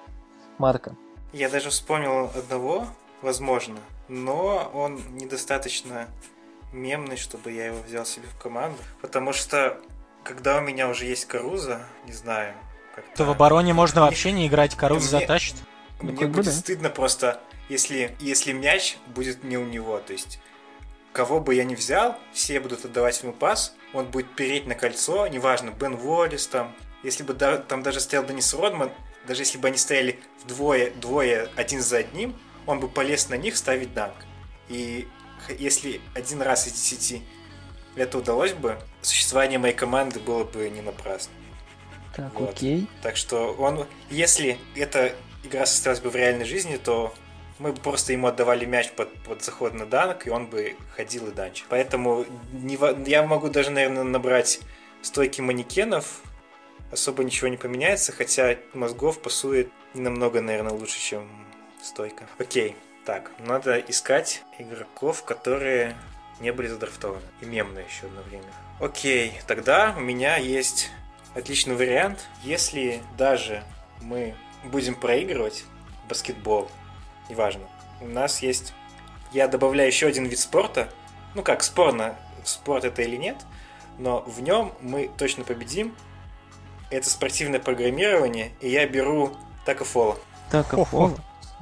[0.57, 0.95] Марка.
[1.34, 2.88] Я даже вспомнил одного,
[3.21, 3.76] возможно,
[4.07, 6.07] но он недостаточно
[6.71, 8.78] мемный, чтобы я его взял себе в команду.
[9.01, 9.78] Потому что,
[10.24, 12.53] когда у меня уже есть Каруза, не знаю,
[12.95, 15.55] как то в обороне можно вообще не играть, Каруза мне, затащит.
[15.99, 16.51] Мне ну, будет да.
[16.51, 19.99] стыдно просто, если, если мяч будет не у него.
[19.99, 20.39] То есть,
[21.14, 25.28] кого бы я ни взял, все будут отдавать ему пас, он будет переть на кольцо,
[25.28, 26.76] неважно, Бен Уоллес там.
[27.03, 28.91] Если бы да, там даже стоял Денис Родман,
[29.28, 32.36] даже если бы они стояли вдвое, двое, один за одним,
[32.66, 34.16] он бы полез на них ставить данк.
[34.70, 35.07] И
[35.59, 37.22] если один раз из десяти
[37.95, 41.32] это удалось бы, существование моей команды было бы не напрасно.
[42.16, 42.51] Так, вот.
[42.51, 42.88] окей.
[43.01, 47.14] Так что он, если эта игра состоялась бы в реальной жизни, то
[47.64, 51.28] мы бы просто ему отдавали мяч под, под заход на данок, и он бы ходил
[51.28, 51.66] и данчил.
[51.70, 52.78] Поэтому не,
[53.09, 54.59] я могу даже, наверное, набрать
[55.01, 56.20] стойки манекенов,
[56.92, 61.29] особо ничего не поменяется, хотя мозгов пасует намного, наверное, лучше, чем
[61.82, 62.28] стойка.
[62.37, 62.75] Окей.
[63.05, 65.96] Так, надо искать игроков, которые
[66.42, 67.24] не были задрафтованы.
[67.39, 68.43] И мемные еще одно время.
[68.82, 70.89] Окей, тогда у меня есть
[71.33, 72.28] отличный вариант.
[72.43, 73.63] Если даже
[74.01, 74.36] мы
[74.66, 75.63] будем проигрывать
[76.09, 76.70] баскетбол,
[77.29, 77.63] неважно,
[78.01, 78.74] у нас есть...
[79.32, 80.89] Я добавляю еще один вид спорта.
[81.33, 83.37] Ну как, спорно, спорт это или нет,
[83.97, 85.95] но в нем мы точно победим.
[86.91, 89.36] Это спортивное программирование, и я беру
[89.66, 90.17] Такофола.
[90.51, 91.17] Такофола?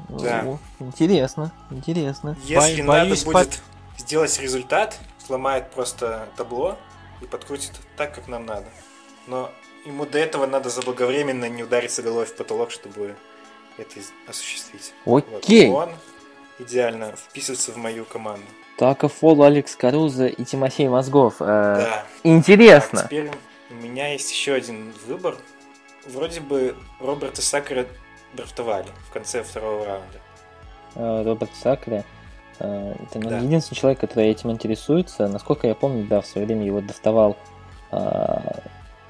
[0.09, 0.43] Да.
[0.45, 2.35] О, интересно, интересно.
[2.43, 3.61] Если Бо- надо будет под...
[3.97, 6.77] сделать результат, сломает просто табло
[7.21, 8.67] и подкрутит так, как нам надо.
[9.27, 9.51] Но
[9.85, 13.15] ему до этого надо заблаговременно не удариться головой в потолок, чтобы
[13.77, 14.93] это осуществить.
[15.05, 15.69] Окей.
[15.69, 15.87] Вот.
[15.87, 15.89] Он
[16.59, 18.45] идеально вписывается в мою команду.
[18.77, 21.35] Так, Фол, Алекс Каруза и Тимофей Мозгов.
[21.39, 22.03] Э, Да.
[22.23, 22.99] Интересно.
[23.01, 23.31] Так, теперь
[23.69, 25.35] у меня есть еще один выбор.
[26.07, 27.85] Вроде бы Роберта Сакера
[28.33, 30.19] драфтовали в конце второго раунда.
[30.95, 32.03] Э, Роберт Сакре.
[32.59, 33.37] Э, Это Да.
[33.39, 35.27] единственный человек, который этим интересуется.
[35.27, 37.37] Насколько я помню, да, в свое время его драфтовал.
[37.91, 37.97] э,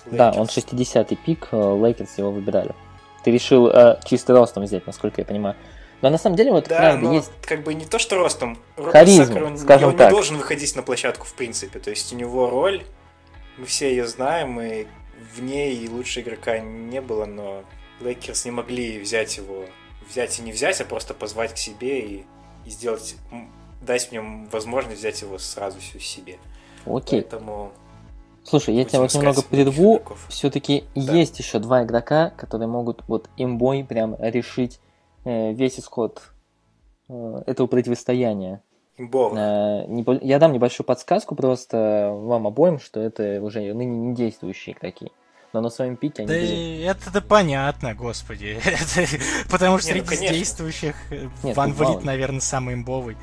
[0.08, 0.54] Да, он Лейкерс.
[0.58, 2.74] 60-й пик, э, Лейкерс его выбирали.
[3.24, 5.56] Ты решил э, чисто ростом взять, насколько я понимаю.
[6.02, 8.58] Но на самом деле, вот Да, правда, но есть как бы не то, что ростом.
[8.76, 10.10] Роберт Харизма, Сакре, он, скажем он так.
[10.10, 11.80] не должен выходить на площадку в принципе.
[11.80, 12.84] То есть у него роль,
[13.58, 14.88] мы все ее знаем, и
[15.36, 17.64] в ней лучше игрока не было, но
[18.00, 19.66] Лейкерс не могли взять его,
[20.10, 22.26] взять и не взять, а просто позвать к себе и,
[22.66, 23.16] и сделать,
[23.82, 26.38] дать в нем возможность взять его сразу всю себе.
[26.86, 27.22] Окей.
[27.22, 27.72] Поэтому
[28.44, 30.02] Слушай, я тебя вот немного прерву.
[30.30, 31.14] Все-таки Да.
[31.14, 34.80] есть еще два игрока, которые могут вот имбой прям решить
[35.26, 36.22] э, весь исход
[37.10, 38.62] э, этого противостояния.
[38.98, 39.38] имбовых.
[39.40, 44.76] Э, небо- Я дам небольшую подсказку просто вам обоим, что это уже ныне не действующие
[44.76, 45.12] игроки.
[45.54, 46.82] Но на своем пике они Да были.
[46.84, 48.60] это-то понятно, господи.
[49.52, 51.74] Потому что Не, ну, среди действующих э, Нет, Ван.
[51.74, 53.18] Влит, наверное, самый имбовый.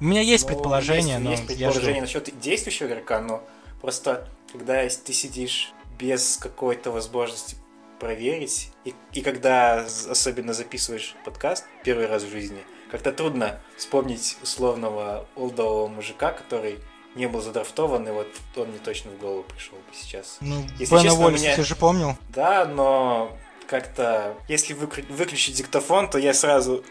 [0.00, 3.42] У меня есть Ну, предположение, есть, но есть я предположение насчет действующего игрока, но
[3.80, 7.56] просто когда ты сидишь без какой-то возможности
[8.00, 15.26] проверить, и, и когда особенно записываешь подкаст первый раз в жизни, как-то трудно вспомнить условного
[15.36, 16.78] олдового мужика, который
[17.16, 20.38] не был задрафтован, и вот он мне точно в голову пришел бы сейчас.
[20.40, 22.16] Ну, Если Бена честно, у Уоллеса меня- ты же помнил?
[22.28, 26.84] Да, но как-то, если выкру- выключить диктофон, то я сразу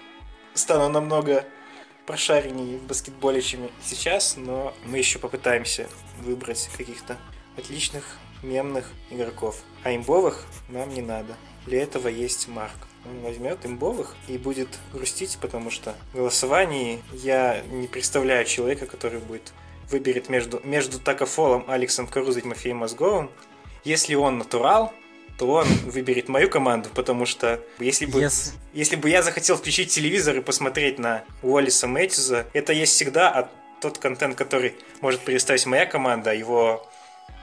[0.53, 1.45] стану намного
[2.05, 5.88] прошареннее в баскетболе, чем сейчас, но мы еще попытаемся
[6.19, 7.17] выбрать каких-то
[7.57, 8.03] отличных
[8.43, 9.57] мемных игроков.
[9.84, 11.35] А имбовых нам не надо.
[11.65, 12.75] Для этого есть Марк.
[13.05, 19.19] Он возьмет имбовых и будет грустить, потому что в голосовании я не представляю человека, который
[19.19, 19.53] будет
[19.89, 23.29] выберет между, между Такофолом, Алексом Карузой и Тимофеем Мозговым.
[23.84, 24.93] Если он натурал,
[25.38, 28.53] то он выберет мою команду, потому что если бы, Yes.
[28.73, 33.49] если бы я захотел включить телевизор и посмотреть на Уоллиса Мэтьюза, это есть всегда, а
[33.79, 36.89] тот контент, который может предоставить моя команда, его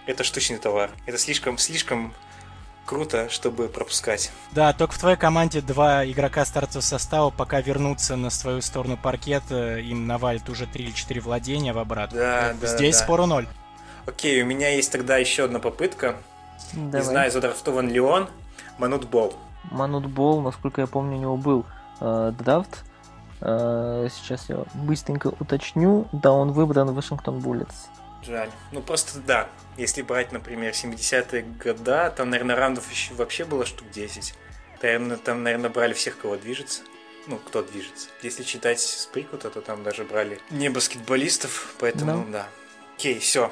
[0.06, 0.90] это штучный товар.
[1.06, 2.14] Это слишком, слишком
[2.85, 4.31] круто, чтобы пропускать.
[4.52, 9.78] Да, только в твоей команде два игрока стартового состава, пока вернутся на свою сторону паркета,
[9.78, 12.18] им навалит уже 3 или 4 владения в обратно.
[12.18, 13.05] Да, да, Здесь да.
[13.05, 13.48] спору ноль.
[14.06, 16.16] Окей, у меня есть тогда еще одна попытка.
[16.74, 17.06] Не Давай.
[17.06, 18.28] знаю, задрафтован ли он.
[18.78, 19.35] Манут Бол.
[19.70, 21.64] Манутбол, насколько я помню, у него был
[22.01, 22.85] э, драфт.
[23.40, 26.06] Э, сейчас я быстренько уточню.
[26.12, 27.86] Да, он выбран в Вашингтон Буллетс.
[28.26, 28.51] Жаль.
[28.72, 29.48] Ну просто да.
[29.76, 34.34] Если брать, например, 70-е года, там, наверное, раундов еще вообще было штук 10.
[34.82, 36.82] Наверное, там, наверное, брали всех, кого движется.
[37.26, 38.09] Ну, кто движется.
[38.22, 42.26] Если читать с Прикута, то там даже брали не баскетболистов, поэтому Ну.
[42.30, 42.48] да.
[42.96, 43.51] Окей, все.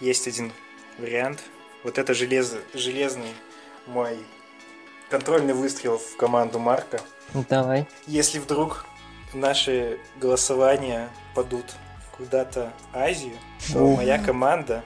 [0.00, 0.52] Есть один
[0.98, 1.40] вариант.
[1.82, 3.32] Вот это железо, железный
[3.86, 4.18] мой
[5.08, 7.00] контрольный выстрел в команду Марка.
[7.48, 7.88] Давай.
[8.06, 8.84] Если вдруг
[9.32, 11.74] наши голосования падут
[12.16, 13.34] куда-то Азию,
[13.72, 13.96] то О.
[13.96, 14.82] моя команда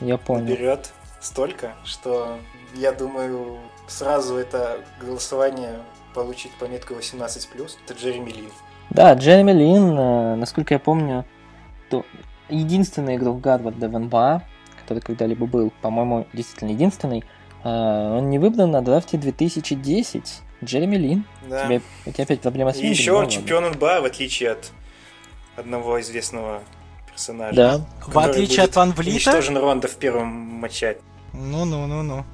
[0.00, 0.46] Я понял.
[0.46, 2.38] берет столько, что
[2.74, 3.58] я думаю,
[3.88, 5.80] сразу это голосование
[6.14, 7.70] получит пометку 18+.
[7.84, 8.50] Это Джереми Лин.
[8.90, 11.24] Да, Джереми Лин, э, насколько я помню,
[11.88, 12.04] то
[12.48, 14.42] единственный игрок Гарварда в НБА,
[14.80, 17.24] который когда-либо был, по-моему, действительно единственный,
[17.64, 20.42] э, он не выбран на драфте 2010.
[20.62, 21.24] Джереми Лин.
[21.48, 21.62] Да.
[21.64, 22.92] У, тебя, у тебя опять проблема с И видом?
[22.92, 24.72] еще он чемпион НБА, в отличие от
[25.56, 26.62] одного известного
[27.10, 27.54] персонажа.
[27.54, 27.86] Да.
[28.06, 30.98] В отличие будет от Ван Влита, Уничтожен Ронда в первом матче.
[31.32, 32.24] Ну-ну-ну-ну.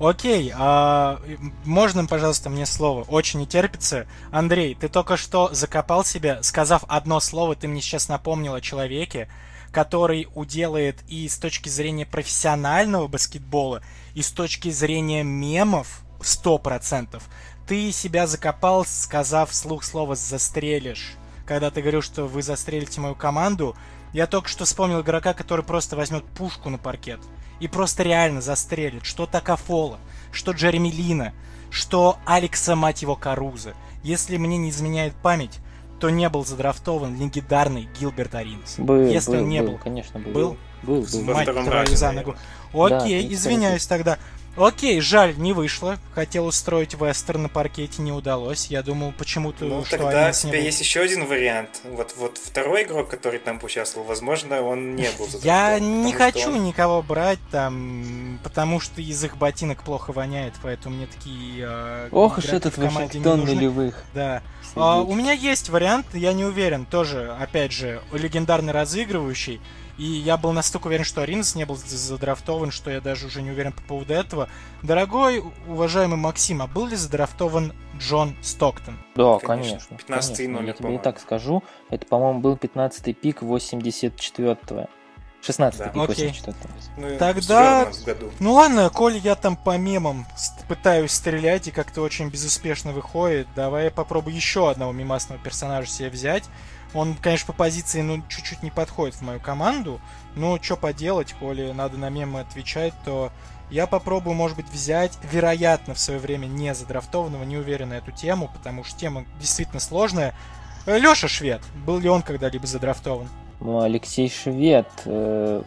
[0.00, 1.20] Окей, а
[1.64, 3.02] можно, пожалуйста, мне слово?
[3.08, 4.06] Очень не терпится.
[4.30, 9.28] Андрей, ты только что закопал себя, сказав одно слово, ты мне сейчас напомнил о человеке,
[9.72, 13.82] который уделает и с точки зрения профессионального баскетбола,
[14.14, 17.20] и с точки зрения мемов 100%.
[17.66, 21.16] Ты себя закопал, сказав вслух слово «застрелишь».
[21.48, 23.74] Когда ты говорил, что вы застрелите мою команду,
[24.12, 27.20] я только что вспомнил игрока, который просто возьмет пушку на паркет
[27.58, 29.06] и просто реально застрелит.
[29.06, 29.98] Что Такафола,
[30.30, 31.32] что Джереми Лина,
[31.70, 33.72] что Алекса, мать его, Каруза.
[34.02, 35.60] Если мне не изменяет память,
[35.98, 38.78] то не был задрафтован легендарный Гилберт Аринс.
[38.78, 39.78] Был, Если был, он не был, был.
[39.78, 40.32] конечно, был.
[40.32, 40.56] Был?
[40.82, 41.22] Был, был.
[41.22, 42.36] Мать твою за ногу.
[42.74, 44.18] Окей, Да, извиняюсь тогда.
[44.58, 45.98] Окей, жаль, не вышло.
[46.14, 48.66] Хотел устроить вестер на паркете, не удалось.
[48.66, 51.80] Я думал, почему-то, Ну, что тогда у тебя есть еще один вариант.
[51.84, 56.64] Вот, вот второй игрок, который там участвовал, возможно, он не был Я не хочу он-
[56.64, 62.38] никого брать там, потому что из их ботинок плохо воняет, поэтому мне такие э, Ох
[62.38, 64.02] уж этот в команде не Вашингтон нулевых.
[64.14, 64.42] Да.
[64.74, 69.60] А, у меня есть вариант, я не уверен, тоже, опять же, легендарный разыгрывающий.
[69.98, 73.50] И я был настолько уверен, что Аринс не был задрафтован, что я даже уже не
[73.50, 74.48] уверен по поводу этого.
[74.82, 78.96] Дорогой, уважаемый Максим, а был ли задрафтован Джон Стоктон?
[79.16, 79.80] Да, Конечно.
[79.80, 79.94] конечно.
[79.94, 80.48] 15-й конечно.
[80.48, 81.64] номер, Я тебе и так скажу.
[81.90, 84.88] Это, по-моему, был 15-й пик 84-го.
[85.42, 85.88] 16-й Да.
[85.88, 86.28] пик Окей.
[86.30, 86.68] 84-го.
[86.96, 87.88] Ну, Тогда-.
[88.38, 90.26] Ну ладно, коль я там по мемам
[90.68, 96.10] пытаюсь стрелять и как-то очень безуспешно выходит, давай я попробую еще одного мимасного персонажа себе
[96.10, 96.44] взять.
[96.94, 100.00] Он, конечно, по позиции, ну, чуть-чуть не подходит в мою команду,
[100.34, 103.30] но что поделать, коли надо на мемы отвечать, то
[103.70, 108.12] я попробую, может быть, взять, вероятно, в свое время не задрафтованного, не уверен на эту
[108.12, 110.34] тему, потому что тема действительно сложная.
[110.86, 113.28] Леша Швед, был ли он когда-либо задрафтован?
[113.60, 114.88] Ну, Алексей Швед.
[115.04, 115.62] э,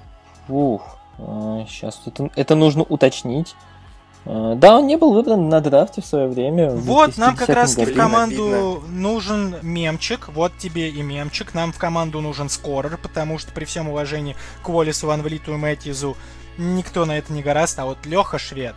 [0.48, 0.98] ух.
[1.18, 3.56] сейчас это, это нужно уточнить.
[4.26, 6.70] Э, да, он не был выбран на драфте в свое время.
[6.70, 10.30] в Вот, нам как 2010 раз в команду нужен мемчик.
[10.30, 11.54] Вот тебе и мемчик.
[11.54, 15.58] Нам в команду нужен скорер, потому что при всем уважении к Уоллису, Ван Влиту и
[15.58, 16.16] Мэтьюзу
[16.58, 17.80] никто на это не гораст.
[17.80, 18.76] А вот Леха Швед,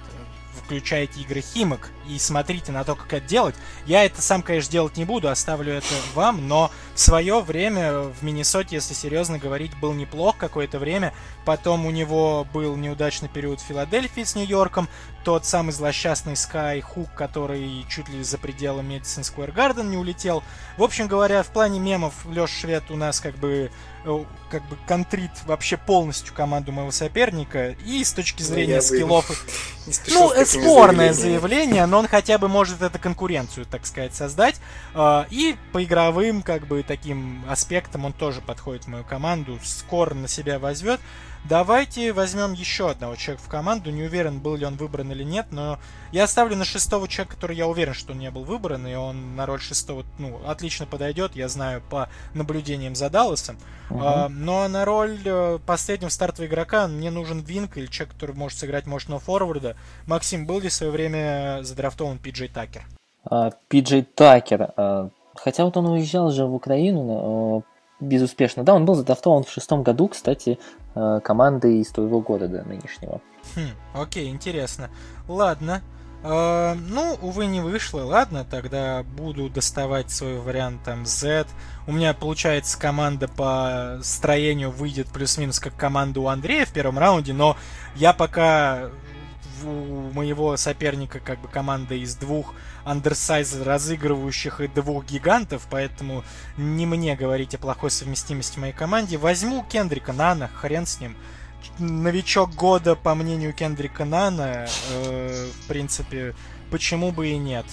[0.64, 3.54] включайте игры Химок и смотрите на то, как это делать.
[3.86, 8.22] Я это сам, конечно, делать не буду, оставлю это вам, но в свое время в
[8.22, 11.12] Миннесоте, если серьезно говорить, был неплох какое-то время.
[11.44, 14.88] Потом у него был неудачный период в Филадельфии с Нью-Йорком,
[15.24, 20.42] тот самый злосчастный Скай Хук, который чуть ли за пределы Мэдисон Сквер Гарден не улетел.
[20.76, 23.70] В общем говоря, в плане мемов Леш Швед у нас как бы
[24.04, 27.70] э, как бы контрит вообще полностью команду моего соперника.
[27.84, 29.30] И с точки Ну, зрения бы скиллов
[30.08, 34.60] ну, спорное заявление, но он хотя бы может эту конкуренцию, так сказать, создать.
[34.94, 39.60] А, И по игровым, как бы, таким аспектам он тоже подходит в мою команду.
[39.62, 41.00] Скоро на себя возьмет.
[41.46, 43.90] Давайте возьмем еще одного человека в команду.
[43.90, 45.78] Не уверен, был ли он выбран или нет, но
[46.10, 49.36] я ставлю на шестого человека, который я уверен, что он не был выбран, и он
[49.36, 53.58] на роль шестого, ну, отлично подойдет, я знаю, по наблюдениям за Далласом.
[53.90, 54.00] Мгм.
[54.02, 58.58] А, но на роль э, последнего стартового игрока мне нужен Винк или человек, который может
[58.58, 59.76] сыграть мощного форварда.
[60.06, 62.84] Максим, был ли в свое время задрафтован Пиджей Такер?
[63.30, 64.72] А, Пиджей Такер.
[64.76, 67.62] а, Хотя вот он уезжал же в Украину но,
[68.00, 68.62] безуспешно.
[68.62, 70.58] Да, он был задрафтован в шестом году, кстати,
[70.94, 73.20] а, командой из твоего города нынешнего.
[73.54, 74.90] Хм, окей, интересно.
[75.28, 75.82] Ладно.
[76.26, 78.00] Э, ну, увы, не вышло.
[78.00, 81.46] Ладно, тогда буду доставать свой вариант там Z.
[81.86, 87.34] У меня, получается, команда по строению выйдет плюс-минус как команда у Андрея в первом раунде,
[87.34, 87.58] но
[87.94, 88.90] я пока
[89.64, 92.54] у моего соперника как бы команда из двух
[92.84, 96.24] андерсайз разыгрывающих и двух гигантов, поэтому
[96.56, 99.16] не мне говорить о плохой совместимости моей команде.
[99.16, 101.16] Возьму Кендрика Нана, хрен с ним
[101.78, 106.34] новичок года, по мнению Кендрика Нана, э, в принципе,
[106.70, 107.66] почему бы и нет.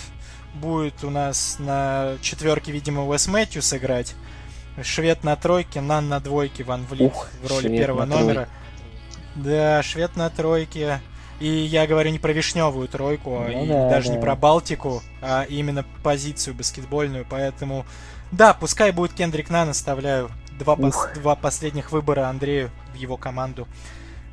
[0.55, 4.15] Будет у нас на четверке, видимо, Уэс Мэтью сыграть.
[4.81, 8.49] Швед на тройке, Нан на двойке, Ван Влит Ух, в роли первого номера.
[9.35, 11.01] Да, швед на тройке.
[11.41, 14.15] И я говорю не про вишневую тройку, а Ну и да, даже да.
[14.15, 17.25] не про Балтику, а именно позицию баскетбольную.
[17.27, 17.83] Поэтому,
[18.31, 23.67] да, пускай будет Кендрик Нан, оставляю два, пос- два последних выбора Андрею в его команду.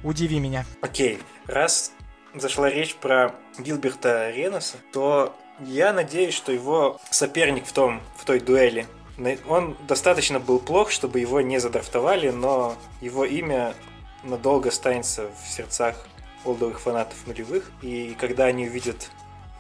[0.05, 0.67] Удиви меня.
[0.83, 1.93] Окей, раз
[2.35, 8.39] зашла речь про Гилберта Реноса, то я надеюсь, что его соперник в, том, в той
[8.39, 8.87] дуэли,
[9.49, 13.73] он достаточно был плох, чтобы его не задрафтовали, но его имя
[14.23, 16.07] надолго останется в сердцах
[16.49, 19.11] олдовых фанатов нулевых, и когда они увидят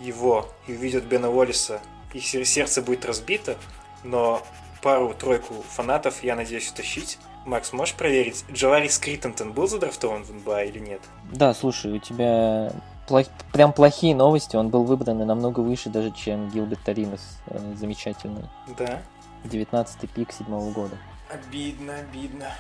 [0.00, 1.80] его и увидят Бена Уоллиса,
[2.12, 3.56] их сер- сердце будет разбито,
[4.04, 4.42] но
[4.82, 7.18] пару-тройку фанатов я надеюсь утащить.
[7.44, 11.00] Макс, можешь проверить, Джаварис Криттентон был задрафтован в НБА или нет?
[11.32, 12.72] Да, слушай, у тебя
[13.08, 14.56] плох- прям плохие новости.
[14.56, 17.38] Он был выбран и намного выше даже, чем Гилберт Таринос.
[17.46, 18.44] э, Замечательный.
[18.78, 19.00] Да.
[19.44, 20.96] 19-й пик седьмого года.
[21.32, 22.50] Обидно, обидно.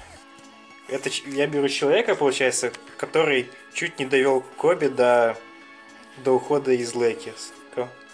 [0.88, 5.36] Это я беру человека, получается, который чуть не довел Коби до,
[6.24, 7.52] до ухода из Лейкерс.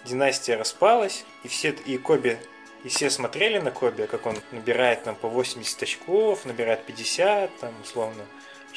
[0.05, 2.39] Династия распалась, и все и Коби,
[2.85, 7.73] и все смотрели на Коби, как он набирает там по 80 очков, набирает 50, там
[7.83, 8.23] условно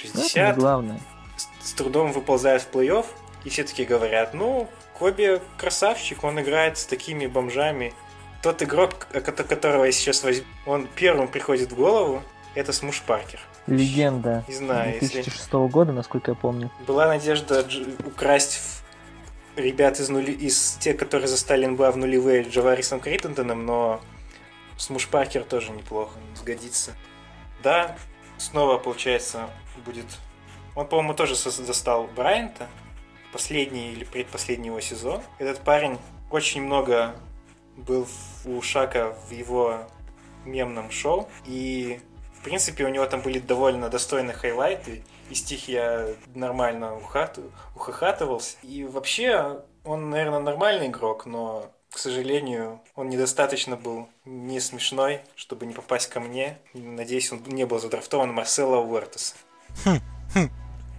[0.03, 0.99] Ну, это не 60, главное.
[1.35, 3.05] с, с трудом выползает в плей-офф,
[3.43, 7.93] и все таки говорят, ну, Коби красавчик, он играет с такими бомжами.
[8.41, 12.23] Тот игрок, которого я сейчас возьму, он первым приходит в голову,
[12.55, 13.41] это Смуш Паркер.
[13.68, 14.45] Легенда.
[14.48, 16.72] Не знаю, если 2006 года, насколько я помню.
[16.88, 17.65] была надежда
[18.06, 18.61] украсть
[19.57, 20.31] ребят из, нули...
[20.31, 24.02] из тех, которые застали НБА в нулевые Джаварисом Криттентоном, но
[24.77, 26.94] Смуш Паркер тоже неплохо, сгодится.
[27.64, 27.98] Да,
[28.38, 29.49] снова, получается,
[29.85, 30.06] будет...
[30.76, 32.68] Он, по-моему, тоже застал Брайанта,
[33.34, 35.22] последний или предпоследний его сезон.
[35.39, 35.98] Этот парень
[36.30, 37.15] очень много
[37.76, 38.07] был
[38.45, 39.88] у Шака в его
[40.45, 41.99] мемном шоу, и
[42.39, 47.39] в принципе у него там были довольно достойные хайлайты, и стих я нормально ухат...
[47.76, 48.57] ухахатывался.
[48.64, 55.65] И вообще он, наверное, нормальный игрок, но к сожалению, он недостаточно был не смешной, чтобы
[55.65, 56.59] не попасть ко мне.
[56.73, 59.35] Надеюсь, он не был задрафтован Марсело Уэртеса.
[59.84, 59.99] Хм,
[60.34, 60.49] хм.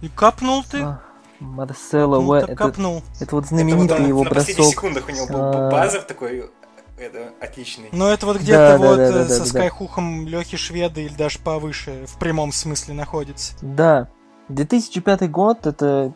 [0.01, 0.81] И капнул ты?
[0.81, 1.01] А,
[1.39, 2.49] Марсело Уэртес.
[2.49, 3.03] Это, капнул.
[3.19, 4.49] это вот знаменитый это вот он, его на бросок.
[4.49, 5.71] На последних секундах у него был а...
[5.71, 6.49] базер такой
[6.99, 7.89] это отличный.
[7.91, 10.31] Ну, это вот где-то да, вот да, да, со да, скайхухом да.
[10.31, 13.53] Лехи Шведа или даже повыше, в прямом смысле находится.
[13.61, 14.09] Да.
[14.49, 16.13] 2005 год это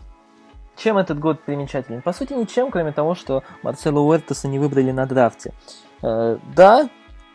[0.76, 2.02] чем этот год примечателен?
[2.02, 5.54] По сути, ничем, кроме того, что Марсело Уэртеса не выбрали на драфте.
[6.02, 6.90] Э, да,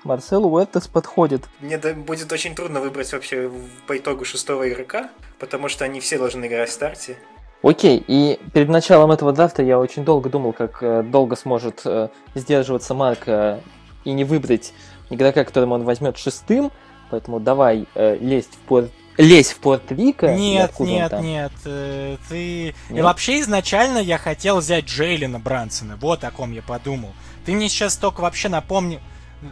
[0.04, 1.44] Марсело Уэртес подходит.
[1.60, 3.50] Мне будет очень трудно выбрать вообще
[3.86, 7.18] по итогу шестого игрока, потому что они все должны играть в старте.
[7.62, 12.08] Окей, и перед началом этого драфта я очень долго думал, как э, долго сможет э,
[12.34, 13.60] сдерживаться Марк э,
[14.04, 14.72] и не выбрать
[15.10, 16.70] игрока, которого он возьмет шестым,
[17.10, 20.34] поэтому давай э, лезть в порт лезь в Порт-Рика?
[20.36, 21.52] Нет, нет, нет.
[21.64, 22.74] Ты...
[22.88, 22.98] Нет?
[22.98, 25.96] И вообще изначально я хотел взять Джейлина Брансона.
[26.00, 27.12] Вот о ком я подумал.
[27.44, 29.00] Ты мне сейчас только вообще напомни...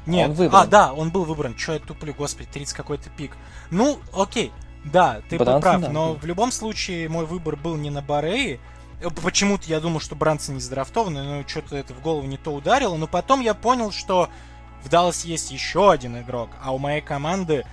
[0.07, 1.55] Нет, он а, да, он был выбран.
[1.55, 3.33] Че я туплю, господи, 30 какой-то пик.
[3.71, 4.53] Ну, окей,
[4.93, 8.03] да, ты Брансон, был прав, да, но в любом случае мой выбор был не на
[8.03, 8.61] Бареи.
[9.01, 12.53] Э, почему-то я думал, что Брансон не задрафтованный, но что-то это в голову не то
[12.53, 12.97] ударило.
[12.97, 14.29] Но потом я понял, что
[14.85, 17.65] в Даллас есть еще один игрок, а у моей команды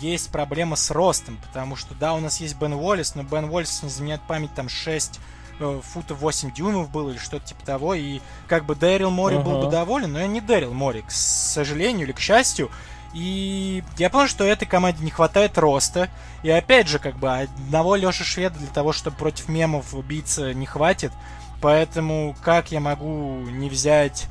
[0.00, 3.82] есть проблема с ростом, потому что, да, у нас есть Бен Уоллес, но Бен Уоллес,
[3.82, 5.18] не заменяет память, там 6
[5.58, 9.42] э, футов 8 дюймов был или что-то типа того, и как бы Дэрил Мори uh-huh.
[9.42, 12.70] был бы доволен, но я не Дэрил Мори, к сожалению или к счастью,
[13.14, 16.08] и я понял, что этой команде не хватает роста.
[16.42, 20.66] И опять же, как бы одного Леши Шведа для того, чтобы против мемов биться, не
[20.66, 21.12] хватит.
[21.60, 24.28] Поэтому как я могу не взять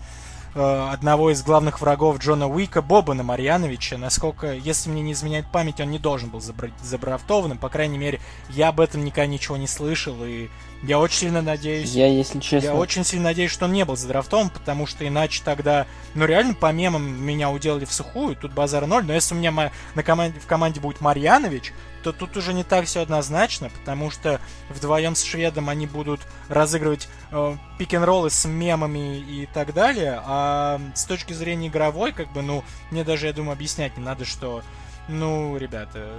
[0.60, 4.00] Э, одного из главных врагов Джона Уика, Бобана Марьяновича.
[4.00, 7.60] Насколько, если мне не изменяет память, он не должен был забрать забрафтованным.
[7.60, 10.16] По крайней мере, я об этом никогда ничего не слышал.
[10.26, 10.48] И
[10.84, 11.94] я очень сильно надеюсь...
[11.94, 12.68] Я, если честно...
[12.68, 15.88] Я очень сильно надеюсь, что он не был задрафтован, потому что иначе тогда...
[16.14, 19.06] Ну, реально, по мемам меня уделали в сухую, тут базар ноль.
[19.06, 21.74] Но если у меня на команде, в команде будет Марьянович,
[22.04, 24.40] то тут уже не так все однозначно, потому что
[24.70, 31.06] вдвоем с шведом они будут разыгрывать э, пик-н-роллы с мемами и так далее, а с
[31.06, 34.64] точки зрения игровой, как бы, ну, мне даже, я думаю, объяснять не надо, что
[35.10, 36.10] ну, ребята,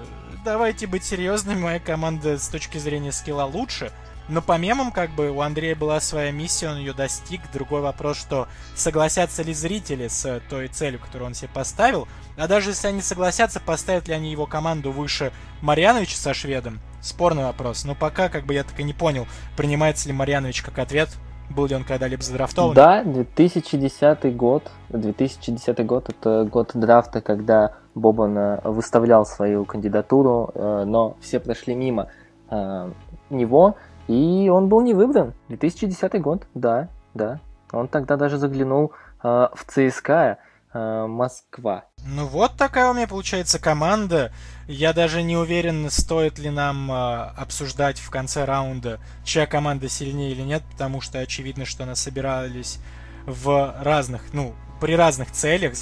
[0.44, 3.93] давайте быть серьезными, моя команда с точки зрения скилла лучше,
[4.28, 7.40] но по мемам, как бы, у Андрея была своя миссия, он ее достиг.
[7.52, 12.06] Другой вопрос, что согласятся ли зрители с той целью, которую он себе поставил.
[12.36, 15.32] А даже если они согласятся, поставят ли они его команду выше
[15.62, 17.84] Марьяновича со шведом, спорный вопрос.
[17.84, 19.26] Но пока, как бы, я так и не понял,
[19.56, 21.09] принимается ли Марьянович как ответ,
[21.50, 22.74] был ли он когда-либо задрафтован?
[22.74, 24.70] Да, 2010 год.
[24.90, 31.74] 2010 год это год драфта, когда Бобан э, выставлял свою кандидатуру, э, но все прошли
[31.74, 32.09] мимо
[32.50, 32.90] э,
[33.30, 33.76] него.
[34.09, 35.35] И он был не выбран.
[35.48, 37.40] 2010 год, да, да.
[37.72, 40.39] Он тогда даже заглянул э, в ЦСКА
[40.72, 41.85] э, Москва.
[42.06, 44.32] Ну вот такая у меня получается команда.
[44.66, 46.94] Я даже не уверен, стоит ли нам э,
[47.36, 52.78] обсуждать в конце раунда, чья команда сильнее или нет, потому что очевидно, что нас собирались
[53.26, 55.74] в разных, ну, при разных целях,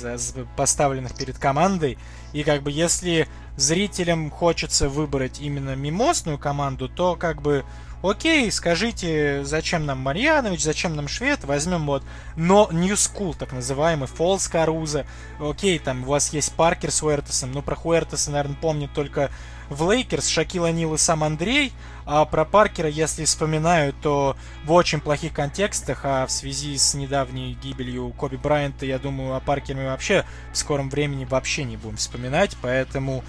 [0.57, 1.99] поставленных перед командой.
[2.33, 7.65] И как бы если зрителям хочется выбрать именно мемозную команду, то как бы
[8.03, 12.03] окей, скажите, зачем нам Марьянович, зачем нам Швед, возьмем вот,
[12.37, 15.07] но New School, так называемый, Фолл с Карузо,
[15.41, 19.31] окей, там у вас есть Паркер с Уэртасом, но про Хуэртаса, наверное, помнит только
[19.69, 21.73] в Лейкерс, Шакил О'Нил и сам Андрей,
[22.05, 27.59] а про Паркера, если вспоминаю, то в очень плохих контекстах, а в связи с недавней
[27.61, 31.97] гибелью Коби Брайанта, я думаю, о Паркере мы вообще в скором времени вообще не будем
[31.97, 33.25] вспоминать, поэтому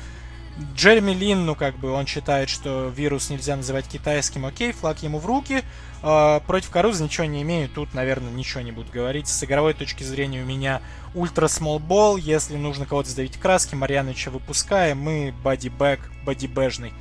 [0.76, 5.20] Джереми Лин, ну как бы, он считает, что вирус нельзя называть китайским, окей, флаг ему
[5.20, 5.64] в руки.
[6.02, 9.28] Э, против Каруза ничего не имею, тут, наверное, ничего не буду говорить.
[9.28, 10.82] С игровой точки зрения у меня
[11.14, 16.94] ультра смолбол, если нужно кого-то сдавить краски, Марьяновича выпускаем, мы бодибэк, бодибэжный.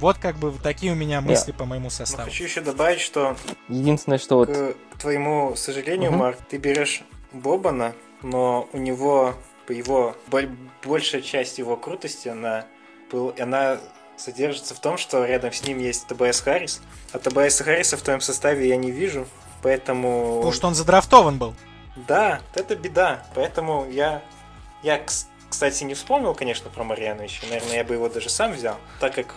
[0.00, 1.56] Вот как бы такие у меня мысли yeah.
[1.56, 2.22] по моему составу.
[2.22, 3.36] Но хочу еще добавить, что...
[3.68, 4.76] Единственное, что к вот...
[4.94, 6.16] К твоему сожалению, uh-huh.
[6.16, 7.02] Марк, ты берешь
[7.32, 9.34] Бобана, но у него
[9.66, 10.16] по его
[10.84, 12.64] большая часть его крутости, она
[13.10, 13.78] был, она
[14.16, 16.80] содержится в том, что рядом с ним есть ТБС Харрис,
[17.12, 19.26] а ТБС Харриса в твоем составе я не вижу.
[19.62, 20.36] Поэтому...
[20.36, 21.54] Потому что он задрафтован был.
[21.96, 23.24] Да, это беда.
[23.34, 24.22] Поэтому я...
[24.82, 25.04] Я,
[25.50, 27.46] кстати, не вспомнил, конечно, про Марьяновича.
[27.48, 28.76] Наверное, я бы его даже сам взял.
[29.00, 29.34] Так как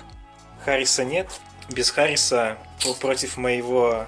[0.64, 1.28] Харриса нет,
[1.70, 2.58] без Харриса
[3.00, 4.06] против моего...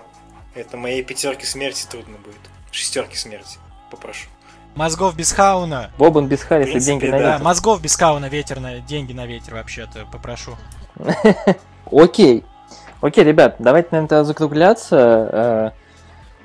[0.54, 2.38] Это моей пятерки смерти трудно будет.
[2.72, 3.58] Шестерки смерти.
[3.90, 4.28] Попрошу.
[4.76, 5.92] Мозгов без хауна.
[5.98, 7.38] Бобан без Харриса, деньги на ветер.
[7.38, 10.56] Да, мозгов без хауна, ветерная, деньги на ветер вообще-то, попрошу.
[11.92, 12.44] Окей.
[13.02, 15.30] Окей, ребят, давайте, наверное, закругляться.
[15.32, 15.72] Э,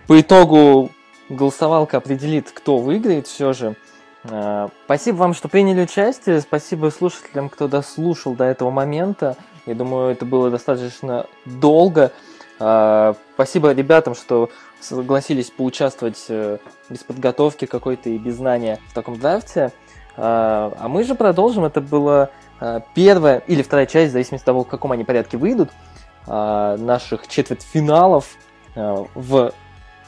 [0.06, 0.90] по итогу
[1.28, 3.76] голосовалка определит, кто выиграет все же.
[4.24, 6.40] Э, спасибо вам, что приняли участие.
[6.40, 9.36] Спасибо слушателям, кто дослушал до этого момента.
[9.64, 12.12] Я думаю, это было достаточно долго.
[12.60, 16.58] Э, спасибо ребятам, что согласились поучаствовать э,
[16.88, 19.72] без подготовки какой-то и без знания в таком драфте.
[20.20, 21.64] А мы же продолжим.
[21.64, 22.30] Это была
[22.92, 25.70] первая или вторая часть, в зависимости от того, в каком они порядке выйдут,
[26.26, 28.26] наших четвертьфиналов
[28.74, 29.52] в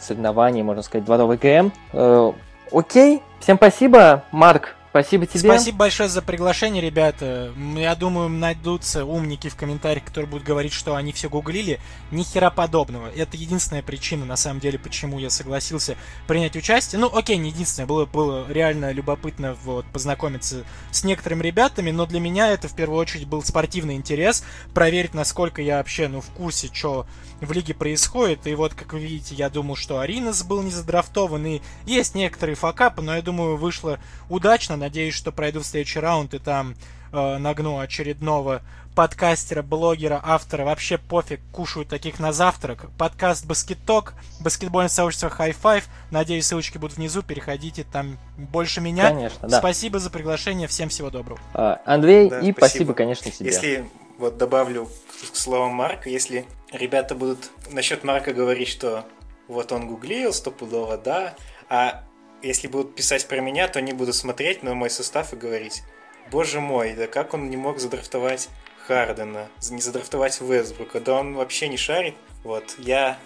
[0.01, 2.35] соревновании, можно сказать, дворовой ГМ.
[2.73, 5.49] Окей, всем спасибо, Марк, Спасибо тебе.
[5.49, 7.53] Спасибо большое за приглашение, ребята.
[7.77, 11.79] Я думаю, найдутся умники в комментариях, которые будут говорить, что они все гуглили.
[12.11, 13.09] Ни хера подобного.
[13.15, 15.97] Это единственная причина, на самом деле, почему я согласился
[16.27, 17.01] принять участие.
[17.01, 17.87] Ну, окей, не единственное.
[17.87, 22.99] Было, было реально любопытно вот, познакомиться с некоторыми ребятами, но для меня это в первую
[22.99, 24.43] очередь был спортивный интерес.
[24.75, 27.07] Проверить, насколько я вообще ну, в курсе, что
[27.41, 28.49] в лиге происходит.
[28.49, 31.47] И вот, как вы видите, я думал, что Аринас был не задрафтован.
[31.47, 36.33] И есть некоторые факапы, но я думаю, вышло удачно Надеюсь, что пройду в следующий раунд
[36.33, 36.75] и там
[37.13, 38.63] э, нагну очередного
[38.95, 40.65] подкастера, блогера, автора.
[40.65, 42.87] Вообще пофиг, кушаю таких на завтрак.
[42.97, 45.85] Подкаст Баскеток, баскетбольное сообщество High Five.
[46.11, 47.23] Надеюсь, ссылочки будут внизу.
[47.23, 49.11] Переходите, там больше меня.
[49.11, 49.59] Конечно, да.
[49.59, 50.67] Спасибо за приглашение.
[50.67, 51.39] Всем всего доброго.
[51.53, 52.59] А, Андрей, да, и спасибо.
[52.59, 53.51] спасибо, конечно, тебе.
[53.51, 53.85] Если
[54.17, 54.89] вот добавлю
[55.31, 59.05] к словам Марка, если ребята будут насчет Марка говорить, что
[59.47, 61.35] вот он гуглил, стопудово, да,
[61.69, 62.03] а
[62.43, 65.83] если будут писать про меня, то они будут смотреть на мой состав и говорить,
[66.31, 68.49] боже мой, да как он не мог задрафтовать
[68.87, 72.15] Хардена, не задрафтовать Вестбрука, да он вообще не шарит.
[72.43, 73.19] Вот, я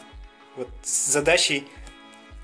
[0.57, 1.66] вот с задачей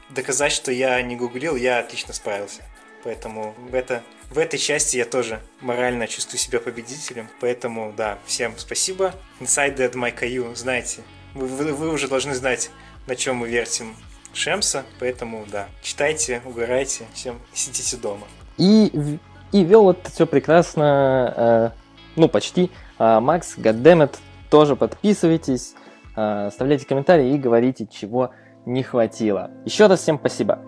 [0.08, 2.64] доказать, что я не гуглил, я отлично справился.
[3.02, 7.28] Поэтому в, это, в этой части я тоже морально чувствую себя победителем.
[7.40, 9.14] Поэтому, да, всем спасибо.
[9.40, 11.00] Inside Dead My Caillou, знаете,
[11.34, 12.70] вы, вы, вы уже должны знать,
[13.06, 13.96] на чем мы вертим
[14.32, 18.26] Шемса, поэтому да, читайте, угорайте, всем сидите дома.
[18.56, 19.18] И,
[19.52, 21.70] и вел это все прекрасно, э,
[22.16, 24.16] ну почти, э, Макс, Goddammit,
[24.50, 25.74] тоже подписывайтесь,
[26.16, 28.32] э, оставляйте комментарии и говорите, чего
[28.66, 29.50] не хватило.
[29.64, 30.60] Еще раз всем спасибо.